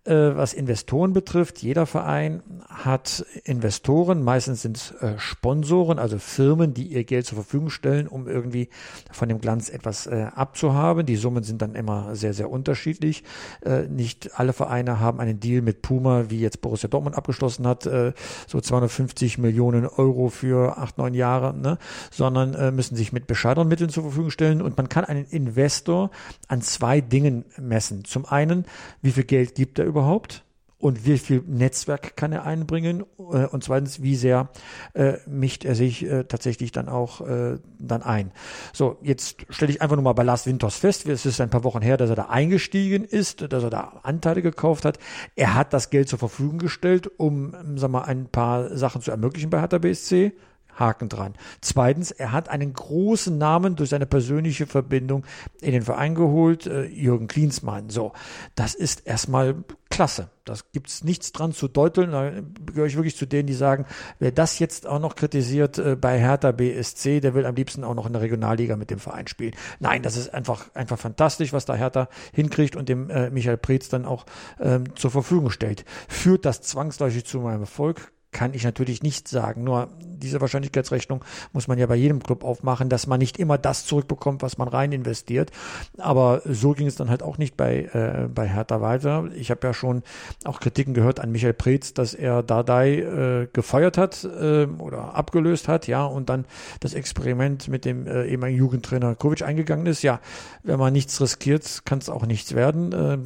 was 0.03 0.53
Investoren 0.53 1.13
betrifft, 1.13 1.59
jeder 1.61 1.85
Verein 1.85 2.41
hat 2.67 3.23
Investoren, 3.43 4.23
meistens 4.23 4.63
sind 4.63 4.77
es 4.77 4.91
äh, 4.91 5.19
Sponsoren, 5.19 5.99
also 5.99 6.17
Firmen, 6.17 6.73
die 6.73 6.87
ihr 6.87 7.03
Geld 7.03 7.27
zur 7.27 7.35
Verfügung 7.35 7.69
stellen, 7.69 8.07
um 8.07 8.27
irgendwie 8.27 8.69
von 9.11 9.29
dem 9.29 9.39
Glanz 9.39 9.69
etwas 9.69 10.07
äh, 10.07 10.27
abzuhaben. 10.33 11.05
Die 11.05 11.15
Summen 11.15 11.43
sind 11.43 11.61
dann 11.61 11.75
immer 11.75 12.15
sehr, 12.15 12.33
sehr 12.33 12.49
unterschiedlich. 12.49 13.23
Äh, 13.63 13.83
nicht 13.83 14.39
alle 14.39 14.53
Vereine 14.53 14.99
haben 14.99 15.19
einen 15.19 15.39
Deal 15.39 15.61
mit 15.61 15.81
Puma, 15.81 16.29
wie 16.29 16.39
jetzt 16.39 16.61
Borussia 16.61 16.89
Dortmund 16.89 17.15
abgeschlossen 17.15 17.67
hat, 17.67 17.85
äh, 17.85 18.13
so 18.47 18.59
250 18.59 19.37
Millionen 19.37 19.85
Euro 19.85 20.29
für 20.29 20.77
acht, 20.77 20.97
neun 20.97 21.13
Jahre, 21.13 21.55
ne? 21.55 21.77
sondern 22.09 22.53
äh, 22.55 22.71
müssen 22.71 22.95
sich 22.95 23.13
mit 23.13 23.27
bescheidenen 23.27 23.67
Mitteln 23.67 23.89
zur 23.89 24.03
Verfügung 24.03 24.31
stellen. 24.31 24.61
Und 24.61 24.77
man 24.77 24.89
kann 24.89 25.05
einen 25.05 25.25
Investor 25.25 26.09
an 26.47 26.61
zwei 26.61 27.01
Dingen 27.01 27.45
messen. 27.59 28.05
Zum 28.05 28.25
einen, 28.25 28.65
wie 29.01 29.11
viel 29.11 29.25
Geld 29.25 29.55
gibt 29.55 29.77
er 29.77 29.85
überhaupt? 29.91 30.43
Und 30.81 31.05
wie 31.05 31.19
viel 31.19 31.43
Netzwerk 31.45 32.17
kann 32.17 32.31
er 32.31 32.43
einbringen? 32.43 33.03
Äh, 33.19 33.45
und 33.45 33.63
zweitens, 33.63 34.01
wie 34.01 34.15
sehr 34.15 34.49
äh, 34.95 35.13
mischt 35.27 35.63
er 35.63 35.75
sich 35.75 36.03
äh, 36.03 36.23
tatsächlich 36.23 36.71
dann 36.71 36.89
auch 36.89 37.21
äh, 37.21 37.59
dann 37.77 38.01
ein? 38.01 38.31
So, 38.73 38.97
jetzt 39.03 39.45
stelle 39.49 39.71
ich 39.71 39.81
einfach 39.83 39.95
nur 39.95 40.03
mal 40.03 40.13
bei 40.13 40.23
Lars 40.23 40.47
Winters 40.47 40.77
fest. 40.77 41.07
Es 41.07 41.27
ist 41.27 41.39
ein 41.39 41.51
paar 41.51 41.63
Wochen 41.63 41.83
her, 41.83 41.97
dass 41.97 42.09
er 42.09 42.15
da 42.15 42.25
eingestiegen 42.29 43.05
ist, 43.05 43.53
dass 43.53 43.63
er 43.63 43.69
da 43.69 43.99
Anteile 44.01 44.41
gekauft 44.41 44.83
hat. 44.83 44.97
Er 45.35 45.53
hat 45.53 45.71
das 45.71 45.91
Geld 45.91 46.09
zur 46.09 46.17
Verfügung 46.17 46.57
gestellt, 46.57 47.11
um, 47.17 47.53
sag 47.75 47.91
mal, 47.91 48.01
ein 48.01 48.25
paar 48.25 48.75
Sachen 48.75 49.03
zu 49.03 49.11
ermöglichen 49.11 49.51
bei 49.51 49.59
Hertha 49.59 49.77
BSC. 49.77 50.33
Haken 50.81 51.07
dran. 51.07 51.35
Zweitens, 51.61 52.11
er 52.11 52.33
hat 52.33 52.49
einen 52.49 52.73
großen 52.73 53.37
Namen 53.37 53.77
durch 53.77 53.91
seine 53.91 54.05
persönliche 54.05 54.67
Verbindung 54.67 55.25
in 55.61 55.71
den 55.71 55.83
Verein 55.83 56.15
geholt, 56.15 56.67
äh, 56.67 56.83
Jürgen 56.83 57.27
Klinsmann. 57.27 57.89
So, 57.89 58.11
das 58.55 58.75
ist 58.75 59.07
erstmal 59.07 59.63
klasse. 59.89 60.29
Das 60.45 60.71
gibt's 60.71 61.03
nichts 61.03 61.31
dran 61.31 61.53
zu 61.53 61.67
deuteln. 61.67 62.11
Da 62.11 62.31
gehöre 62.65 62.87
ich 62.87 62.95
wirklich 62.95 63.15
zu 63.15 63.27
denen, 63.27 63.45
die 63.45 63.53
sagen, 63.53 63.85
wer 64.17 64.31
das 64.31 64.57
jetzt 64.57 64.87
auch 64.87 64.99
noch 64.99 65.15
kritisiert 65.15 65.77
äh, 65.77 65.95
bei 65.95 66.19
Hertha 66.19 66.51
BSC, 66.51 67.19
der 67.19 67.35
will 67.35 67.45
am 67.45 67.53
liebsten 67.53 67.83
auch 67.83 67.93
noch 67.93 68.07
in 68.07 68.13
der 68.13 68.23
Regionalliga 68.23 68.75
mit 68.75 68.89
dem 68.89 68.99
Verein 68.99 69.27
spielen. 69.27 69.53
Nein, 69.79 70.01
das 70.01 70.17
ist 70.17 70.33
einfach 70.33 70.73
einfach 70.73 70.97
fantastisch, 70.97 71.53
was 71.53 71.65
da 71.65 71.75
Hertha 71.75 72.09
hinkriegt 72.33 72.75
und 72.75 72.89
dem 72.89 73.09
äh, 73.11 73.29
Michael 73.29 73.57
Preetz 73.57 73.89
dann 73.89 74.05
auch 74.05 74.25
ähm, 74.59 74.95
zur 74.95 75.11
Verfügung 75.11 75.51
stellt. 75.51 75.85
Führt 76.07 76.45
das 76.45 76.61
zwangsläufig 76.61 77.25
zu 77.25 77.39
meinem 77.39 77.61
Erfolg? 77.61 78.11
Kann 78.31 78.53
ich 78.53 78.63
natürlich 78.63 79.03
nicht 79.03 79.27
sagen. 79.27 79.63
Nur 79.63 79.89
diese 79.99 80.39
Wahrscheinlichkeitsrechnung 80.39 81.23
muss 81.51 81.67
man 81.67 81.77
ja 81.77 81.87
bei 81.87 81.95
jedem 81.95 82.23
Club 82.23 82.43
aufmachen, 82.43 82.89
dass 82.89 83.07
man 83.07 83.19
nicht 83.19 83.37
immer 83.37 83.57
das 83.57 83.85
zurückbekommt, 83.85 84.41
was 84.41 84.57
man 84.57 84.67
rein 84.67 84.91
investiert. 84.91 85.51
Aber 85.97 86.41
so 86.45 86.71
ging 86.71 86.87
es 86.87 86.95
dann 86.95 87.09
halt 87.09 87.23
auch 87.23 87.37
nicht 87.37 87.57
bei, 87.57 87.83
äh, 87.93 88.27
bei 88.33 88.47
Hertha 88.47 88.81
weiter. 88.81 89.25
Ich 89.35 89.51
habe 89.51 89.67
ja 89.67 89.73
schon 89.73 90.03
auch 90.45 90.59
Kritiken 90.59 90.93
gehört 90.93 91.19
an 91.19 91.31
Michael 91.31 91.53
Preetz, 91.53 91.93
dass 91.93 92.13
er 92.13 92.43
Dardai 92.43 92.99
äh, 92.99 93.47
gefeuert 93.51 93.97
hat 93.97 94.23
äh, 94.23 94.65
oder 94.65 95.15
abgelöst 95.15 95.67
hat, 95.67 95.87
ja, 95.87 96.05
und 96.05 96.29
dann 96.29 96.45
das 96.79 96.93
Experiment 96.93 97.67
mit 97.67 97.85
dem 97.85 98.07
äh, 98.07 98.25
ehemaligen 98.25 98.59
Jugendtrainer 98.59 99.15
Kovic 99.15 99.41
eingegangen 99.41 99.85
ist. 99.85 100.03
Ja, 100.03 100.19
wenn 100.63 100.79
man 100.79 100.93
nichts 100.93 101.19
riskiert, 101.19 101.81
kann 101.85 101.99
es 101.99 102.09
auch 102.09 102.25
nichts 102.25 102.55
werden. 102.55 102.93
Äh, 102.93 103.17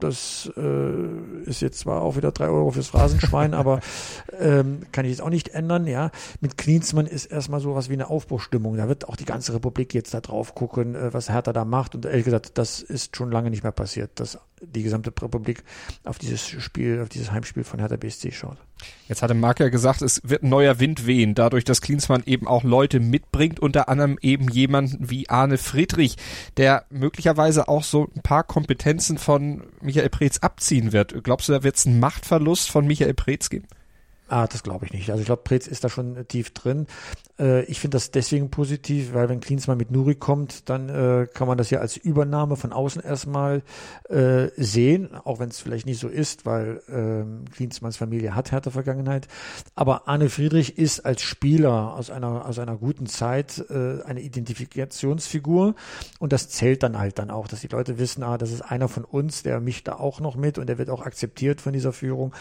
das 0.00 0.50
äh, 0.56 1.48
ist 1.48 1.60
jetzt 1.60 1.80
zwar 1.80 2.02
auch 2.02 2.16
wieder 2.16 2.32
drei 2.32 2.48
Euro 2.48 2.70
fürs 2.70 2.88
Phrasenschwein, 2.88 3.52
aber 3.52 3.80
ähm, 4.38 4.82
kann 4.92 5.04
ich 5.04 5.12
jetzt 5.12 5.20
auch 5.22 5.30
nicht 5.30 5.48
ändern, 5.50 5.86
ja. 5.86 6.10
Mit 6.40 6.56
Klinsmann 6.56 7.06
ist 7.06 7.26
erstmal 7.26 7.60
so 7.60 7.74
was 7.74 7.88
wie 7.88 7.94
eine 7.94 8.08
Aufbruchstimmung. 8.08 8.76
Da 8.76 8.88
wird 8.88 9.08
auch 9.08 9.16
die 9.16 9.24
ganze 9.24 9.54
Republik 9.54 9.94
jetzt 9.94 10.14
da 10.14 10.20
drauf 10.20 10.54
gucken, 10.54 10.94
äh, 10.94 11.12
was 11.12 11.28
Hertha 11.28 11.52
da 11.52 11.64
macht. 11.64 11.94
Und 11.94 12.04
ehrlich 12.04 12.24
gesagt, 12.24 12.58
das 12.58 12.80
ist 12.80 13.16
schon 13.16 13.30
lange 13.30 13.50
nicht 13.50 13.62
mehr 13.62 13.72
passiert, 13.72 14.18
dass 14.20 14.38
die 14.60 14.82
gesamte 14.82 15.12
Republik 15.20 15.62
auf 16.04 16.18
dieses 16.18 16.46
Spiel, 16.46 17.00
auf 17.02 17.08
dieses 17.08 17.30
Heimspiel 17.30 17.64
von 17.64 17.78
Hertha 17.78 17.96
BSC 17.96 18.32
schaut. 18.32 18.56
Jetzt 19.08 19.22
hatte 19.22 19.34
Marc 19.34 19.60
ja 19.60 19.68
gesagt, 19.68 20.02
es 20.02 20.20
wird 20.24 20.42
ein 20.42 20.48
neuer 20.48 20.80
Wind 20.80 21.06
wehen, 21.06 21.34
dadurch, 21.34 21.64
dass 21.64 21.80
Klinsmann 21.80 22.22
eben 22.26 22.46
auch 22.46 22.64
Leute 22.64 23.00
mitbringt, 23.00 23.60
unter 23.60 23.88
anderem 23.88 24.18
eben 24.20 24.48
jemanden 24.48 25.10
wie 25.10 25.28
Arne 25.28 25.58
Friedrich, 25.58 26.16
der 26.56 26.84
möglicherweise 26.90 27.68
auch 27.68 27.84
so 27.84 28.08
ein 28.14 28.22
paar 28.22 28.44
Kompetenzen 28.44 29.18
von 29.18 29.62
Michael 29.80 30.10
Preetz 30.10 30.38
abziehen 30.38 30.92
wird. 30.92 31.22
Glaubst 31.24 31.48
du, 31.48 31.52
da 31.52 31.62
wird 31.62 31.76
es 31.76 31.86
einen 31.86 32.00
Machtverlust 32.00 32.70
von 32.70 32.86
Michael 32.86 33.14
Preetz 33.14 33.50
geben? 33.50 33.66
Ah, 34.28 34.48
das 34.48 34.64
glaube 34.64 34.86
ich 34.86 34.92
nicht. 34.92 35.10
Also 35.10 35.20
ich 35.20 35.26
glaube, 35.26 35.42
Preetz 35.42 35.68
ist 35.68 35.84
da 35.84 35.88
schon 35.88 36.26
tief 36.26 36.52
drin. 36.52 36.88
Äh, 37.38 37.62
ich 37.64 37.78
finde 37.78 37.96
das 37.96 38.10
deswegen 38.10 38.50
positiv, 38.50 39.14
weil 39.14 39.28
wenn 39.28 39.38
Klinsmann 39.38 39.78
mit 39.78 39.92
Nuri 39.92 40.16
kommt, 40.16 40.68
dann 40.68 40.88
äh, 40.88 41.28
kann 41.32 41.46
man 41.46 41.56
das 41.56 41.70
ja 41.70 41.78
als 41.78 41.96
Übernahme 41.96 42.56
von 42.56 42.72
außen 42.72 43.02
erstmal 43.02 43.62
äh, 44.08 44.48
sehen, 44.56 45.14
auch 45.14 45.38
wenn 45.38 45.50
es 45.50 45.60
vielleicht 45.60 45.86
nicht 45.86 46.00
so 46.00 46.08
ist, 46.08 46.44
weil 46.44 46.82
äh, 46.88 47.52
Klinsmanns 47.52 47.98
Familie 47.98 48.34
hat 48.34 48.50
härte 48.50 48.72
Vergangenheit. 48.72 49.28
Aber 49.76 50.08
Arne 50.08 50.28
Friedrich 50.28 50.76
ist 50.76 51.00
als 51.00 51.22
Spieler 51.22 51.94
aus 51.94 52.10
einer 52.10 52.46
aus 52.46 52.58
einer 52.58 52.76
guten 52.76 53.06
Zeit 53.06 53.64
äh, 53.70 54.02
eine 54.02 54.20
Identifikationsfigur 54.22 55.76
und 56.18 56.32
das 56.32 56.48
zählt 56.48 56.82
dann 56.82 56.98
halt 56.98 57.20
dann 57.20 57.30
auch, 57.30 57.46
dass 57.46 57.60
die 57.60 57.68
Leute 57.68 57.98
wissen, 57.98 58.24
ah, 58.24 58.38
das 58.38 58.50
ist 58.50 58.62
einer 58.62 58.88
von 58.88 59.04
uns, 59.04 59.44
der 59.44 59.60
mischt 59.60 59.86
da 59.86 59.94
auch 59.94 60.18
noch 60.18 60.34
mit 60.34 60.58
und 60.58 60.68
der 60.68 60.78
wird 60.78 60.90
auch 60.90 61.02
akzeptiert 61.02 61.60
von 61.60 61.72
dieser 61.72 61.92
Führung. 61.92 62.34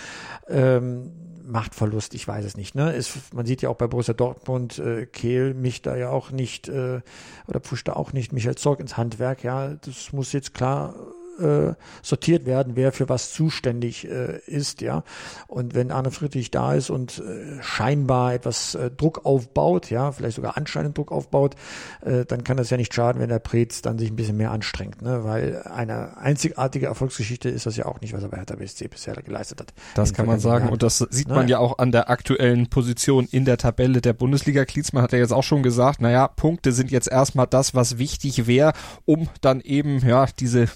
Ähm, 0.47 1.11
Machtverlust, 1.45 2.13
ich 2.13 2.27
weiß 2.27 2.45
es 2.45 2.57
nicht. 2.57 2.75
Ne? 2.75 2.93
Es, 2.93 3.17
man 3.33 3.45
sieht 3.45 3.61
ja 3.61 3.69
auch 3.69 3.75
bei 3.75 3.87
Borussia 3.87 4.13
Dortmund, 4.13 4.79
äh, 4.79 5.05
Kehl 5.05 5.53
mich 5.53 5.81
da 5.81 5.95
ja 5.95 6.09
auch 6.09 6.31
nicht 6.31 6.67
äh, 6.67 7.01
oder 7.47 7.59
pfuscht 7.59 7.87
da 7.87 7.93
auch 7.93 8.13
nicht 8.13 8.33
Michael 8.33 8.55
Zorg 8.55 8.79
ins 8.79 8.97
Handwerk. 8.97 9.43
Ja, 9.43 9.73
das 9.73 10.13
muss 10.13 10.33
jetzt 10.33 10.53
klar 10.53 10.95
äh, 11.39 11.73
sortiert 12.01 12.45
werden, 12.45 12.75
wer 12.75 12.91
für 12.91 13.09
was 13.09 13.33
zuständig 13.33 14.09
äh, 14.09 14.39
ist, 14.45 14.81
ja. 14.81 15.03
Und 15.47 15.75
wenn 15.75 15.91
Arne 15.91 16.11
Friedrich 16.11 16.51
da 16.51 16.73
ist 16.73 16.89
und 16.89 17.19
äh, 17.19 17.61
scheinbar 17.61 18.33
etwas 18.33 18.75
äh, 18.75 18.91
Druck 18.91 19.25
aufbaut, 19.25 19.89
ja, 19.89 20.11
vielleicht 20.11 20.35
sogar 20.35 20.57
anscheinend 20.57 20.97
Druck 20.97 21.11
aufbaut, 21.11 21.55
äh, 22.01 22.25
dann 22.25 22.43
kann 22.43 22.57
das 22.57 22.69
ja 22.69 22.77
nicht 22.77 22.93
schaden, 22.93 23.21
wenn 23.21 23.29
der 23.29 23.39
Prez 23.39 23.81
dann 23.81 23.97
sich 23.97 24.11
ein 24.11 24.15
bisschen 24.15 24.37
mehr 24.37 24.51
anstrengt, 24.51 25.01
ne? 25.01 25.23
Weil 25.23 25.63
eine 25.63 26.17
einzigartige 26.17 26.87
Erfolgsgeschichte 26.87 27.49
ist 27.49 27.65
das 27.65 27.75
ja 27.77 27.85
auch 27.85 28.01
nicht, 28.01 28.13
was 28.13 28.23
er 28.23 28.29
bei 28.29 28.37
Hertha 28.37 28.55
BSC 28.55 28.87
bisher 28.87 29.15
geleistet 29.15 29.61
hat. 29.61 29.73
Das 29.95 30.13
kann 30.13 30.25
man 30.25 30.39
sagen 30.39 30.65
Jahren. 30.65 30.73
und 30.73 30.83
das 30.83 30.99
sieht 31.09 31.27
man 31.27 31.47
ja 31.47 31.59
auch 31.59 31.77
an 31.79 31.91
der 31.91 32.09
aktuellen 32.09 32.69
Position 32.69 33.27
in 33.29 33.45
der 33.45 33.57
Tabelle 33.57 34.01
der 34.01 34.13
Bundesliga. 34.13 34.65
Klinsmann 34.65 35.03
hat 35.03 35.11
ja 35.11 35.19
jetzt 35.19 35.33
auch 35.33 35.43
schon 35.43 35.63
gesagt, 35.63 36.01
naja, 36.01 36.27
Punkte 36.27 36.71
sind 36.71 36.91
jetzt 36.91 37.09
erstmal 37.09 37.47
das, 37.47 37.73
was 37.75 37.97
wichtig 37.97 38.47
wäre, 38.47 38.73
um 39.05 39.29
dann 39.41 39.61
eben, 39.61 39.99
ja, 40.07 40.25
diese 40.39 40.67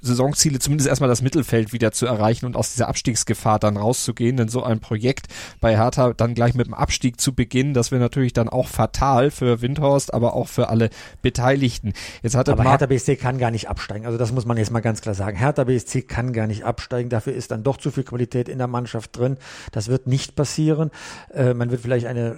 Saisonziele 0.00 0.58
zumindest 0.58 0.88
erstmal 0.88 1.08
das 1.08 1.22
Mittelfeld 1.22 1.72
wieder 1.72 1.92
zu 1.92 2.06
erreichen 2.06 2.46
und 2.46 2.56
aus 2.56 2.72
dieser 2.72 2.88
Abstiegsgefahr 2.88 3.58
dann 3.58 3.76
rauszugehen. 3.76 4.36
Denn 4.36 4.48
so 4.48 4.62
ein 4.62 4.80
Projekt 4.80 5.26
bei 5.60 5.76
Hertha 5.76 6.12
dann 6.12 6.34
gleich 6.34 6.54
mit 6.54 6.66
dem 6.66 6.74
Abstieg 6.74 7.20
zu 7.20 7.34
beginnen, 7.34 7.74
das 7.74 7.90
wäre 7.90 8.00
natürlich 8.00 8.32
dann 8.32 8.48
auch 8.48 8.68
fatal 8.68 9.30
für 9.30 9.62
Windhorst, 9.62 10.12
aber 10.12 10.34
auch 10.34 10.48
für 10.48 10.68
alle 10.68 10.90
Beteiligten. 11.22 11.92
Jetzt 12.22 12.34
hatte 12.34 12.52
aber 12.52 12.64
Mark 12.64 12.80
Hertha 12.80 12.86
BSC 12.86 13.16
kann 13.16 13.38
gar 13.38 13.50
nicht 13.50 13.68
absteigen. 13.68 14.06
Also 14.06 14.18
das 14.18 14.32
muss 14.32 14.46
man 14.46 14.56
jetzt 14.56 14.70
mal 14.70 14.80
ganz 14.80 15.00
klar 15.00 15.14
sagen. 15.14 15.36
Hertha 15.36 15.64
BSC 15.64 16.02
kann 16.02 16.32
gar 16.32 16.46
nicht 16.46 16.64
absteigen. 16.64 17.10
Dafür 17.10 17.34
ist 17.34 17.50
dann 17.50 17.62
doch 17.62 17.76
zu 17.76 17.90
viel 17.90 18.04
Qualität 18.04 18.48
in 18.48 18.58
der 18.58 18.66
Mannschaft 18.66 19.16
drin. 19.16 19.36
Das 19.72 19.88
wird 19.88 20.06
nicht 20.06 20.34
passieren. 20.34 20.90
Äh, 21.32 21.54
man 21.54 21.70
wird 21.70 21.80
vielleicht 21.80 22.06
eine 22.06 22.36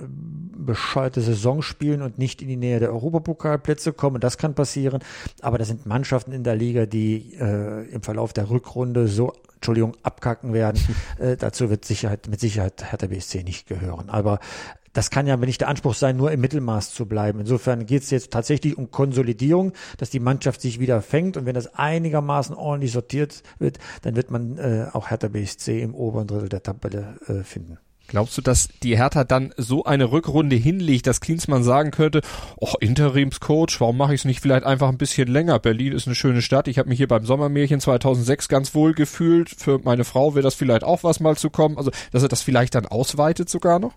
bescheuerte 0.56 1.20
Saison 1.20 1.62
spielen 1.62 2.02
und 2.02 2.18
nicht 2.18 2.42
in 2.42 2.48
die 2.48 2.56
Nähe 2.56 2.80
der 2.80 2.92
Europapokalplätze 2.92 3.92
kommen. 3.92 4.20
Das 4.20 4.38
kann 4.38 4.54
passieren. 4.54 5.00
Aber 5.40 5.58
das 5.58 5.68
sind 5.68 5.86
Mannschaften 5.86 6.32
in 6.32 6.44
der 6.44 6.56
Liga, 6.56 6.86
die 6.86 7.34
äh, 7.34 7.45
im 7.46 8.02
Verlauf 8.02 8.32
der 8.32 8.50
Rückrunde 8.50 9.08
so 9.08 9.32
Entschuldigung, 9.56 9.96
abkacken 10.02 10.52
werden. 10.52 10.80
äh, 11.18 11.36
dazu 11.36 11.70
wird 11.70 11.84
Sicherheit, 11.84 12.28
mit 12.28 12.40
Sicherheit 12.40 12.90
Hertha 12.90 13.06
BSC 13.06 13.42
nicht 13.42 13.66
gehören. 13.66 14.10
Aber 14.10 14.38
das 14.92 15.10
kann 15.10 15.26
ja 15.26 15.36
nicht 15.36 15.60
der 15.60 15.68
Anspruch 15.68 15.94
sein, 15.94 16.16
nur 16.16 16.32
im 16.32 16.40
Mittelmaß 16.40 16.94
zu 16.94 17.06
bleiben. 17.06 17.40
Insofern 17.40 17.84
geht 17.84 18.02
es 18.02 18.10
jetzt 18.10 18.30
tatsächlich 18.32 18.78
um 18.78 18.90
Konsolidierung, 18.90 19.72
dass 19.98 20.08
die 20.08 20.20
Mannschaft 20.20 20.60
sich 20.60 20.80
wieder 20.80 21.02
fängt 21.02 21.36
und 21.36 21.44
wenn 21.44 21.54
das 21.54 21.74
einigermaßen 21.74 22.54
ordentlich 22.54 22.92
sortiert 22.92 23.42
wird, 23.58 23.78
dann 24.02 24.16
wird 24.16 24.30
man 24.30 24.56
äh, 24.56 24.86
auch 24.92 25.10
Hertha 25.10 25.28
BSC 25.28 25.82
im 25.82 25.94
oberen 25.94 26.26
Drittel 26.26 26.48
der 26.48 26.62
Tabelle 26.62 27.16
äh, 27.28 27.42
finden. 27.42 27.78
Glaubst 28.08 28.38
du, 28.38 28.42
dass 28.42 28.68
die 28.82 28.96
Hertha 28.96 29.24
dann 29.24 29.52
so 29.56 29.84
eine 29.84 30.12
Rückrunde 30.12 30.56
hinlegt, 30.56 31.06
dass 31.06 31.20
Klinsmann 31.20 31.64
sagen 31.64 31.90
könnte, 31.90 32.20
oh, 32.56 32.74
Interimscoach, 32.80 33.80
warum 33.80 33.96
mache 33.96 34.14
ich 34.14 34.20
es 34.20 34.24
nicht 34.24 34.40
vielleicht 34.40 34.64
einfach 34.64 34.88
ein 34.88 34.98
bisschen 34.98 35.28
länger? 35.28 35.58
Berlin 35.58 35.92
ist 35.92 36.06
eine 36.06 36.14
schöne 36.14 36.42
Stadt. 36.42 36.68
Ich 36.68 36.78
habe 36.78 36.88
mich 36.88 36.98
hier 36.98 37.08
beim 37.08 37.26
Sommermärchen 37.26 37.80
2006 37.80 38.48
ganz 38.48 38.74
wohl 38.74 38.94
gefühlt. 38.94 39.50
Für 39.50 39.80
meine 39.82 40.04
Frau 40.04 40.34
wäre 40.34 40.42
das 40.42 40.54
vielleicht 40.54 40.84
auch 40.84 41.02
was 41.02 41.20
mal 41.20 41.36
zu 41.36 41.50
kommen. 41.50 41.76
Also, 41.78 41.90
dass 42.12 42.22
er 42.22 42.28
das 42.28 42.42
vielleicht 42.42 42.74
dann 42.74 42.86
ausweitet 42.86 43.50
sogar 43.50 43.78
noch? 43.78 43.94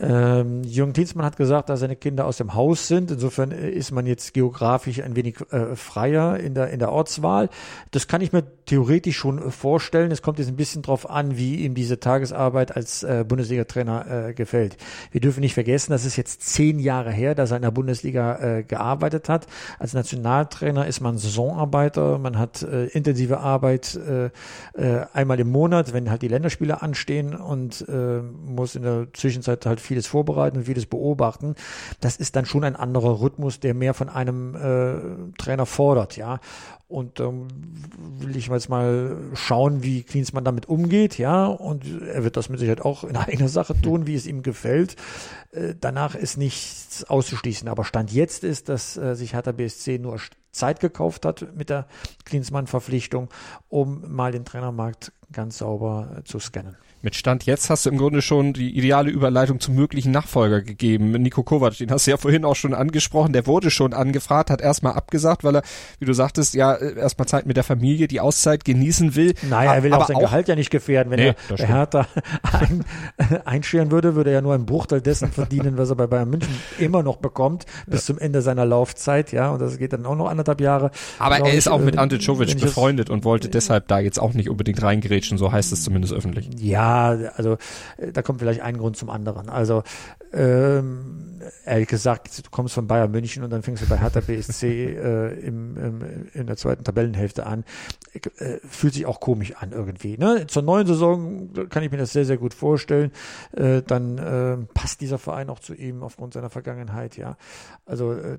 Ähm, 0.00 0.62
Jürgen 0.64 0.92
Klinsmann 0.92 1.26
hat 1.26 1.36
gesagt, 1.36 1.68
dass 1.68 1.80
seine 1.80 1.96
Kinder 1.96 2.26
aus 2.26 2.38
dem 2.38 2.54
Haus 2.54 2.88
sind. 2.88 3.10
Insofern 3.10 3.50
ist 3.50 3.92
man 3.92 4.06
jetzt 4.06 4.32
geografisch 4.34 5.02
ein 5.02 5.16
wenig 5.16 5.36
äh, 5.50 5.76
freier 5.76 6.38
in 6.38 6.54
der, 6.54 6.70
in 6.70 6.78
der 6.78 6.92
Ortswahl. 6.92 7.50
Das 7.90 8.08
kann 8.08 8.20
ich 8.20 8.32
mir 8.32 8.44
theoretisch 8.66 9.16
schon 9.16 9.50
vorstellen. 9.50 10.10
Es 10.10 10.22
kommt 10.22 10.38
jetzt 10.38 10.48
ein 10.48 10.56
bisschen 10.56 10.82
drauf 10.82 11.08
an, 11.10 11.36
wie 11.36 11.56
ihm 11.56 11.74
diese 11.74 12.00
Tagesarbeit 12.00 12.74
als 12.74 13.02
äh, 13.02 13.24
Bundesliga-Trainer 13.26 14.28
äh, 14.28 14.34
gefällt. 14.34 14.76
Wir 15.10 15.20
dürfen 15.20 15.40
nicht 15.40 15.54
vergessen, 15.54 15.92
das 15.92 16.04
ist 16.04 16.16
jetzt 16.16 16.42
zehn 16.42 16.78
Jahre 16.78 17.10
her, 17.10 17.34
dass 17.34 17.50
er 17.50 17.56
in 17.56 17.62
der 17.62 17.70
Bundesliga 17.70 18.38
äh, 18.38 18.62
gearbeitet 18.62 19.28
hat. 19.28 19.46
Als 19.78 19.92
Nationaltrainer 19.92 20.86
ist 20.86 21.00
man 21.00 21.18
Saisonarbeiter. 21.18 22.18
Man 22.18 22.38
hat 22.38 22.62
äh, 22.62 22.86
intensive 22.86 23.40
Arbeit 23.40 23.94
äh, 23.96 24.30
äh, 24.74 25.06
einmal 25.12 25.38
im 25.38 25.50
Monat, 25.50 25.92
wenn 25.92 26.10
halt 26.10 26.22
die 26.22 26.28
Länderspiele 26.28 26.80
anstehen 26.80 27.34
und 27.34 27.86
äh, 27.88 28.20
muss 28.22 28.74
in 28.74 28.82
der 28.82 29.08
Zwischenzeit 29.12 29.66
halt 29.66 29.81
vieles 29.82 30.06
vorbereiten 30.06 30.58
und 30.58 30.64
vieles 30.64 30.86
beobachten. 30.86 31.54
Das 32.00 32.16
ist 32.16 32.36
dann 32.36 32.46
schon 32.46 32.64
ein 32.64 32.76
anderer 32.76 33.20
Rhythmus, 33.20 33.60
der 33.60 33.74
mehr 33.74 33.94
von 33.94 34.08
einem 34.08 34.54
äh, 34.54 35.32
Trainer 35.38 35.66
fordert, 35.66 36.16
ja. 36.16 36.40
Und 36.88 37.20
ähm, 37.20 37.48
will 38.18 38.36
ich 38.36 38.48
jetzt 38.48 38.68
mal 38.68 39.16
schauen, 39.32 39.82
wie 39.82 40.02
Klinsmann 40.02 40.44
damit 40.44 40.68
umgeht, 40.68 41.16
ja. 41.16 41.46
Und 41.46 41.84
er 42.02 42.22
wird 42.22 42.36
das 42.36 42.50
mit 42.50 42.60
Sicherheit 42.60 42.82
auch 42.82 43.04
in 43.04 43.16
eigener 43.16 43.48
Sache 43.48 43.80
tun, 43.80 44.06
wie 44.06 44.14
es 44.14 44.26
ihm 44.26 44.42
gefällt. 44.42 44.96
Äh, 45.52 45.74
danach 45.80 46.14
ist 46.14 46.36
nichts 46.36 47.04
auszuschließen. 47.04 47.68
Aber 47.68 47.84
Stand 47.84 48.12
jetzt 48.12 48.44
ist, 48.44 48.68
dass 48.68 48.96
äh, 48.98 49.14
sich 49.14 49.32
Hertha 49.32 49.52
BSC 49.52 49.98
nur 49.98 50.20
Zeit 50.50 50.80
gekauft 50.80 51.24
hat 51.24 51.46
mit 51.56 51.70
der 51.70 51.86
Klinsmann-Verpflichtung, 52.26 53.28
um 53.68 54.04
mal 54.14 54.32
den 54.32 54.44
Trainermarkt 54.44 55.12
ganz 55.32 55.58
sauber 55.58 56.20
zu 56.24 56.38
scannen. 56.38 56.76
Mit 57.04 57.16
Stand 57.16 57.46
jetzt 57.46 57.68
hast 57.68 57.84
du 57.84 57.90
im 57.90 57.98
Grunde 57.98 58.22
schon 58.22 58.52
die 58.52 58.78
ideale 58.78 59.10
Überleitung 59.10 59.58
zum 59.58 59.74
möglichen 59.74 60.12
Nachfolger 60.12 60.62
gegeben. 60.62 61.10
Nico 61.10 61.42
Kovac, 61.42 61.76
den 61.76 61.90
hast 61.90 62.06
du 62.06 62.12
ja 62.12 62.16
vorhin 62.16 62.44
auch 62.44 62.54
schon 62.54 62.74
angesprochen, 62.74 63.32
der 63.32 63.48
wurde 63.48 63.72
schon 63.72 63.92
angefragt, 63.92 64.50
hat 64.50 64.60
erstmal 64.60 64.92
abgesagt, 64.92 65.42
weil 65.42 65.56
er, 65.56 65.62
wie 65.98 66.04
du 66.04 66.12
sagtest, 66.12 66.54
ja, 66.54 66.76
erstmal 66.76 67.26
Zeit 67.26 67.44
mit 67.44 67.56
der 67.56 67.64
Familie, 67.64 68.06
die 68.06 68.20
Auszeit 68.20 68.64
genießen 68.64 69.16
will. 69.16 69.34
Naja, 69.42 69.74
er 69.74 69.82
will 69.82 69.92
auch 69.94 70.06
sein 70.06 70.16
auch, 70.16 70.20
Gehalt 70.20 70.46
ja 70.46 70.54
nicht 70.54 70.70
gefährden. 70.70 71.10
Wenn 71.10 71.18
nee, 71.18 71.34
er 71.56 71.66
Hertha 71.66 72.06
ein, 72.52 72.84
einscheren 73.44 73.90
würde, 73.90 74.14
würde 74.14 74.30
er 74.30 74.34
ja 74.34 74.40
nur 74.40 74.54
einen 74.54 74.66
Bruchteil 74.66 75.00
dessen 75.00 75.32
verdienen, 75.32 75.78
was 75.78 75.90
er 75.90 75.96
bei 75.96 76.06
Bayern 76.06 76.30
München 76.30 76.54
immer 76.78 77.02
noch 77.02 77.16
bekommt, 77.16 77.66
bis 77.88 78.02
ja. 78.02 78.14
zum 78.14 78.18
Ende 78.20 78.42
seiner 78.42 78.64
Laufzeit, 78.64 79.32
ja, 79.32 79.50
und 79.50 79.60
das 79.60 79.76
geht 79.76 79.92
dann 79.92 80.06
auch 80.06 80.14
noch 80.14 80.28
anderthalb 80.28 80.60
Jahre. 80.60 80.92
Aber 81.18 81.38
er 81.38 81.52
ist 81.52 81.66
ich, 81.66 81.72
auch 81.72 81.80
mit 81.80 81.96
äh, 81.96 81.98
Ante 81.98 82.20
Czovic 82.20 82.60
befreundet 82.60 83.10
und 83.10 83.24
wollte 83.24 83.48
deshalb 83.48 83.88
da 83.88 83.98
jetzt 83.98 84.20
auch 84.20 84.34
nicht 84.34 84.48
unbedingt 84.48 84.80
reingerätschen, 84.80 85.36
so 85.36 85.50
heißt 85.50 85.72
es 85.72 85.82
zumindest 85.82 86.14
öffentlich. 86.14 86.48
Ja, 86.60 86.91
also 87.34 87.58
äh, 87.96 88.12
da 88.12 88.22
kommt 88.22 88.40
vielleicht 88.40 88.60
ein 88.60 88.76
Grund 88.76 88.96
zum 88.96 89.10
anderen. 89.10 89.48
Also 89.48 89.82
ähm, 90.32 91.40
ehrlich 91.64 91.88
gesagt, 91.88 92.46
du 92.46 92.50
kommst 92.50 92.74
von 92.74 92.86
Bayern 92.86 93.10
München 93.10 93.42
und 93.44 93.50
dann 93.50 93.62
fängst 93.62 93.82
du 93.82 93.88
bei 93.88 93.98
Hertha 93.98 94.20
BSC 94.20 94.66
äh, 94.96 95.34
im, 95.40 95.76
im, 95.76 96.28
in 96.32 96.46
der 96.46 96.56
zweiten 96.56 96.84
Tabellenhälfte 96.84 97.46
an. 97.46 97.64
Äh, 98.14 98.58
fühlt 98.68 98.94
sich 98.94 99.06
auch 99.06 99.20
komisch 99.20 99.54
an 99.56 99.72
irgendwie. 99.72 100.16
Ne? 100.16 100.46
Zur 100.46 100.62
neuen 100.62 100.86
Saison 100.86 101.50
kann 101.68 101.82
ich 101.82 101.90
mir 101.90 101.98
das 101.98 102.12
sehr, 102.12 102.24
sehr 102.24 102.38
gut 102.38 102.54
vorstellen. 102.54 103.12
Äh, 103.52 103.82
dann 103.82 104.18
äh, 104.18 104.56
passt 104.74 105.00
dieser 105.00 105.18
Verein 105.18 105.50
auch 105.50 105.58
zu 105.58 105.74
ihm 105.74 106.02
aufgrund 106.02 106.34
seiner 106.34 106.50
Vergangenheit, 106.50 107.16
ja. 107.16 107.36
Also 107.84 108.12
äh, 108.12 108.38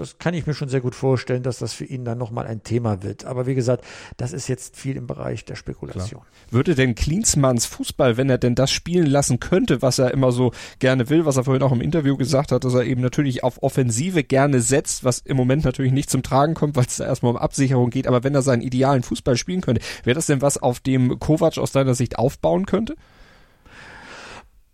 das 0.00 0.18
kann 0.18 0.34
ich 0.34 0.46
mir 0.46 0.54
schon 0.54 0.68
sehr 0.68 0.80
gut 0.80 0.94
vorstellen, 0.94 1.42
dass 1.42 1.58
das 1.58 1.72
für 1.72 1.84
ihn 1.84 2.04
dann 2.04 2.18
nochmal 2.18 2.46
ein 2.46 2.62
Thema 2.62 3.02
wird. 3.02 3.24
Aber 3.26 3.46
wie 3.46 3.54
gesagt, 3.54 3.84
das 4.16 4.32
ist 4.32 4.48
jetzt 4.48 4.76
viel 4.76 4.96
im 4.96 5.06
Bereich 5.06 5.44
der 5.44 5.56
Spekulation. 5.56 6.22
Klar. 6.22 6.26
Würde 6.50 6.74
denn 6.74 6.94
Klinsmanns 6.94 7.66
Fußball, 7.66 8.16
wenn 8.16 8.30
er 8.30 8.38
denn 8.38 8.54
das 8.54 8.70
spielen 8.70 9.06
lassen 9.06 9.40
könnte, 9.40 9.82
was 9.82 9.98
er 9.98 10.12
immer 10.12 10.32
so 10.32 10.52
gerne 10.78 11.10
will, 11.10 11.26
was 11.26 11.36
er 11.36 11.44
vorhin 11.44 11.62
auch 11.62 11.72
im 11.72 11.82
Interview 11.82 12.16
gesagt 12.16 12.50
hat, 12.50 12.64
dass 12.64 12.74
er 12.74 12.84
eben 12.84 13.02
natürlich 13.02 13.44
auf 13.44 13.62
Offensive 13.62 14.24
gerne 14.24 14.60
setzt, 14.60 15.04
was 15.04 15.18
im 15.18 15.36
Moment 15.36 15.64
natürlich 15.64 15.92
nicht 15.92 16.10
zum 16.10 16.22
Tragen 16.22 16.54
kommt, 16.54 16.76
weil 16.76 16.86
es 16.86 16.96
da 16.96 17.04
erstmal 17.04 17.32
um 17.32 17.38
Absicherung 17.38 17.90
geht, 17.90 18.06
aber 18.06 18.24
wenn 18.24 18.34
er 18.34 18.42
seinen 18.42 18.62
idealen 18.62 19.02
Fußball 19.02 19.36
spielen 19.36 19.60
könnte, 19.60 19.82
wäre 20.04 20.14
das 20.14 20.26
denn 20.26 20.40
was, 20.40 20.56
auf 20.56 20.80
dem 20.80 21.18
Kovac 21.18 21.58
aus 21.58 21.72
deiner 21.72 21.94
Sicht 21.94 22.18
aufbauen 22.18 22.64
könnte? 22.64 22.96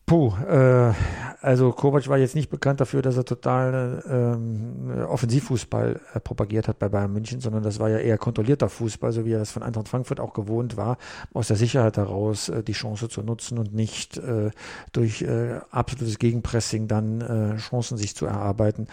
Puh, 0.06 0.32
äh, 0.48 0.92
also 1.40 1.72
Kovac 1.72 2.06
war 2.06 2.16
jetzt 2.16 2.36
nicht 2.36 2.48
bekannt 2.48 2.80
dafür, 2.80 3.02
dass 3.02 3.16
er 3.16 3.24
total 3.24 4.04
ähm, 4.08 5.04
Offensivfußball 5.08 6.00
äh, 6.14 6.20
propagiert 6.20 6.68
hat 6.68 6.78
bei 6.78 6.88
Bayern 6.88 7.12
München, 7.12 7.40
sondern 7.40 7.64
das 7.64 7.80
war 7.80 7.90
ja 7.90 7.98
eher 7.98 8.16
kontrollierter 8.16 8.68
Fußball, 8.68 9.10
so 9.10 9.24
wie 9.24 9.32
er 9.32 9.40
das 9.40 9.50
von 9.50 9.64
Eintracht 9.64 9.88
Frankfurt 9.88 10.20
auch 10.20 10.32
gewohnt 10.32 10.76
war, 10.76 10.96
aus 11.34 11.48
der 11.48 11.56
Sicherheit 11.56 11.96
heraus 11.96 12.48
äh, 12.48 12.62
die 12.62 12.72
Chance 12.72 13.08
zu 13.08 13.22
nutzen 13.22 13.58
und 13.58 13.74
nicht 13.74 14.16
äh, 14.16 14.50
durch 14.92 15.22
äh, 15.22 15.58
absolutes 15.72 16.20
Gegenpressing 16.20 16.86
dann 16.86 17.20
äh, 17.20 17.56
Chancen 17.56 17.98
sich 17.98 18.14
zu 18.14 18.26
erarbeiten. 18.26 18.86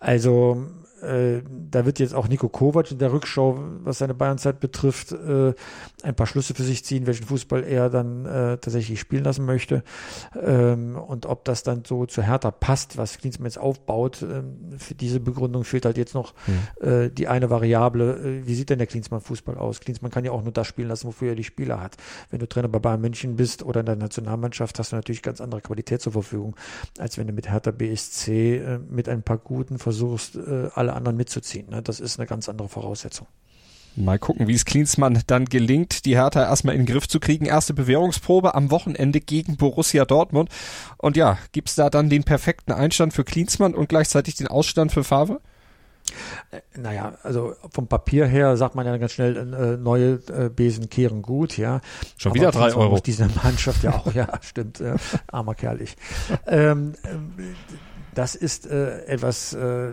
Also 0.00 0.66
äh, 1.02 1.42
da 1.70 1.86
wird 1.86 1.98
jetzt 1.98 2.14
auch 2.14 2.28
Nico 2.28 2.48
Kovac 2.48 2.90
in 2.90 2.98
der 2.98 3.12
Rückschau, 3.12 3.58
was 3.84 3.98
seine 3.98 4.14
Bayernzeit 4.14 4.60
betrifft, 4.60 5.12
äh, 5.12 5.54
ein 6.02 6.14
paar 6.14 6.26
Schlüsse 6.26 6.54
für 6.54 6.62
sich 6.62 6.84
ziehen, 6.84 7.06
welchen 7.06 7.26
Fußball 7.26 7.64
er 7.64 7.90
dann 7.90 8.26
äh, 8.26 8.58
tatsächlich 8.58 9.00
spielen 9.00 9.24
lassen 9.24 9.44
möchte. 9.44 9.82
Ähm, 10.40 10.96
und 10.96 11.26
ob 11.26 11.44
das 11.44 11.62
dann 11.62 11.84
so 11.84 12.06
zu 12.06 12.22
Hertha 12.22 12.50
passt, 12.50 12.96
was 12.96 13.18
Klinsmann 13.18 13.46
jetzt 13.46 13.58
aufbaut, 13.58 14.22
ähm, 14.22 14.78
für 14.78 14.94
diese 14.94 15.20
Begründung 15.20 15.64
fehlt 15.64 15.84
halt 15.84 15.98
jetzt 15.98 16.14
noch 16.14 16.34
mhm. 16.46 17.14
die 17.14 17.28
eine 17.28 17.50
Variable. 17.50 18.40
Äh, 18.40 18.46
wie 18.46 18.54
sieht 18.54 18.70
denn 18.70 18.78
der 18.78 18.86
Klinsmann 18.86 19.20
Fußball 19.20 19.56
aus? 19.56 19.80
Klinsmann 19.80 20.10
kann 20.10 20.24
ja 20.24 20.32
auch 20.32 20.42
nur 20.42 20.52
das 20.52 20.66
spielen 20.66 20.88
lassen, 20.88 21.06
wofür 21.06 21.30
er 21.30 21.34
die 21.34 21.44
Spieler 21.44 21.80
hat. 21.80 21.96
Wenn 22.30 22.40
du 22.40 22.48
Trainer 22.48 22.68
bei 22.68 22.78
Bayern 22.78 23.00
München 23.00 23.36
bist 23.36 23.62
oder 23.62 23.80
in 23.80 23.86
der 23.86 23.96
Nationalmannschaft, 23.96 24.78
hast 24.78 24.92
du 24.92 24.96
natürlich 24.96 25.22
ganz 25.22 25.40
andere 25.40 25.60
Qualität 25.60 26.00
zur 26.00 26.12
Verfügung, 26.12 26.56
als 26.98 27.18
wenn 27.18 27.26
du 27.26 27.32
mit 27.32 27.50
Hertha 27.50 27.70
BSC 27.70 28.78
mit 28.88 29.08
ein 29.08 29.22
paar 29.22 29.38
Guten 29.38 29.78
versuchst, 29.78 30.38
alle 30.74 30.87
alle 30.88 30.96
anderen 30.96 31.16
mitzuziehen. 31.16 31.68
Ne? 31.70 31.82
Das 31.82 32.00
ist 32.00 32.18
eine 32.18 32.26
ganz 32.26 32.48
andere 32.48 32.68
Voraussetzung. 32.68 33.26
Mal 33.96 34.18
gucken, 34.18 34.46
wie 34.46 34.54
es 34.54 34.64
Klinsmann 34.64 35.22
dann 35.26 35.46
gelingt, 35.46 36.04
die 36.04 36.16
Hertha 36.16 36.44
erstmal 36.44 36.74
in 36.74 36.82
den 36.82 36.86
Griff 36.86 37.08
zu 37.08 37.18
kriegen. 37.18 37.46
Erste 37.46 37.74
Bewährungsprobe 37.74 38.54
am 38.54 38.70
Wochenende 38.70 39.20
gegen 39.20 39.56
Borussia 39.56 40.04
Dortmund. 40.04 40.50
Und 40.98 41.16
ja, 41.16 41.38
gibt's 41.52 41.74
da 41.74 41.90
dann 41.90 42.08
den 42.08 42.22
perfekten 42.22 42.72
Einstand 42.72 43.12
für 43.12 43.24
Klinsmann 43.24 43.74
und 43.74 43.88
gleichzeitig 43.88 44.36
den 44.36 44.46
Ausstand 44.46 44.92
für 44.92 45.02
Favre? 45.02 45.40
Äh, 46.50 46.60
naja, 46.78 47.14
also 47.22 47.54
vom 47.70 47.88
Papier 47.88 48.26
her 48.26 48.56
sagt 48.56 48.74
man 48.74 48.86
ja 48.86 48.96
ganz 48.96 49.12
schnell, 49.12 49.36
äh, 49.36 49.76
neue 49.76 50.20
äh, 50.28 50.48
Besen 50.48 50.88
kehren 50.88 51.22
gut, 51.22 51.58
ja. 51.58 51.80
Schon 52.16 52.34
wieder 52.34 52.50
drei 52.50 52.74
Euro. 52.74 53.00
Diese 53.00 53.28
Mannschaft 53.42 53.82
ja 53.82 53.94
auch, 53.94 54.12
ja, 54.14 54.28
stimmt, 54.42 54.80
äh, 54.80 54.94
armer 55.26 55.54
Kerl 55.54 55.82
ich. 55.82 55.96
Ähm, 56.46 56.94
äh, 57.02 57.44
das 58.18 58.34
ist 58.34 58.66
äh, 58.66 59.04
etwas, 59.04 59.52
äh, 59.52 59.92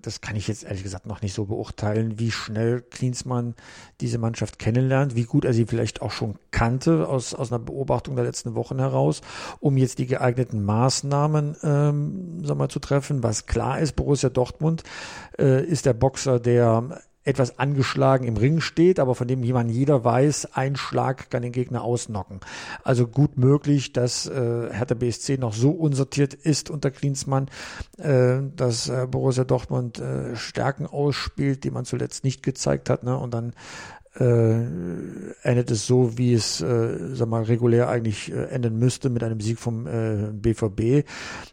das 0.00 0.22
kann 0.22 0.34
ich 0.34 0.48
jetzt 0.48 0.64
ehrlich 0.64 0.82
gesagt 0.82 1.04
noch 1.04 1.20
nicht 1.20 1.34
so 1.34 1.44
beurteilen, 1.44 2.18
wie 2.18 2.30
schnell 2.30 2.80
Klinsmann 2.80 3.54
diese 4.00 4.16
Mannschaft 4.16 4.58
kennenlernt, 4.58 5.14
wie 5.14 5.24
gut 5.24 5.44
er 5.44 5.52
sie 5.52 5.66
vielleicht 5.66 6.00
auch 6.00 6.10
schon 6.10 6.38
kannte 6.52 7.06
aus, 7.06 7.34
aus 7.34 7.52
einer 7.52 7.58
Beobachtung 7.58 8.16
der 8.16 8.24
letzten 8.24 8.54
Wochen 8.54 8.78
heraus, 8.78 9.20
um 9.60 9.76
jetzt 9.76 9.98
die 9.98 10.06
geeigneten 10.06 10.64
Maßnahmen 10.64 11.56
ähm, 11.62 12.40
sag 12.46 12.56
mal, 12.56 12.70
zu 12.70 12.78
treffen. 12.78 13.22
Was 13.22 13.44
klar 13.44 13.78
ist, 13.78 13.94
Borussia 13.94 14.30
Dortmund 14.30 14.82
äh, 15.38 15.62
ist 15.62 15.84
der 15.84 15.92
Boxer, 15.92 16.40
der 16.40 17.02
etwas 17.26 17.58
angeschlagen 17.58 18.26
im 18.26 18.36
Ring 18.36 18.60
steht, 18.60 19.00
aber 19.00 19.14
von 19.14 19.26
dem 19.26 19.42
jemand 19.42 19.70
jeder 19.70 20.04
weiß, 20.04 20.54
ein 20.54 20.76
Schlag 20.76 21.28
kann 21.30 21.42
den 21.42 21.52
Gegner 21.52 21.82
ausnocken. 21.82 22.40
Also 22.84 23.06
gut 23.06 23.36
möglich, 23.36 23.92
dass 23.92 24.26
äh, 24.26 24.68
Hertha 24.72 24.94
BSC 24.94 25.36
noch 25.36 25.52
so 25.52 25.70
unsortiert 25.70 26.34
ist 26.34 26.70
unter 26.70 26.90
Klinsmann, 26.90 27.48
äh, 27.98 28.38
dass 28.54 28.88
äh, 28.88 29.06
Borussia 29.10 29.44
Dortmund 29.44 29.98
äh, 29.98 30.36
Stärken 30.36 30.86
ausspielt, 30.86 31.64
die 31.64 31.70
man 31.70 31.84
zuletzt 31.84 32.22
nicht 32.22 32.42
gezeigt 32.42 32.88
hat, 32.90 33.02
ne? 33.02 33.18
Und 33.18 33.34
dann 33.34 33.52
endet 34.18 35.70
es 35.70 35.86
so, 35.86 36.16
wie 36.16 36.32
es, 36.32 36.60
äh, 36.60 37.14
sag 37.14 37.28
mal, 37.28 37.42
regulär 37.42 37.88
eigentlich 37.88 38.32
äh, 38.32 38.46
enden 38.46 38.78
müsste 38.78 39.10
mit 39.10 39.22
einem 39.22 39.40
Sieg 39.40 39.58
vom 39.58 39.86
äh, 39.86 40.30
BVB. 40.32 41.06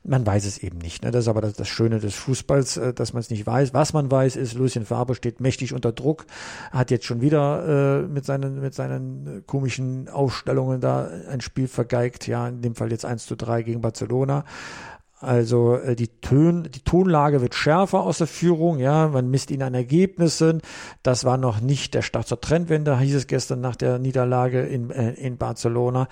Man 0.03 0.25
weiß 0.25 0.45
es 0.45 0.57
eben 0.59 0.77
nicht. 0.77 1.03
Ne? 1.03 1.11
Das 1.11 1.25
ist 1.25 1.27
aber 1.27 1.41
das, 1.41 1.53
das 1.53 1.67
Schöne 1.67 1.99
des 1.99 2.15
Fußballs, 2.15 2.77
äh, 2.77 2.93
dass 2.93 3.13
man 3.13 3.19
es 3.19 3.29
nicht 3.29 3.45
weiß. 3.45 3.73
Was 3.73 3.93
man 3.93 4.09
weiß, 4.09 4.35
ist, 4.35 4.53
Lucien 4.53 4.85
Faber 4.85 5.15
steht 5.15 5.41
mächtig 5.41 5.73
unter 5.73 5.91
Druck, 5.91 6.25
hat 6.71 6.91
jetzt 6.91 7.05
schon 7.05 7.21
wieder 7.21 8.03
äh, 8.03 8.07
mit 8.07 8.25
seinen 8.25 8.61
mit 8.61 8.73
seinen 8.73 9.43
komischen 9.45 10.07
Aufstellungen 10.07 10.79
da 10.79 11.09
ein 11.29 11.41
Spiel 11.41 11.67
vergeigt. 11.67 12.27
Ja, 12.27 12.47
in 12.47 12.61
dem 12.61 12.75
Fall 12.75 12.91
jetzt 12.91 13.05
1 13.05 13.25
zu 13.25 13.35
3 13.35 13.63
gegen 13.63 13.81
Barcelona. 13.81 14.45
Also 15.23 15.75
äh, 15.75 15.95
die, 15.95 16.09
Tön, 16.21 16.63
die 16.63 16.81
Tonlage 16.81 17.41
wird 17.41 17.55
schärfer 17.55 18.01
aus 18.01 18.17
der 18.17 18.27
Führung, 18.27 18.79
ja, 18.79 19.07
man 19.07 19.29
misst 19.29 19.51
ihn 19.51 19.63
an 19.63 19.73
Ergebnissen. 19.73 20.61
Das 21.01 21.23
war 21.23 21.37
noch 21.37 21.61
nicht 21.61 21.93
der 21.93 22.01
Start 22.01 22.27
zur 22.27 22.41
Trendwende, 22.41 22.99
hieß 22.99 23.15
es 23.15 23.27
gestern 23.27 23.61
nach 23.61 23.77
der 23.77 23.99
Niederlage 23.99 24.61
in, 24.61 24.89
äh, 24.91 25.13
in 25.13 25.37
Barcelona. 25.37 26.07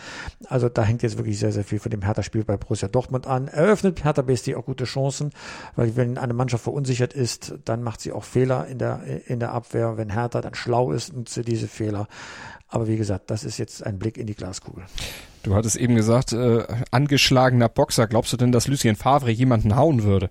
Also 0.47 0.70
da 0.70 0.84
hängt 0.84 1.03
jetzt 1.03 1.18
wirklich 1.18 1.39
sehr, 1.39 1.51
sehr 1.51 1.66
viel 1.66 1.80
von 1.80 1.91
dem 1.91 2.03
Hertha-Spiel 2.03 2.45
bei 2.45 2.55
Borussia 2.55 2.88
Dortmund 2.88 3.28
an. 3.28 3.49
Eröffnet 3.49 4.03
Hertha 4.03 4.22
BSC 4.22 4.55
auch 4.55 4.66
gute 4.66 4.86
Chancen, 4.86 5.32
weil 5.76 5.95
wenn 5.97 6.18
eine 6.18 6.34
Mannschaft 6.34 6.64
verunsichert 6.64 7.14
ist, 7.14 7.55
dann 7.66 7.84
macht 7.84 7.99
sie 7.99 8.14
auch 8.14 8.24
Fehler 8.24 8.68
in 8.68 8.78
der, 8.78 9.01
in 9.26 9.39
der 9.39 9.51
Abwehr. 9.51 9.97
Wenn 9.97 10.09
Hertha 10.09 10.39
dann 10.39 10.55
schlau 10.55 10.93
ist, 10.93 11.14
nutzt 11.14 11.34
sie 11.34 11.43
diese 11.43 11.68
Fehler. 11.68 12.07
Aber 12.70 12.88
wie 12.88 12.95
gesagt, 12.95 13.30
das 13.30 13.43
ist 13.43 13.57
jetzt 13.57 13.86
ein 13.86 13.99
Blick 13.99 14.18
in 14.18 14.28
die 14.28 14.36
Glaskugel. 14.36 14.86
Du 15.43 15.55
hattest 15.55 15.75
eben 15.75 15.95
gesagt, 15.95 16.33
äh, 16.33 16.65
angeschlagener 16.91 17.69
Boxer. 17.69 18.07
Glaubst 18.07 18.31
du 18.33 18.37
denn, 18.37 18.51
dass 18.51 18.67
Lucien 18.67 18.95
Favre 18.95 19.31
jemanden 19.31 19.75
hauen 19.75 20.03
würde? 20.03 20.29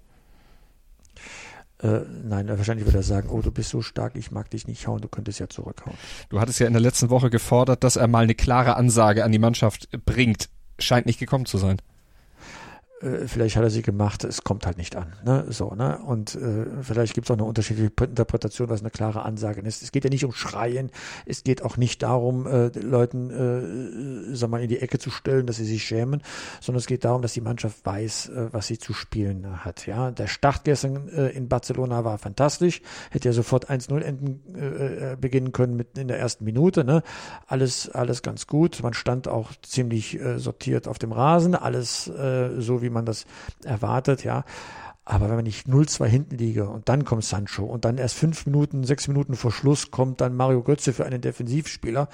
Äh, 1.82 2.00
nein, 2.24 2.48
wahrscheinlich 2.48 2.86
würde 2.86 2.98
er 2.98 3.02
sagen, 3.02 3.28
oh, 3.30 3.40
du 3.40 3.50
bist 3.50 3.70
so 3.70 3.80
stark, 3.80 4.14
ich 4.14 4.30
mag 4.30 4.50
dich 4.50 4.66
nicht 4.66 4.86
hauen, 4.86 5.00
du 5.00 5.08
könntest 5.08 5.40
ja 5.40 5.48
zurückhauen. 5.48 5.96
Du 6.28 6.40
hattest 6.40 6.60
ja 6.60 6.66
in 6.66 6.74
der 6.74 6.82
letzten 6.82 7.10
Woche 7.10 7.30
gefordert, 7.30 7.82
dass 7.84 7.96
er 7.96 8.06
mal 8.06 8.24
eine 8.24 8.34
klare 8.34 8.76
Ansage 8.76 9.24
an 9.24 9.32
die 9.32 9.38
Mannschaft 9.38 9.88
bringt. 10.04 10.50
Scheint 10.78 11.06
nicht 11.06 11.18
gekommen 11.18 11.46
zu 11.46 11.58
sein. 11.58 11.78
Äh, 13.00 13.26
vielleicht 13.26 13.56
hat 13.56 13.62
er 13.62 13.70
sie 13.70 13.82
gemacht, 13.82 14.24
es 14.24 14.44
kommt 14.44 14.66
halt 14.66 14.78
nicht 14.78 14.96
an. 14.96 15.12
Ne? 15.24 15.46
So, 15.48 15.74
ne? 15.74 15.98
Und 16.04 16.34
äh, 16.34 16.66
vielleicht 16.82 17.14
gibt 17.14 17.26
es 17.26 17.30
auch 17.30 17.36
eine 17.36 17.44
unterschiedliche 17.44 17.90
Interpretation, 18.02 18.68
was 18.68 18.80
eine 18.80 18.90
klare 18.90 19.22
Ansage 19.22 19.60
ist. 19.62 19.82
Es 19.82 19.92
geht 19.92 20.04
ja 20.04 20.10
nicht 20.10 20.24
um 20.24 20.32
Schreien, 20.32 20.90
es 21.26 21.44
geht 21.44 21.62
auch 21.62 21.76
nicht 21.76 22.02
darum, 22.02 22.46
äh, 22.46 22.68
Leuten 22.78 23.30
äh, 23.30 24.34
sag 24.34 24.50
mal, 24.50 24.62
in 24.62 24.68
die 24.68 24.78
Ecke 24.78 24.98
zu 24.98 25.10
stellen, 25.10 25.46
dass 25.46 25.56
sie 25.56 25.64
sich 25.64 25.84
schämen, 25.84 26.22
sondern 26.60 26.80
es 26.80 26.86
geht 26.86 27.04
darum, 27.04 27.22
dass 27.22 27.32
die 27.32 27.40
Mannschaft 27.40 27.84
weiß, 27.84 28.28
äh, 28.28 28.48
was 28.52 28.66
sie 28.66 28.78
zu 28.78 28.92
spielen 28.92 29.64
hat. 29.64 29.86
Ja? 29.86 30.10
Der 30.10 30.26
Start 30.26 30.64
gestern 30.64 31.08
äh, 31.08 31.28
in 31.28 31.48
Barcelona 31.48 32.04
war 32.04 32.18
fantastisch, 32.18 32.82
hätte 33.10 33.28
ja 33.28 33.32
sofort 33.32 33.70
1-0 33.70 34.00
enden 34.00 34.54
äh, 34.54 35.12
äh, 35.12 35.16
beginnen 35.16 35.52
können 35.52 35.76
mit 35.76 35.96
in 35.96 36.08
der 36.08 36.18
ersten 36.18 36.44
Minute. 36.44 36.84
Ne? 36.84 37.02
Alles, 37.46 37.88
alles 37.90 38.22
ganz 38.22 38.46
gut. 38.46 38.82
Man 38.82 38.92
stand 38.92 39.28
auch 39.28 39.52
ziemlich 39.62 40.20
äh, 40.20 40.38
sortiert 40.38 40.88
auf 40.88 40.98
dem 40.98 41.12
Rasen, 41.12 41.54
alles 41.54 42.08
äh, 42.08 42.60
so 42.60 42.82
wie 42.82 42.89
wie 42.90 42.94
man 42.94 43.06
das 43.06 43.26
erwartet, 43.64 44.24
ja. 44.24 44.44
Aber 45.10 45.36
wenn 45.36 45.46
ich 45.46 45.62
0-2 45.62 46.06
hinten 46.06 46.36
liege 46.36 46.68
und 46.68 46.88
dann 46.88 47.04
kommt 47.04 47.24
Sancho 47.24 47.64
und 47.64 47.84
dann 47.84 47.98
erst 47.98 48.14
fünf 48.14 48.46
Minuten, 48.46 48.84
sechs 48.84 49.08
Minuten 49.08 49.34
vor 49.34 49.50
Schluss 49.50 49.90
kommt 49.90 50.20
dann 50.20 50.36
Mario 50.36 50.62
Götze 50.62 50.92
für 50.92 51.04
einen 51.04 51.20
Defensivspieler, 51.20 52.08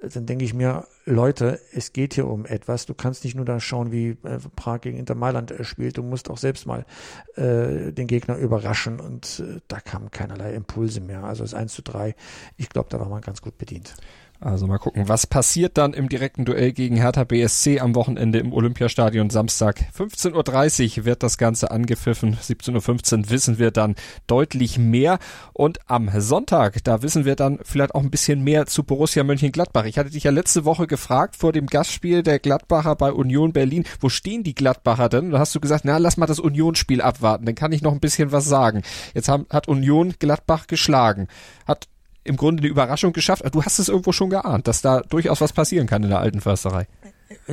dann 0.00 0.24
denke 0.24 0.46
ich 0.46 0.54
mir, 0.54 0.86
Leute, 1.04 1.60
es 1.74 1.92
geht 1.92 2.14
hier 2.14 2.26
um 2.26 2.46
etwas. 2.46 2.86
Du 2.86 2.94
kannst 2.94 3.24
nicht 3.24 3.34
nur 3.34 3.44
da 3.44 3.60
schauen, 3.60 3.92
wie 3.92 4.16
äh, 4.22 4.38
Prag 4.56 4.80
gegen 4.80 4.96
Inter 4.96 5.14
Mailand 5.14 5.50
äh, 5.50 5.62
spielt. 5.62 5.98
Du 5.98 6.02
musst 6.02 6.30
auch 6.30 6.38
selbst 6.38 6.64
mal 6.64 6.86
äh, 7.34 7.92
den 7.92 8.06
Gegner 8.06 8.36
überraschen 8.36 8.98
und 8.98 9.40
äh, 9.40 9.60
da 9.68 9.80
kamen 9.80 10.10
keinerlei 10.10 10.54
Impulse 10.54 11.00
mehr. 11.00 11.24
Also 11.24 11.42
das 11.42 11.52
1 11.52 11.74
zu 11.74 11.82
3, 11.82 12.14
ich 12.56 12.70
glaube, 12.70 12.88
da 12.88 12.98
war 12.98 13.10
man 13.10 13.20
ganz 13.20 13.42
gut 13.42 13.58
bedient. 13.58 13.94
Also 14.40 14.68
mal 14.68 14.78
gucken, 14.78 15.08
was 15.08 15.26
passiert 15.26 15.76
dann 15.78 15.92
im 15.92 16.08
direkten 16.08 16.44
Duell 16.44 16.70
gegen 16.70 16.96
Hertha 16.96 17.24
BSC 17.24 17.80
am 17.80 17.96
Wochenende 17.96 18.38
im 18.38 18.52
Olympiastadion 18.52 19.30
Samstag. 19.30 19.86
15.30 19.96 20.98
Uhr 20.98 21.04
wird 21.06 21.24
das 21.24 21.38
Ganze 21.38 21.72
angepfiffen. 21.72 22.36
17.15 22.36 23.18
Uhr 23.18 23.30
wissen 23.30 23.58
wir 23.58 23.72
dann 23.72 23.96
deutlich 24.28 24.78
mehr. 24.78 25.18
Und 25.52 25.80
am 25.90 26.08
Sonntag, 26.20 26.84
da 26.84 27.02
wissen 27.02 27.24
wir 27.24 27.34
dann 27.34 27.58
vielleicht 27.64 27.96
auch 27.96 28.02
ein 28.02 28.12
bisschen 28.12 28.44
mehr 28.44 28.66
zu 28.66 28.84
Borussia 28.84 29.24
Mönchengladbach. 29.24 29.86
Ich 29.86 29.98
hatte 29.98 30.10
dich 30.10 30.22
ja 30.22 30.30
letzte 30.30 30.64
Woche 30.64 30.86
gefragt 30.86 31.34
vor 31.34 31.52
dem 31.52 31.66
Gastspiel 31.66 32.22
der 32.22 32.38
Gladbacher 32.38 32.94
bei 32.94 33.12
Union 33.12 33.52
Berlin. 33.52 33.84
Wo 33.98 34.08
stehen 34.08 34.44
die 34.44 34.54
Gladbacher 34.54 35.08
denn? 35.08 35.32
Da 35.32 35.40
hast 35.40 35.56
du 35.56 35.58
gesagt, 35.58 35.84
na, 35.84 35.98
lass 35.98 36.16
mal 36.16 36.26
das 36.26 36.38
Unionsspiel 36.38 37.00
abwarten. 37.00 37.44
Dann 37.44 37.56
kann 37.56 37.72
ich 37.72 37.82
noch 37.82 37.92
ein 37.92 38.00
bisschen 38.00 38.30
was 38.30 38.44
sagen. 38.44 38.82
Jetzt 39.14 39.28
haben, 39.28 39.46
hat 39.50 39.66
Union 39.66 40.14
Gladbach 40.20 40.68
geschlagen. 40.68 41.26
Hat 41.66 41.88
im 42.28 42.36
Grunde 42.36 42.62
eine 42.62 42.68
Überraschung 42.70 43.12
geschafft. 43.12 43.42
Du 43.52 43.62
hast 43.62 43.78
es 43.78 43.88
irgendwo 43.88 44.12
schon 44.12 44.30
geahnt, 44.30 44.68
dass 44.68 44.82
da 44.82 45.00
durchaus 45.00 45.40
was 45.40 45.52
passieren 45.52 45.86
kann 45.86 46.02
in 46.02 46.10
der 46.10 46.20
alten 46.20 46.40
Försterei. 46.40 46.86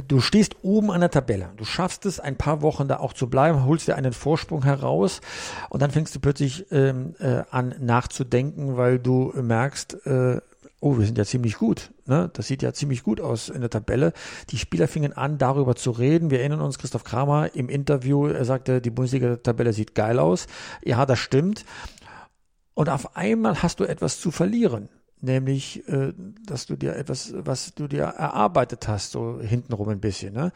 Du 0.07 0.21
stehst 0.21 0.55
oben 0.61 0.91
an 0.91 1.01
der 1.01 1.11
Tabelle. 1.11 1.49
Du 1.57 1.65
schaffst 1.65 2.05
es, 2.05 2.19
ein 2.19 2.38
paar 2.38 2.61
Wochen 2.61 2.88
da 2.88 2.97
auch 2.97 3.13
zu 3.13 3.30
bleiben, 3.30 3.65
holst 3.65 3.88
dir 3.88 3.95
einen 3.95 4.13
Vorsprung 4.13 4.63
heraus 4.63 5.21
und 5.69 5.82
dann 5.82 5.91
fängst 5.91 6.15
du 6.15 6.19
plötzlich 6.19 6.65
ähm, 6.71 7.15
äh, 7.19 7.43
an 7.51 7.76
nachzudenken, 7.80 8.78
weil 8.78 8.99
du 8.99 9.34
merkst, 9.36 10.05
äh, 10.05 10.39
oh, 10.86 10.99
wir 10.99 11.05
sind 11.05 11.17
ja 11.17 11.26
ziemlich 11.26 11.55
gut. 11.55 11.91
Ne? 12.05 12.30
Das 12.34 12.47
sieht 12.47 12.61
ja 12.61 12.71
ziemlich 12.71 13.03
gut 13.03 13.19
aus 13.19 13.49
in 13.49 13.61
der 13.61 13.69
Tabelle. 13.69 14.13
Die 14.51 14.57
Spieler 14.57 14.88
fingen 14.88 15.13
an, 15.13 15.38
darüber 15.38 15.76
zu 15.76 15.91
reden. 15.91 16.30
Wir 16.30 16.39
erinnern 16.39 16.61
uns, 16.61 16.78
Christoph 16.78 17.03
Kramer 17.03 17.55
im 17.55 17.69
Interview, 17.69 18.28
er 18.28 18.45
sagte, 18.45 18.82
die 18.82 18.91
Bundesliga-Tabelle 18.91 19.73
sieht 19.73 19.95
geil 19.95 20.19
aus. 20.19 20.45
Ja, 20.84 21.05
das 21.07 21.17
stimmt. 21.19 21.65
Und 22.76 22.89
auf 22.89 23.15
einmal 23.15 23.63
hast 23.63 23.80
du 23.80 23.86
etwas 23.86 24.19
zu 24.19 24.32
verlieren, 24.32 24.89
nämlich, 25.21 25.88
äh, 25.88 26.13
dass 26.45 26.65
du 26.65 26.76
dir 26.76 26.97
etwas, 26.97 27.34
was 27.34 27.73
du 27.73 27.88
dir 27.88 28.03
erarbeitet 28.03 28.89
hast, 28.89 29.11
so 29.11 29.39
hintenrum 29.39 29.88
ein 29.88 30.01
bisschen. 30.01 30.34
Ne? 30.34 30.51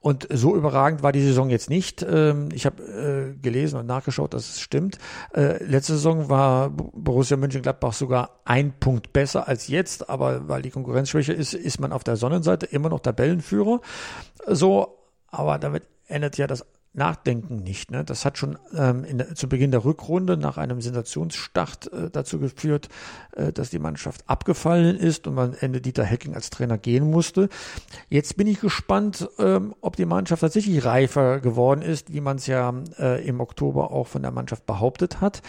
Und 0.00 0.26
so 0.28 0.56
überragend 0.56 1.04
war 1.04 1.12
die 1.12 1.22
Saison 1.22 1.50
jetzt 1.50 1.70
nicht. 1.70 2.02
Ähm, 2.02 2.48
ich 2.52 2.66
habe 2.66 2.82
äh, 2.82 3.40
gelesen 3.40 3.78
und 3.78 3.86
nachgeschaut, 3.86 4.34
dass 4.34 4.50
es 4.50 4.60
stimmt. 4.60 4.98
Äh, 5.34 5.62
letzte 5.62 5.92
Saison 5.92 6.28
war 6.28 6.68
Borussia 6.70 7.36
Mönchengladbach 7.36 7.92
sogar 7.92 8.40
ein 8.44 8.72
Punkt 8.80 9.12
besser 9.12 9.46
als 9.46 9.68
jetzt, 9.68 10.10
aber 10.10 10.48
weil 10.48 10.62
die 10.62 10.70
Konkurrenz 10.70 11.10
schwächer 11.10 11.34
ist, 11.34 11.54
ist 11.54 11.78
man 11.78 11.92
auf 11.92 12.02
der 12.02 12.16
Sonnenseite 12.16 12.66
immer 12.66 12.88
noch 12.88 13.00
Tabellenführer. 13.00 13.80
So, 14.48 14.98
aber 15.28 15.60
damit 15.60 15.84
endet 16.08 16.36
ja 16.38 16.48
das 16.48 16.66
Nachdenken 16.94 17.56
nicht. 17.56 17.90
Ne? 17.90 18.04
Das 18.04 18.24
hat 18.24 18.36
schon 18.36 18.58
ähm, 18.76 19.04
in, 19.04 19.24
zu 19.34 19.48
Beginn 19.48 19.70
der 19.70 19.84
Rückrunde 19.84 20.36
nach 20.36 20.58
einem 20.58 20.82
Sensationsstart 20.82 21.90
äh, 21.90 22.10
dazu 22.10 22.38
geführt, 22.38 22.88
äh, 23.34 23.50
dass 23.50 23.70
die 23.70 23.78
Mannschaft 23.78 24.28
abgefallen 24.28 24.96
ist 24.96 25.26
und 25.26 25.38
am 25.38 25.54
Ende 25.58 25.80
Dieter 25.80 26.04
Hecking 26.04 26.34
als 26.34 26.50
Trainer 26.50 26.76
gehen 26.76 27.08
musste. 27.10 27.48
Jetzt 28.10 28.36
bin 28.36 28.46
ich 28.46 28.60
gespannt, 28.60 29.26
ähm, 29.38 29.74
ob 29.80 29.96
die 29.96 30.04
Mannschaft 30.04 30.42
tatsächlich 30.42 30.84
reifer 30.84 31.40
geworden 31.40 31.80
ist, 31.80 32.12
wie 32.12 32.20
man 32.20 32.36
es 32.36 32.46
ja 32.46 32.74
äh, 32.98 33.26
im 33.26 33.40
Oktober 33.40 33.90
auch 33.90 34.06
von 34.06 34.20
der 34.20 34.30
Mannschaft 34.30 34.66
behauptet 34.66 35.22
hat. 35.22 35.40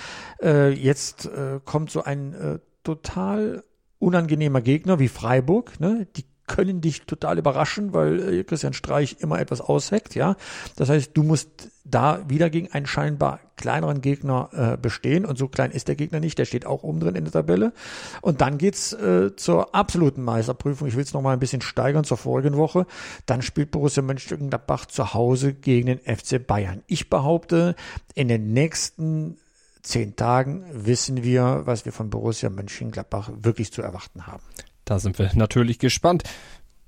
Äh, 0.42 0.70
jetzt 0.70 1.26
äh, 1.26 1.60
kommt 1.66 1.92
so 1.92 2.04
ein 2.04 2.34
äh, 2.34 2.60
total 2.84 3.64
unangenehmer 4.00 4.62
Gegner 4.62 5.00
wie 5.00 5.08
Freiburg, 5.08 5.80
ne? 5.80 6.08
die 6.16 6.26
können 6.48 6.82
dich 6.82 7.04
total 7.04 7.38
überraschen, 7.38 7.94
weil 7.94 8.40
äh, 8.40 8.44
Christian 8.44 8.74
Streich 8.74 9.18
immer 9.20 9.40
etwas 9.40 9.62
ausheckt, 9.62 10.16
ja. 10.16 10.36
Das 10.76 10.90
heißt, 10.90 11.12
du 11.14 11.24
musst 11.24 11.70
da 11.86 12.28
wieder 12.28 12.50
gegen 12.50 12.72
einen 12.72 12.86
scheinbar 12.86 13.40
kleineren 13.56 14.02
Gegner 14.02 14.50
äh, 14.54 14.78
bestehen 14.78 15.26
und 15.26 15.38
so 15.38 15.48
klein 15.48 15.72
ist 15.72 15.88
der 15.88 15.96
Gegner 15.96 16.20
nicht, 16.20 16.38
der 16.38 16.46
steht 16.46 16.66
auch 16.66 16.84
oben 16.84 17.00
drin 17.00 17.16
in 17.16 17.24
der 17.24 17.34
Tabelle. 17.34 17.74
Und 18.22 18.42
dann 18.42 18.58
geht's 18.58 18.94
äh, 18.94 19.36
zur 19.36 19.76
absoluten 19.76 20.24
Meisterprüfung. 20.24 20.88
Ich 20.88 20.96
will 20.96 21.04
es 21.04 21.14
noch 21.14 21.22
mal 21.22 21.34
ein 21.34 21.40
bisschen 21.40 21.62
steigern 21.62 22.04
zur 22.04 22.18
vorigen 22.18 22.58
Woche. 22.58 22.86
Dann 23.26 23.42
spielt 23.42 23.72
Borussia 23.72 24.02
Mönchengladbach 24.02 24.86
zu 24.86 25.14
Hause 25.14 25.54
gegen 25.54 25.88
den 25.88 26.00
FC 26.00 26.46
Bayern. 26.46 26.84
Ich 26.88 27.10
behaupte, 27.10 27.76
in 28.16 28.28
den 28.28 28.54
nächsten 28.54 29.38
zehn 29.82 30.16
Tagen 30.16 30.66
wissen 30.72 31.24
wir, 31.24 31.62
was 31.66 31.86
wir 31.86 31.92
von 31.92 32.10
Borussia 32.10 32.50
Mönchengladbach 32.50 33.30
wirklich 33.42 33.72
zu 33.72 33.82
erwarten 33.82 34.26
haben. 34.26 34.44
Da 34.86 35.00
sind 35.00 35.20
wir 35.20 35.32
natürlich 35.34 35.80
gespannt. 35.80 36.24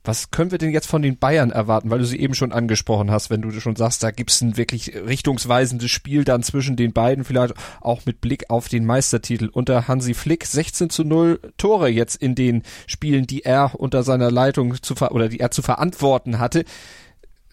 Was 0.05 0.29
können 0.29 0.51
wir 0.51 0.59
denn 0.59 0.69
jetzt 0.69 0.85
von 0.85 1.01
den 1.01 1.17
Bayern 1.17 1.49
erwarten, 1.49 1.89
weil 1.89 1.97
du 1.97 2.05
sie 2.05 2.19
eben 2.19 2.35
schon 2.35 2.51
angesprochen 2.51 3.09
hast, 3.09 3.31
wenn 3.31 3.41
du 3.41 3.51
schon 3.59 3.75
sagst, 3.75 4.03
da 4.03 4.11
gibt's 4.11 4.39
ein 4.41 4.55
wirklich 4.55 4.93
richtungsweisendes 4.93 5.89
Spiel 5.89 6.23
dann 6.23 6.43
zwischen 6.43 6.75
den 6.75 6.93
beiden, 6.93 7.23
vielleicht 7.23 7.55
auch 7.81 8.05
mit 8.05 8.21
Blick 8.21 8.51
auf 8.51 8.69
den 8.69 8.85
Meistertitel. 8.85 9.49
Unter 9.51 9.87
Hansi 9.87 10.13
Flick 10.13 10.45
16 10.45 10.91
zu 10.91 11.03
0 11.03 11.39
Tore 11.57 11.89
jetzt 11.89 12.17
in 12.17 12.35
den 12.35 12.61
Spielen, 12.85 13.25
die 13.25 13.45
er 13.45 13.71
unter 13.79 14.03
seiner 14.03 14.29
Leitung 14.29 14.79
zu 14.81 14.93
ver 14.93 15.11
oder 15.11 15.27
die 15.27 15.39
er 15.39 15.49
zu 15.49 15.63
verantworten 15.63 16.37
hatte. 16.37 16.65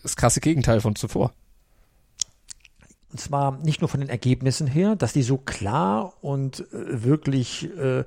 Das 0.02 0.16
krasse 0.16 0.40
Gegenteil 0.40 0.82
von 0.82 0.94
zuvor. 0.94 1.32
Und 3.12 3.20
zwar 3.20 3.58
nicht 3.58 3.82
nur 3.82 3.88
von 3.88 4.00
den 4.00 4.08
Ergebnissen 4.08 4.66
her, 4.66 4.96
dass 4.96 5.12
die 5.12 5.22
so 5.22 5.36
klar 5.36 6.14
und 6.22 6.60
äh, 6.72 7.04
wirklich 7.04 7.68
äh, 7.76 8.04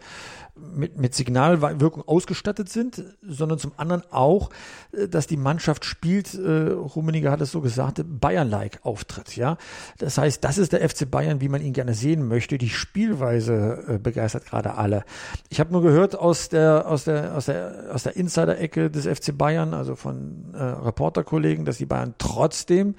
mit, 0.55 0.97
mit 0.97 1.13
Signalwirkung 1.13 2.07
ausgestattet 2.07 2.69
sind, 2.69 3.03
sondern 3.21 3.59
zum 3.59 3.73
anderen 3.77 4.03
auch, 4.09 4.49
äh, 4.93 5.07
dass 5.07 5.27
die 5.27 5.37
Mannschaft 5.37 5.85
spielt, 5.85 6.33
äh, 6.33 6.71
Rummenigge 6.71 7.29
hat 7.29 7.41
es 7.41 7.51
so 7.51 7.61
gesagt, 7.61 8.01
Bayern-like 8.03 8.79
auftritt, 8.83 9.35
ja. 9.35 9.57
Das 9.99 10.17
heißt, 10.17 10.43
das 10.43 10.57
ist 10.57 10.73
der 10.73 10.87
FC 10.87 11.09
Bayern, 11.09 11.39
wie 11.39 11.49
man 11.49 11.61
ihn 11.61 11.73
gerne 11.73 11.93
sehen 11.93 12.27
möchte. 12.27 12.57
Die 12.57 12.69
Spielweise 12.69 13.83
äh, 13.87 13.97
begeistert 13.99 14.45
gerade 14.45 14.75
alle. 14.75 15.03
Ich 15.49 15.59
habe 15.59 15.71
nur 15.71 15.81
gehört 15.81 16.17
aus 16.17 16.49
der, 16.49 16.87
aus 16.87 17.03
der, 17.03 17.35
aus 17.35 17.45
der, 17.45 17.91
aus 17.93 18.03
der 18.03 18.15
Insider-Ecke 18.15 18.89
des 18.89 19.05
FC 19.05 19.37
Bayern, 19.37 19.73
also 19.75 19.95
von 19.95 20.53
äh, 20.53 20.63
Reporterkollegen, 20.63 21.65
dass 21.65 21.77
die 21.77 21.85
Bayern 21.85 22.15
trotzdem 22.17 22.95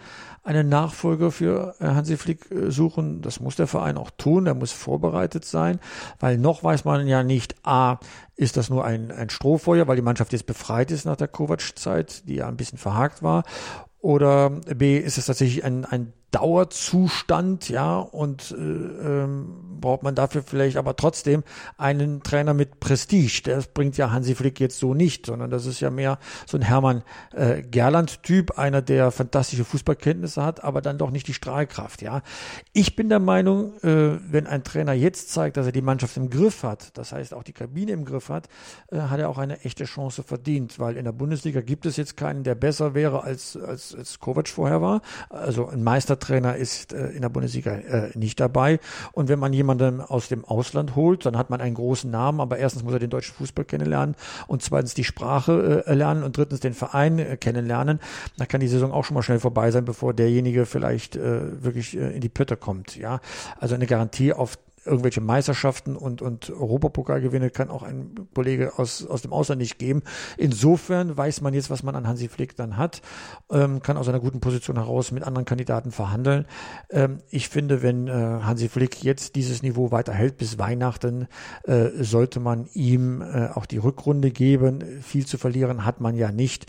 einen 0.46 0.68
Nachfolger 0.68 1.30
für 1.32 1.74
äh, 1.80 1.86
Hansi 1.86 2.16
Flick 2.16 2.50
äh, 2.50 2.70
suchen. 2.70 3.20
Das 3.20 3.40
muss 3.40 3.56
der 3.56 3.66
Verein 3.66 3.96
auch 3.96 4.10
tun, 4.10 4.44
der 4.44 4.54
muss 4.54 4.72
vorbereitet 4.72 5.44
sein, 5.44 5.80
weil 6.20 6.38
noch 6.38 6.62
weiß 6.62 6.84
man 6.84 7.06
ja 7.06 7.22
nicht, 7.22 7.56
a, 7.64 7.98
ist 8.36 8.56
das 8.56 8.70
nur 8.70 8.84
ein, 8.84 9.10
ein 9.10 9.28
Strohfeuer, 9.28 9.88
weil 9.88 9.96
die 9.96 10.02
Mannschaft 10.02 10.32
jetzt 10.32 10.46
befreit 10.46 10.90
ist 10.90 11.04
nach 11.04 11.16
der 11.16 11.28
Kovac-Zeit, 11.28 12.28
die 12.28 12.36
ja 12.36 12.48
ein 12.48 12.56
bisschen 12.56 12.78
verhakt 12.78 13.22
war, 13.22 13.42
oder 13.98 14.50
b, 14.50 14.98
ist 14.98 15.18
es 15.18 15.26
tatsächlich 15.26 15.64
ein, 15.64 15.84
ein 15.84 16.12
Dauerzustand, 16.36 17.70
ja, 17.70 17.96
und 17.98 18.50
äh, 18.50 18.54
ähm, 18.54 19.80
braucht 19.80 20.02
man 20.02 20.14
dafür 20.14 20.42
vielleicht 20.42 20.76
aber 20.76 20.94
trotzdem 20.94 21.44
einen 21.78 22.22
Trainer 22.22 22.52
mit 22.52 22.78
Prestige. 22.78 23.40
Das 23.44 23.68
bringt 23.68 23.96
ja 23.96 24.10
Hansi 24.10 24.34
Flick 24.34 24.60
jetzt 24.60 24.78
so 24.78 24.92
nicht, 24.92 25.24
sondern 25.24 25.50
das 25.50 25.64
ist 25.64 25.80
ja 25.80 25.90
mehr 25.90 26.18
so 26.44 26.58
ein 26.58 26.62
Hermann 26.62 27.04
äh, 27.32 27.62
Gerland-Typ, 27.62 28.58
einer, 28.58 28.82
der 28.82 29.12
fantastische 29.12 29.64
Fußballkenntnisse 29.64 30.44
hat, 30.44 30.62
aber 30.62 30.82
dann 30.82 30.98
doch 30.98 31.10
nicht 31.10 31.26
die 31.26 31.32
Strahlkraft, 31.32 32.02
ja. 32.02 32.20
Ich 32.74 32.96
bin 32.96 33.08
der 33.08 33.20
Meinung, 33.20 33.72
äh, 33.82 34.18
wenn 34.30 34.46
ein 34.46 34.62
Trainer 34.62 34.92
jetzt 34.92 35.30
zeigt, 35.30 35.56
dass 35.56 35.64
er 35.64 35.72
die 35.72 35.80
Mannschaft 35.80 36.18
im 36.18 36.28
Griff 36.28 36.64
hat, 36.64 36.98
das 36.98 37.12
heißt 37.12 37.32
auch 37.32 37.44
die 37.44 37.54
Kabine 37.54 37.92
im 37.92 38.04
Griff 38.04 38.28
hat, 38.28 38.48
äh, 38.90 38.98
hat 38.98 39.20
er 39.20 39.30
auch 39.30 39.38
eine 39.38 39.64
echte 39.64 39.84
Chance 39.84 40.22
verdient, 40.22 40.78
weil 40.78 40.98
in 40.98 41.04
der 41.06 41.12
Bundesliga 41.12 41.62
gibt 41.62 41.86
es 41.86 41.96
jetzt 41.96 42.18
keinen, 42.18 42.44
der 42.44 42.54
besser 42.54 42.94
wäre 42.94 43.22
als, 43.22 43.56
als, 43.56 43.94
als 43.94 44.20
Kovac 44.20 44.48
vorher 44.48 44.82
war. 44.82 45.00
Also 45.30 45.68
ein 45.68 45.82
Meistertrainer 45.82 46.25
ist 46.30 46.92
äh, 46.92 47.08
in 47.08 47.22
der 47.22 47.28
Bundesliga 47.28 47.72
äh, 47.72 48.10
nicht 48.14 48.40
dabei. 48.40 48.78
Und 49.12 49.28
wenn 49.28 49.38
man 49.38 49.52
jemanden 49.52 50.00
aus 50.00 50.28
dem 50.28 50.44
Ausland 50.44 50.96
holt, 50.96 51.26
dann 51.26 51.36
hat 51.36 51.50
man 51.50 51.60
einen 51.60 51.74
großen 51.74 52.10
Namen, 52.10 52.40
aber 52.40 52.58
erstens 52.58 52.82
muss 52.82 52.92
er 52.92 52.98
den 52.98 53.10
deutschen 53.10 53.34
Fußball 53.34 53.64
kennenlernen 53.64 54.14
und 54.46 54.62
zweitens 54.62 54.94
die 54.94 55.04
Sprache 55.04 55.84
äh, 55.86 55.94
lernen 55.94 56.22
und 56.22 56.36
drittens 56.36 56.60
den 56.60 56.74
Verein 56.74 57.18
äh, 57.18 57.36
kennenlernen. 57.36 58.00
Da 58.36 58.46
kann 58.46 58.60
die 58.60 58.68
Saison 58.68 58.92
auch 58.92 59.04
schon 59.04 59.14
mal 59.14 59.22
schnell 59.22 59.40
vorbei 59.40 59.70
sein, 59.70 59.84
bevor 59.84 60.14
derjenige 60.14 60.66
vielleicht 60.66 61.16
äh, 61.16 61.62
wirklich 61.62 61.96
äh, 61.96 62.14
in 62.14 62.20
die 62.20 62.28
Pötte 62.28 62.56
kommt. 62.56 62.96
Ja, 62.96 63.20
also 63.58 63.74
eine 63.74 63.86
Garantie 63.86 64.32
auf 64.32 64.58
irgendwelche 64.86 65.20
Meisterschaften 65.20 65.96
und, 65.96 66.22
und 66.22 66.50
Europapokalgewinne 66.50 67.50
kann 67.50 67.70
auch 67.70 67.82
ein 67.82 68.28
Kollege 68.34 68.78
aus, 68.78 69.06
aus 69.06 69.22
dem 69.22 69.32
Ausland 69.32 69.60
nicht 69.60 69.78
geben. 69.78 70.02
Insofern 70.36 71.16
weiß 71.16 71.40
man 71.40 71.54
jetzt, 71.54 71.70
was 71.70 71.82
man 71.82 71.94
an 71.96 72.06
Hansi 72.06 72.28
Flick 72.28 72.56
dann 72.56 72.76
hat, 72.76 73.02
ähm, 73.50 73.82
kann 73.82 73.96
aus 73.96 74.08
einer 74.08 74.20
guten 74.20 74.40
Position 74.40 74.76
heraus 74.76 75.12
mit 75.12 75.24
anderen 75.24 75.44
Kandidaten 75.44 75.90
verhandeln. 75.90 76.46
Ähm, 76.90 77.18
ich 77.30 77.48
finde, 77.48 77.82
wenn 77.82 78.08
äh, 78.08 78.12
Hansi 78.12 78.68
Flick 78.68 79.02
jetzt 79.02 79.36
dieses 79.36 79.62
Niveau 79.62 79.90
weiterhält 79.90 80.36
bis 80.38 80.58
Weihnachten, 80.58 81.28
äh, 81.64 81.88
sollte 82.00 82.40
man 82.40 82.68
ihm 82.72 83.22
äh, 83.22 83.48
auch 83.54 83.66
die 83.66 83.78
Rückrunde 83.78 84.30
geben. 84.30 84.82
Viel 85.02 85.26
zu 85.26 85.38
verlieren 85.38 85.84
hat 85.84 86.00
man 86.00 86.16
ja 86.16 86.32
nicht. 86.32 86.66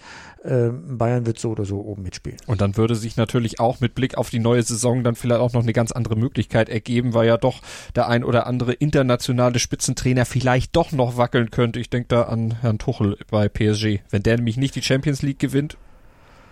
Ähm, 0.48 0.98
Bayern 0.98 1.26
wird 1.26 1.40
so 1.40 1.52
oder 1.52 1.66
so 1.66 1.82
oben 1.82 2.04
mitspielen. 2.04 2.40
Und 2.48 2.62
dann 2.62 2.78
würde 2.78 2.96
sich 2.96 3.18
natürlich 3.18 3.60
auch 3.60 3.82
mit 3.82 3.96
Blick 3.96 4.18
auf 4.18 4.30
die 4.30 4.40
neue 4.40 4.64
Saison 4.64 5.04
dann 5.04 5.16
vielleicht 5.16 5.42
auch 5.42 5.52
noch 5.52 5.64
eine 5.64 5.74
ganz 5.74 5.92
andere 5.92 6.16
Möglichkeit 6.16 6.70
ergeben, 6.70 7.14
weil 7.14 7.28
ja 7.28 7.38
doch 7.38 7.62
der 7.96 8.08
ein 8.08 8.24
oder 8.24 8.48
andere 8.48 8.74
internationale 8.74 9.60
Spitzentrainer 9.60 10.26
vielleicht 10.26 10.76
doch 10.76 10.94
noch 10.94 11.18
wackeln 11.18 11.52
könnte. 11.52 11.80
Ich 11.80 11.90
denke 11.90 12.08
da 12.08 12.24
an 12.24 12.62
Herrn 12.62 12.78
Tuchel 12.78 13.18
bei 13.30 13.50
PSG. 13.50 14.00
Wenn 14.10 14.24
der 14.24 14.38
nämlich 14.38 14.56
nicht 14.58 14.76
die 14.76 14.82
Champions 14.82 15.22
League 15.22 15.40
gewinnt, 15.40 15.78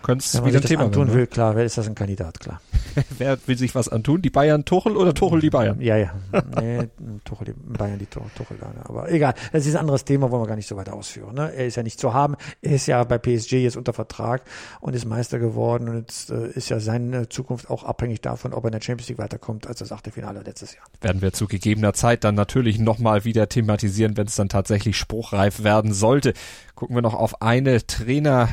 könnte 0.06 0.24
es 0.24 0.36
wieder 0.36 0.58
ein 0.58 0.62
das 0.62 0.70
Thema 0.70 0.84
antun 0.84 1.08
werden. 1.08 1.18
will, 1.18 1.28
klar, 1.28 1.56
wer 1.56 1.66
ist 1.66 1.80
das 1.80 1.88
ein 1.88 1.96
Kandidat, 1.96 2.40
klar. 2.40 2.62
Wer 3.18 3.38
will 3.46 3.58
sich 3.58 3.76
was 3.76 3.90
antun? 3.90 4.22
Die 4.22 4.30
Bayern 4.30 4.64
Tuchel 4.64 4.96
oder 4.96 5.14
Tuchel 5.14 5.42
die 5.42 5.50
Bayern? 5.50 5.82
Ja, 5.82 5.98
ja. 5.98 6.14
Nee, 6.62 6.88
Tuchel, 7.26 7.48
die 7.48 7.54
Bayern, 7.54 8.00
die 8.00 8.06
Tuchel, 8.06 8.30
Tuchel, 8.38 8.58
aber 8.86 9.12
egal. 9.12 9.34
Das 9.52 9.66
ist 9.66 9.76
ein 9.76 9.82
anderes 9.82 10.06
Thema, 10.06 10.32
wollen 10.32 10.44
wir 10.44 10.48
gar 10.48 10.56
nicht 10.56 10.68
so 10.68 10.78
weit 10.78 10.88
ausführen. 10.88 11.36
Ne? 11.36 11.52
Er 11.54 11.66
ist 11.66 11.76
ja 11.76 11.84
nicht 11.84 12.00
zu 12.00 12.14
haben. 12.14 12.36
Er 12.62 12.72
ist 12.72 12.86
ja 12.86 13.04
bei 13.04 13.18
PSG 13.18 13.54
jetzt 13.54 13.76
unter 13.76 13.92
Vertrag 13.92 14.44
und 14.80 14.96
ist 14.96 15.06
Meister 15.06 15.40
geworden 15.40 15.90
und 15.90 15.98
jetzt 15.98 16.30
äh, 16.30 16.48
ist 16.52 16.70
ja 16.70 16.80
seine 16.80 17.28
Zukunft 17.28 17.70
auch 17.70 17.84
abhängig 17.84 18.22
davon, 18.22 18.54
ob 18.54 18.64
er 18.64 18.68
in 18.68 18.74
der 18.74 18.82
Champions 18.82 19.10
League 19.10 19.18
weiterkommt, 19.18 19.68
als 19.68 19.80
das 19.80 19.92
Achtelfinale 19.92 20.42
letztes 20.44 20.76
Jahr. 20.76 20.86
Werden 21.02 21.22
wir 21.22 21.34
zu 21.34 21.48
gegebener 21.48 21.94
Zeit 21.94 22.24
dann 22.24 22.36
natürlich 22.36 22.80
nochmal 22.80 23.26
wieder 23.26 23.50
thematisieren, 23.50 24.16
wenn 24.16 24.28
es 24.28 24.36
dann 24.36 24.48
tatsächlich 24.48 24.98
spruchreif 24.98 25.64
werden 25.64 25.92
sollte. 25.92 26.34
Gucken 26.76 26.96
wir 26.96 27.02
noch 27.02 27.14
auf 27.14 27.42
eine 27.42 27.86
Trainer 27.86 28.48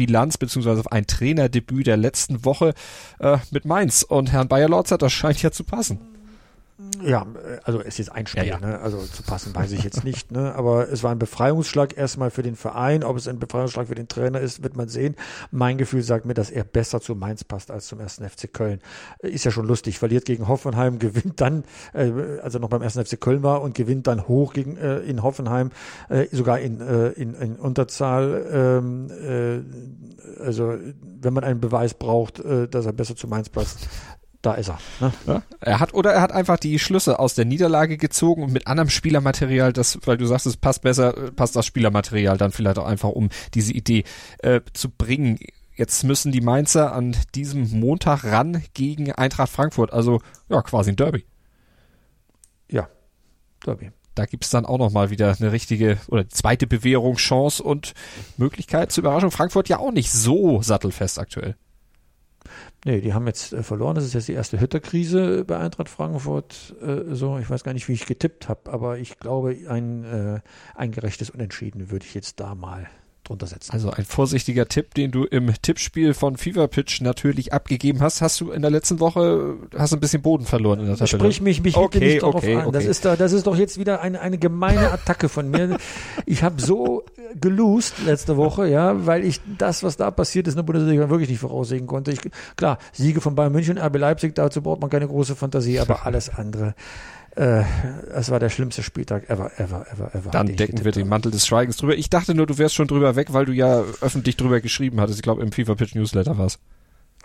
Bilanz 0.00 0.38
beziehungsweise 0.38 0.80
auf 0.80 0.92
ein 0.92 1.06
Trainerdebüt 1.06 1.86
der 1.86 1.98
letzten 1.98 2.42
Woche 2.46 2.72
äh, 3.18 3.36
mit 3.50 3.66
Mainz 3.66 4.02
und 4.02 4.32
Herrn 4.32 4.48
Bayer-Lorzer, 4.48 4.96
das 4.96 5.12
scheint 5.12 5.42
ja 5.42 5.50
zu 5.50 5.62
passen. 5.62 6.00
Ja, 7.02 7.26
also 7.64 7.80
es 7.80 7.88
ist 7.88 7.98
jetzt 7.98 8.12
ein 8.12 8.26
Spiel, 8.26 8.44
Ja, 8.44 8.58
ja. 8.58 8.60
Ne? 8.60 8.78
also 8.78 8.98
zu 8.98 9.22
passen 9.22 9.54
weiß 9.54 9.72
ich 9.72 9.82
jetzt 9.84 10.04
nicht, 10.04 10.32
ne? 10.32 10.54
aber 10.54 10.90
es 10.90 11.02
war 11.02 11.10
ein 11.10 11.18
Befreiungsschlag 11.18 11.96
erstmal 11.96 12.30
für 12.30 12.42
den 12.42 12.56
Verein. 12.56 13.04
Ob 13.04 13.16
es 13.16 13.28
ein 13.28 13.38
Befreiungsschlag 13.38 13.88
für 13.88 13.94
den 13.94 14.08
Trainer 14.08 14.40
ist, 14.40 14.62
wird 14.62 14.76
man 14.76 14.88
sehen. 14.88 15.16
Mein 15.50 15.78
Gefühl 15.78 16.02
sagt 16.02 16.26
mir, 16.26 16.34
dass 16.34 16.50
er 16.50 16.64
besser 16.64 17.00
zu 17.00 17.14
Mainz 17.14 17.44
passt 17.44 17.70
als 17.70 17.86
zum 17.86 18.00
ersten 18.00 18.28
FC 18.28 18.52
Köln. 18.52 18.80
Ist 19.20 19.44
ja 19.44 19.50
schon 19.50 19.66
lustig, 19.66 19.98
verliert 19.98 20.24
gegen 20.24 20.48
Hoffenheim, 20.48 20.98
gewinnt 20.98 21.40
dann, 21.40 21.64
äh, 21.92 22.38
als 22.42 22.54
er 22.54 22.60
noch 22.60 22.68
beim 22.68 22.82
ersten 22.82 23.04
FC 23.04 23.20
Köln 23.20 23.42
war 23.42 23.62
und 23.62 23.74
gewinnt 23.74 24.06
dann 24.06 24.28
hoch 24.28 24.52
gegen 24.52 24.76
äh, 24.76 24.98
in 24.98 25.22
Hoffenheim, 25.22 25.70
äh, 26.08 26.26
sogar 26.32 26.60
in, 26.60 26.80
äh, 26.80 27.08
in, 27.10 27.34
in 27.34 27.56
Unterzahl. 27.56 28.46
Ähm, 28.52 29.10
äh, 29.10 30.42
also 30.42 30.74
wenn 31.20 31.32
man 31.32 31.44
einen 31.44 31.60
Beweis 31.60 31.94
braucht, 31.94 32.40
äh, 32.40 32.68
dass 32.68 32.86
er 32.86 32.92
besser 32.92 33.16
zu 33.16 33.28
Mainz 33.28 33.48
passt, 33.48 33.88
da 34.42 34.54
ist 34.54 34.68
er. 34.68 34.78
Ne? 35.00 35.12
Ja, 35.26 35.42
er 35.60 35.80
hat 35.80 35.92
oder 35.92 36.12
er 36.12 36.22
hat 36.22 36.32
einfach 36.32 36.58
die 36.58 36.78
Schlüsse 36.78 37.18
aus 37.18 37.34
der 37.34 37.44
Niederlage 37.44 37.98
gezogen 37.98 38.42
und 38.42 38.52
mit 38.52 38.66
anderem 38.66 38.88
Spielermaterial, 38.88 39.72
das, 39.72 39.98
weil 40.04 40.16
du 40.16 40.26
sagst, 40.26 40.46
es 40.46 40.56
passt 40.56 40.82
besser, 40.82 41.12
passt 41.32 41.56
das 41.56 41.66
Spielermaterial 41.66 42.38
dann 42.38 42.52
vielleicht 42.52 42.78
auch 42.78 42.86
einfach, 42.86 43.10
um 43.10 43.28
diese 43.54 43.72
Idee 43.72 44.04
äh, 44.38 44.60
zu 44.72 44.88
bringen. 44.88 45.38
Jetzt 45.74 46.04
müssen 46.04 46.32
die 46.32 46.40
Mainzer 46.40 46.92
an 46.92 47.16
diesem 47.34 47.70
Montag 47.78 48.24
ran 48.24 48.62
gegen 48.74 49.12
Eintracht 49.12 49.50
Frankfurt, 49.50 49.92
also 49.92 50.20
ja 50.48 50.62
quasi 50.62 50.90
ein 50.90 50.96
Derby. 50.96 51.24
Ja, 52.70 52.88
Derby. 53.64 53.90
Da 54.14 54.26
gibt's 54.26 54.50
dann 54.50 54.66
auch 54.66 54.78
nochmal 54.78 55.10
wieder 55.10 55.36
eine 55.38 55.52
richtige 55.52 55.98
oder 56.08 56.28
zweite 56.28 56.66
Bewährungschance 56.66 57.62
und 57.62 57.94
Möglichkeit 58.36 58.90
zur 58.90 59.02
Überraschung. 59.02 59.30
Frankfurt 59.30 59.68
ja 59.68 59.78
auch 59.78 59.92
nicht 59.92 60.10
so 60.10 60.60
sattelfest 60.62 61.18
aktuell. 61.18 61.56
Nee, 62.84 63.00
die 63.00 63.12
haben 63.12 63.26
jetzt 63.26 63.52
äh, 63.52 63.62
verloren. 63.62 63.94
Das 63.94 64.04
ist 64.04 64.14
jetzt 64.14 64.28
die 64.28 64.32
erste 64.32 64.60
Hütterkrise 64.60 65.44
bei 65.44 65.58
Eintracht 65.58 65.88
Frankfurt. 65.88 66.74
Äh, 66.80 67.14
so, 67.14 67.38
ich 67.38 67.50
weiß 67.50 67.62
gar 67.62 67.74
nicht, 67.74 67.88
wie 67.88 67.92
ich 67.92 68.06
getippt 68.06 68.48
habe, 68.48 68.72
aber 68.72 68.98
ich 68.98 69.18
glaube, 69.18 69.56
ein, 69.68 70.04
äh, 70.04 70.40
ein 70.74 70.90
gerechtes 70.90 71.30
Unentschieden 71.30 71.90
würde 71.90 72.06
ich 72.06 72.14
jetzt 72.14 72.40
da 72.40 72.54
mal 72.54 72.88
drunter 73.30 73.46
setzen. 73.46 73.72
Also 73.72 73.90
ein 73.90 74.04
vorsichtiger 74.04 74.66
Tipp, 74.66 74.94
den 74.94 75.10
du 75.10 75.24
im 75.24 75.52
Tippspiel 75.62 76.14
von 76.14 76.36
Fever 76.36 76.68
Pitch 76.68 77.00
natürlich 77.00 77.52
abgegeben 77.52 78.00
hast. 78.00 78.20
Hast 78.22 78.40
du 78.40 78.50
in 78.50 78.62
der 78.62 78.70
letzten 78.70 78.98
Woche 78.98 79.56
hast 79.76 79.92
ein 79.92 80.00
bisschen 80.00 80.22
Boden 80.22 80.44
verloren 80.44 80.80
in 80.80 80.86
der 80.86 80.96
Tabelle? 80.96 81.18
Sprich 81.18 81.40
mich, 81.40 81.62
mich 81.62 81.76
Okay, 81.76 82.00
nicht 82.00 82.22
darauf 82.22 82.36
okay, 82.36 82.56
an. 82.56 82.72
Das 82.72 82.82
okay. 82.82 82.90
ist, 82.90 83.04
da, 83.04 83.16
das 83.16 83.32
ist 83.32 83.46
doch 83.46 83.56
jetzt 83.56 83.78
wieder 83.78 84.00
eine, 84.00 84.20
eine 84.20 84.38
gemeine 84.38 84.90
Attacke 84.90 85.28
von 85.28 85.50
mir. 85.50 85.78
Ich 86.26 86.42
habe 86.42 86.60
so 86.60 87.04
gelost 87.40 87.94
letzte 88.04 88.36
Woche, 88.36 88.68
ja, 88.68 89.06
weil 89.06 89.24
ich 89.24 89.40
das, 89.58 89.82
was 89.82 89.96
da 89.96 90.10
passiert 90.10 90.46
ist 90.46 90.54
in 90.54 90.58
der 90.58 90.62
Bundesliga, 90.64 91.10
wirklich 91.10 91.28
nicht 91.28 91.40
voraussehen 91.40 91.86
konnte. 91.86 92.12
Ich, 92.12 92.20
klar, 92.56 92.78
Siege 92.92 93.20
von 93.20 93.34
Bayern 93.34 93.52
München, 93.52 93.78
RB 93.78 93.96
Leipzig, 93.98 94.34
dazu 94.34 94.62
braucht 94.62 94.80
man 94.80 94.90
keine 94.90 95.06
große 95.06 95.36
Fantasie, 95.36 95.80
aber 95.80 96.06
alles 96.06 96.30
andere. 96.30 96.74
Äh, 97.36 97.62
es 98.12 98.30
war 98.30 98.40
der 98.40 98.48
schlimmste 98.48 98.82
Spieltag 98.82 99.30
ever, 99.30 99.52
ever, 99.58 99.86
ever, 99.92 100.14
ever. 100.14 100.30
Dann 100.30 100.56
decken 100.56 100.84
wir 100.84 100.92
den. 100.92 101.08
Mantel 101.08 101.30
des 101.30 101.46
Schweigens 101.46 101.76
drüber. 101.76 101.96
Ich 101.96 102.10
dachte 102.10 102.34
nur, 102.34 102.46
du 102.46 102.58
wärst 102.58 102.74
schon 102.74 102.88
drüber 102.88 103.16
weg, 103.16 103.32
weil 103.32 103.44
du 103.44 103.52
ja 103.52 103.82
öffentlich 104.00 104.36
drüber 104.36 104.60
geschrieben 104.60 105.00
hattest. 105.00 105.18
Ich 105.18 105.22
glaube, 105.22 105.42
im 105.42 105.52
Fever 105.52 105.76
Pitch 105.76 105.94
Newsletter 105.94 106.36
war's. 106.38 106.58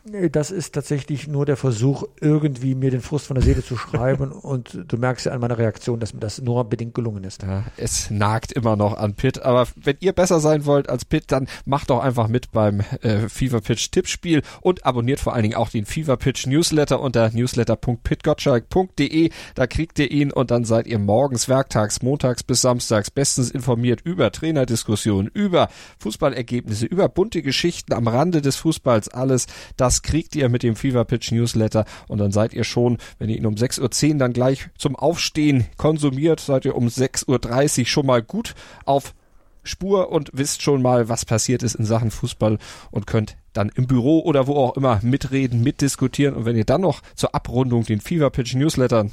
Das 0.08 0.52
ist 0.52 0.76
tatsächlich 0.76 1.28
nur 1.28 1.48
der 1.48 1.58
Versuch, 1.58 2.04
irgendwie 2.22 2.76
mir 2.76 2.92
den 2.92 3.02
Frust 3.02 3.26
von 3.26 3.34
der 3.34 3.44
Seele 3.44 3.64
zu 3.64 3.76
schreiben. 3.76 4.32
Und 4.32 4.84
du 4.88 4.98
merkst 4.98 5.26
ja 5.26 5.32
an 5.32 5.42
meiner 5.42 5.58
Reaktion, 5.58 6.00
dass 6.00 6.14
mir 6.14 6.20
das 6.20 6.40
nur 6.40 6.64
bedingt 6.66 6.94
gelungen 6.94 7.24
ist. 7.24 7.42
Ja, 7.42 7.64
es 7.76 8.12
nagt 8.12 8.52
immer 8.52 8.76
noch 8.76 8.96
an 8.96 9.16
Pitt. 9.16 9.42
Aber 9.42 9.68
wenn 9.76 9.98
ihr 10.02 10.14
besser 10.14 10.40
sein 10.40 10.68
wollt 10.68 10.90
als 10.90 11.06
Pitt, 11.06 11.32
dann 11.32 11.48
macht 11.66 11.90
doch 11.90 12.04
einfach 12.04 12.28
mit 12.28 12.52
beim 12.52 12.82
äh, 13.02 13.28
Fever 13.30 13.62
Pitch 13.62 13.90
Tippspiel 13.90 14.44
und 14.62 14.86
abonniert 14.86 15.20
vor 15.20 15.34
allen 15.34 15.42
Dingen 15.42 15.56
auch 15.56 15.70
den 15.70 15.88
Fever 15.88 16.18
Pitch 16.18 16.46
Newsletter 16.46 17.00
unter 17.00 17.32
newsletter.pitgottschalk.de. 17.32 19.32
Da 19.56 19.66
kriegt 19.66 19.98
ihr 19.98 20.12
ihn 20.12 20.32
und 20.32 20.52
dann 20.52 20.66
seid 20.66 20.86
ihr 20.86 21.00
morgens, 21.00 21.50
werktags, 21.50 22.04
montags 22.04 22.44
bis 22.44 22.62
samstags 22.62 23.10
bestens 23.10 23.50
informiert 23.50 24.02
über 24.04 24.32
Trainerdiskussionen, 24.32 25.32
über 25.34 25.68
Fußballergebnisse, 25.98 26.86
über 26.86 27.10
bunte 27.10 27.42
Geschichten 27.42 27.94
am 27.94 28.08
Rande 28.08 28.44
des 28.44 28.58
Fußballs. 28.58 29.10
Alles 29.10 29.48
das 29.78 29.95
kriegt 30.02 30.36
ihr 30.36 30.50
mit 30.50 30.64
dem 30.64 30.76
Fever 30.76 31.06
Pitch 31.06 31.32
Newsletter 31.32 31.86
und 32.08 32.20
dann 32.20 32.32
seid 32.32 32.54
ihr 32.54 32.64
schon, 32.64 32.98
wenn 33.20 33.30
ihr 33.30 33.38
ihn 33.38 33.46
um 33.46 33.56
6.10 33.56 34.14
Uhr 34.14 34.18
dann 34.18 34.34
gleich 34.34 34.70
zum 34.78 34.96
Aufstehen 34.96 35.66
konsumiert, 35.78 36.40
seid 36.40 36.66
ihr 36.66 36.76
um 36.76 36.88
6.30 36.88 37.80
Uhr 37.80 37.86
schon 37.86 38.06
mal 38.06 38.22
gut 38.22 38.56
auf 38.86 39.14
Spur 39.66 40.12
und 40.12 40.30
wisst 40.34 40.62
schon 40.62 40.82
mal, 40.82 41.10
was 41.10 41.26
passiert 41.26 41.64
ist 41.64 41.76
in 41.76 41.86
Sachen 41.86 42.12
Fußball 42.12 42.60
und 42.92 43.08
könnt 43.08 43.36
dann 43.54 43.70
im 43.74 43.88
Büro 43.88 44.20
oder 44.20 44.48
wo 44.48 44.56
auch 44.56 44.78
immer 44.78 45.00
mitreden, 45.02 45.64
mitdiskutieren. 45.64 46.36
Und 46.36 46.46
wenn 46.46 46.56
ihr 46.56 46.66
dann 46.66 46.82
noch 46.82 47.02
zur 47.16 47.34
Abrundung 47.34 47.84
den 47.84 48.00
Fever 48.00 48.30
Pitch 48.30 48.54
Newsletter, 48.56 49.08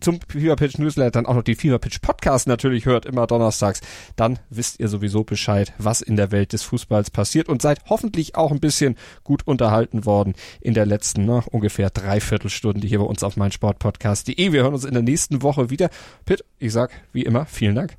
zum 0.00 0.20
Fever 0.28 0.56
Pitch 0.56 0.78
Newsletter 0.78 1.10
dann 1.10 1.26
auch 1.26 1.34
noch 1.34 1.42
die 1.42 1.54
Fever 1.54 1.78
Pitch 1.78 2.00
Podcast 2.00 2.46
natürlich 2.46 2.86
hört, 2.86 3.06
immer 3.06 3.26
donnerstags, 3.26 3.80
dann 4.16 4.38
wisst 4.50 4.80
ihr 4.80 4.88
sowieso 4.88 5.24
Bescheid, 5.24 5.72
was 5.78 6.00
in 6.00 6.16
der 6.16 6.30
Welt 6.30 6.52
des 6.52 6.62
Fußballs 6.62 7.10
passiert 7.10 7.48
und 7.48 7.62
seid 7.62 7.80
hoffentlich 7.88 8.36
auch 8.36 8.50
ein 8.50 8.60
bisschen 8.60 8.96
gut 9.24 9.46
unterhalten 9.46 10.04
worden 10.04 10.34
in 10.60 10.74
der 10.74 10.86
letzten 10.86 11.24
ne, 11.24 11.42
ungefähr 11.50 11.90
Dreiviertelstunde 11.90 12.86
hier 12.86 12.98
bei 12.98 13.04
uns 13.04 13.22
auf 13.22 13.36
meinsportpodcast.de. 13.36 14.52
Wir 14.52 14.62
hören 14.62 14.74
uns 14.74 14.84
in 14.84 14.94
der 14.94 15.02
nächsten 15.02 15.42
Woche 15.42 15.70
wieder. 15.70 15.90
Pitt, 16.24 16.44
ich 16.58 16.72
sag 16.72 16.90
wie 17.12 17.22
immer, 17.22 17.46
vielen 17.46 17.74
Dank. 17.74 17.96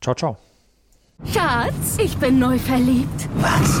Ciao, 0.00 0.14
ciao. 0.14 0.36
Schatz, 1.32 1.98
ich 1.98 2.16
bin 2.16 2.38
neu 2.38 2.58
verliebt. 2.58 3.28
Was? 3.36 3.80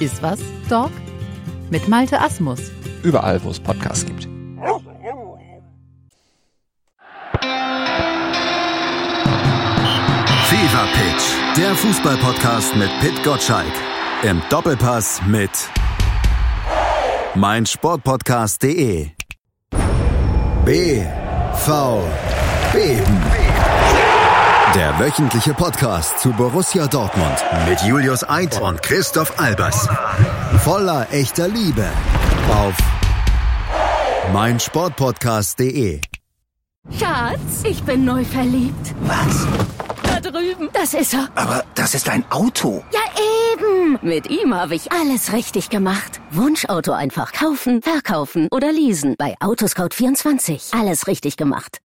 Iswas 0.00 0.40
Dog? 0.68 0.90
Mit 1.70 1.86
Malte 1.86 2.20
Asmus. 2.20 2.72
Überall, 3.02 3.42
wo 3.44 3.50
es 3.50 3.60
Podcasts 3.60 4.04
gibt. 4.06 4.24
Fever 10.48 10.86
Pitch, 10.94 11.56
der 11.56 11.74
Fußballpodcast 11.74 12.76
mit 12.76 12.90
Pit 13.00 13.22
Gottschalk. 13.22 13.72
Im 14.22 14.42
Doppelpass 14.48 15.20
mit 15.26 15.50
meinsportpodcast.de. 17.34 19.10
BV 20.64 22.02
Beben. 22.72 23.39
Der 24.74 24.98
wöchentliche 25.00 25.52
Podcast 25.52 26.20
zu 26.20 26.30
Borussia 26.30 26.86
Dortmund 26.86 27.44
mit 27.68 27.80
Julius 27.82 28.28
Eid 28.28 28.60
und 28.60 28.80
Christoph 28.82 29.36
Albers. 29.38 29.88
Voller 30.58 31.08
echter 31.10 31.48
Liebe 31.48 31.88
auf 32.52 32.76
meinsportpodcast.de. 34.32 36.00
Schatz, 36.96 37.64
ich 37.64 37.82
bin 37.82 38.04
neu 38.04 38.24
verliebt. 38.24 38.94
Was? 39.02 39.46
Da 40.04 40.20
drüben. 40.20 40.68
Das 40.72 40.94
ist 40.94 41.14
er. 41.14 41.28
Aber 41.34 41.64
das 41.74 41.94
ist 41.94 42.08
ein 42.08 42.24
Auto. 42.30 42.84
Ja, 42.92 43.00
eben. 43.54 43.98
Mit 44.02 44.30
ihm 44.30 44.54
habe 44.54 44.76
ich 44.76 44.92
alles 44.92 45.32
richtig 45.32 45.70
gemacht. 45.70 46.20
Wunschauto 46.30 46.92
einfach 46.92 47.32
kaufen, 47.32 47.82
verkaufen 47.82 48.46
oder 48.52 48.70
leasen. 48.72 49.16
Bei 49.18 49.34
Autoscout24. 49.40 50.78
Alles 50.78 51.06
richtig 51.06 51.36
gemacht. 51.36 51.78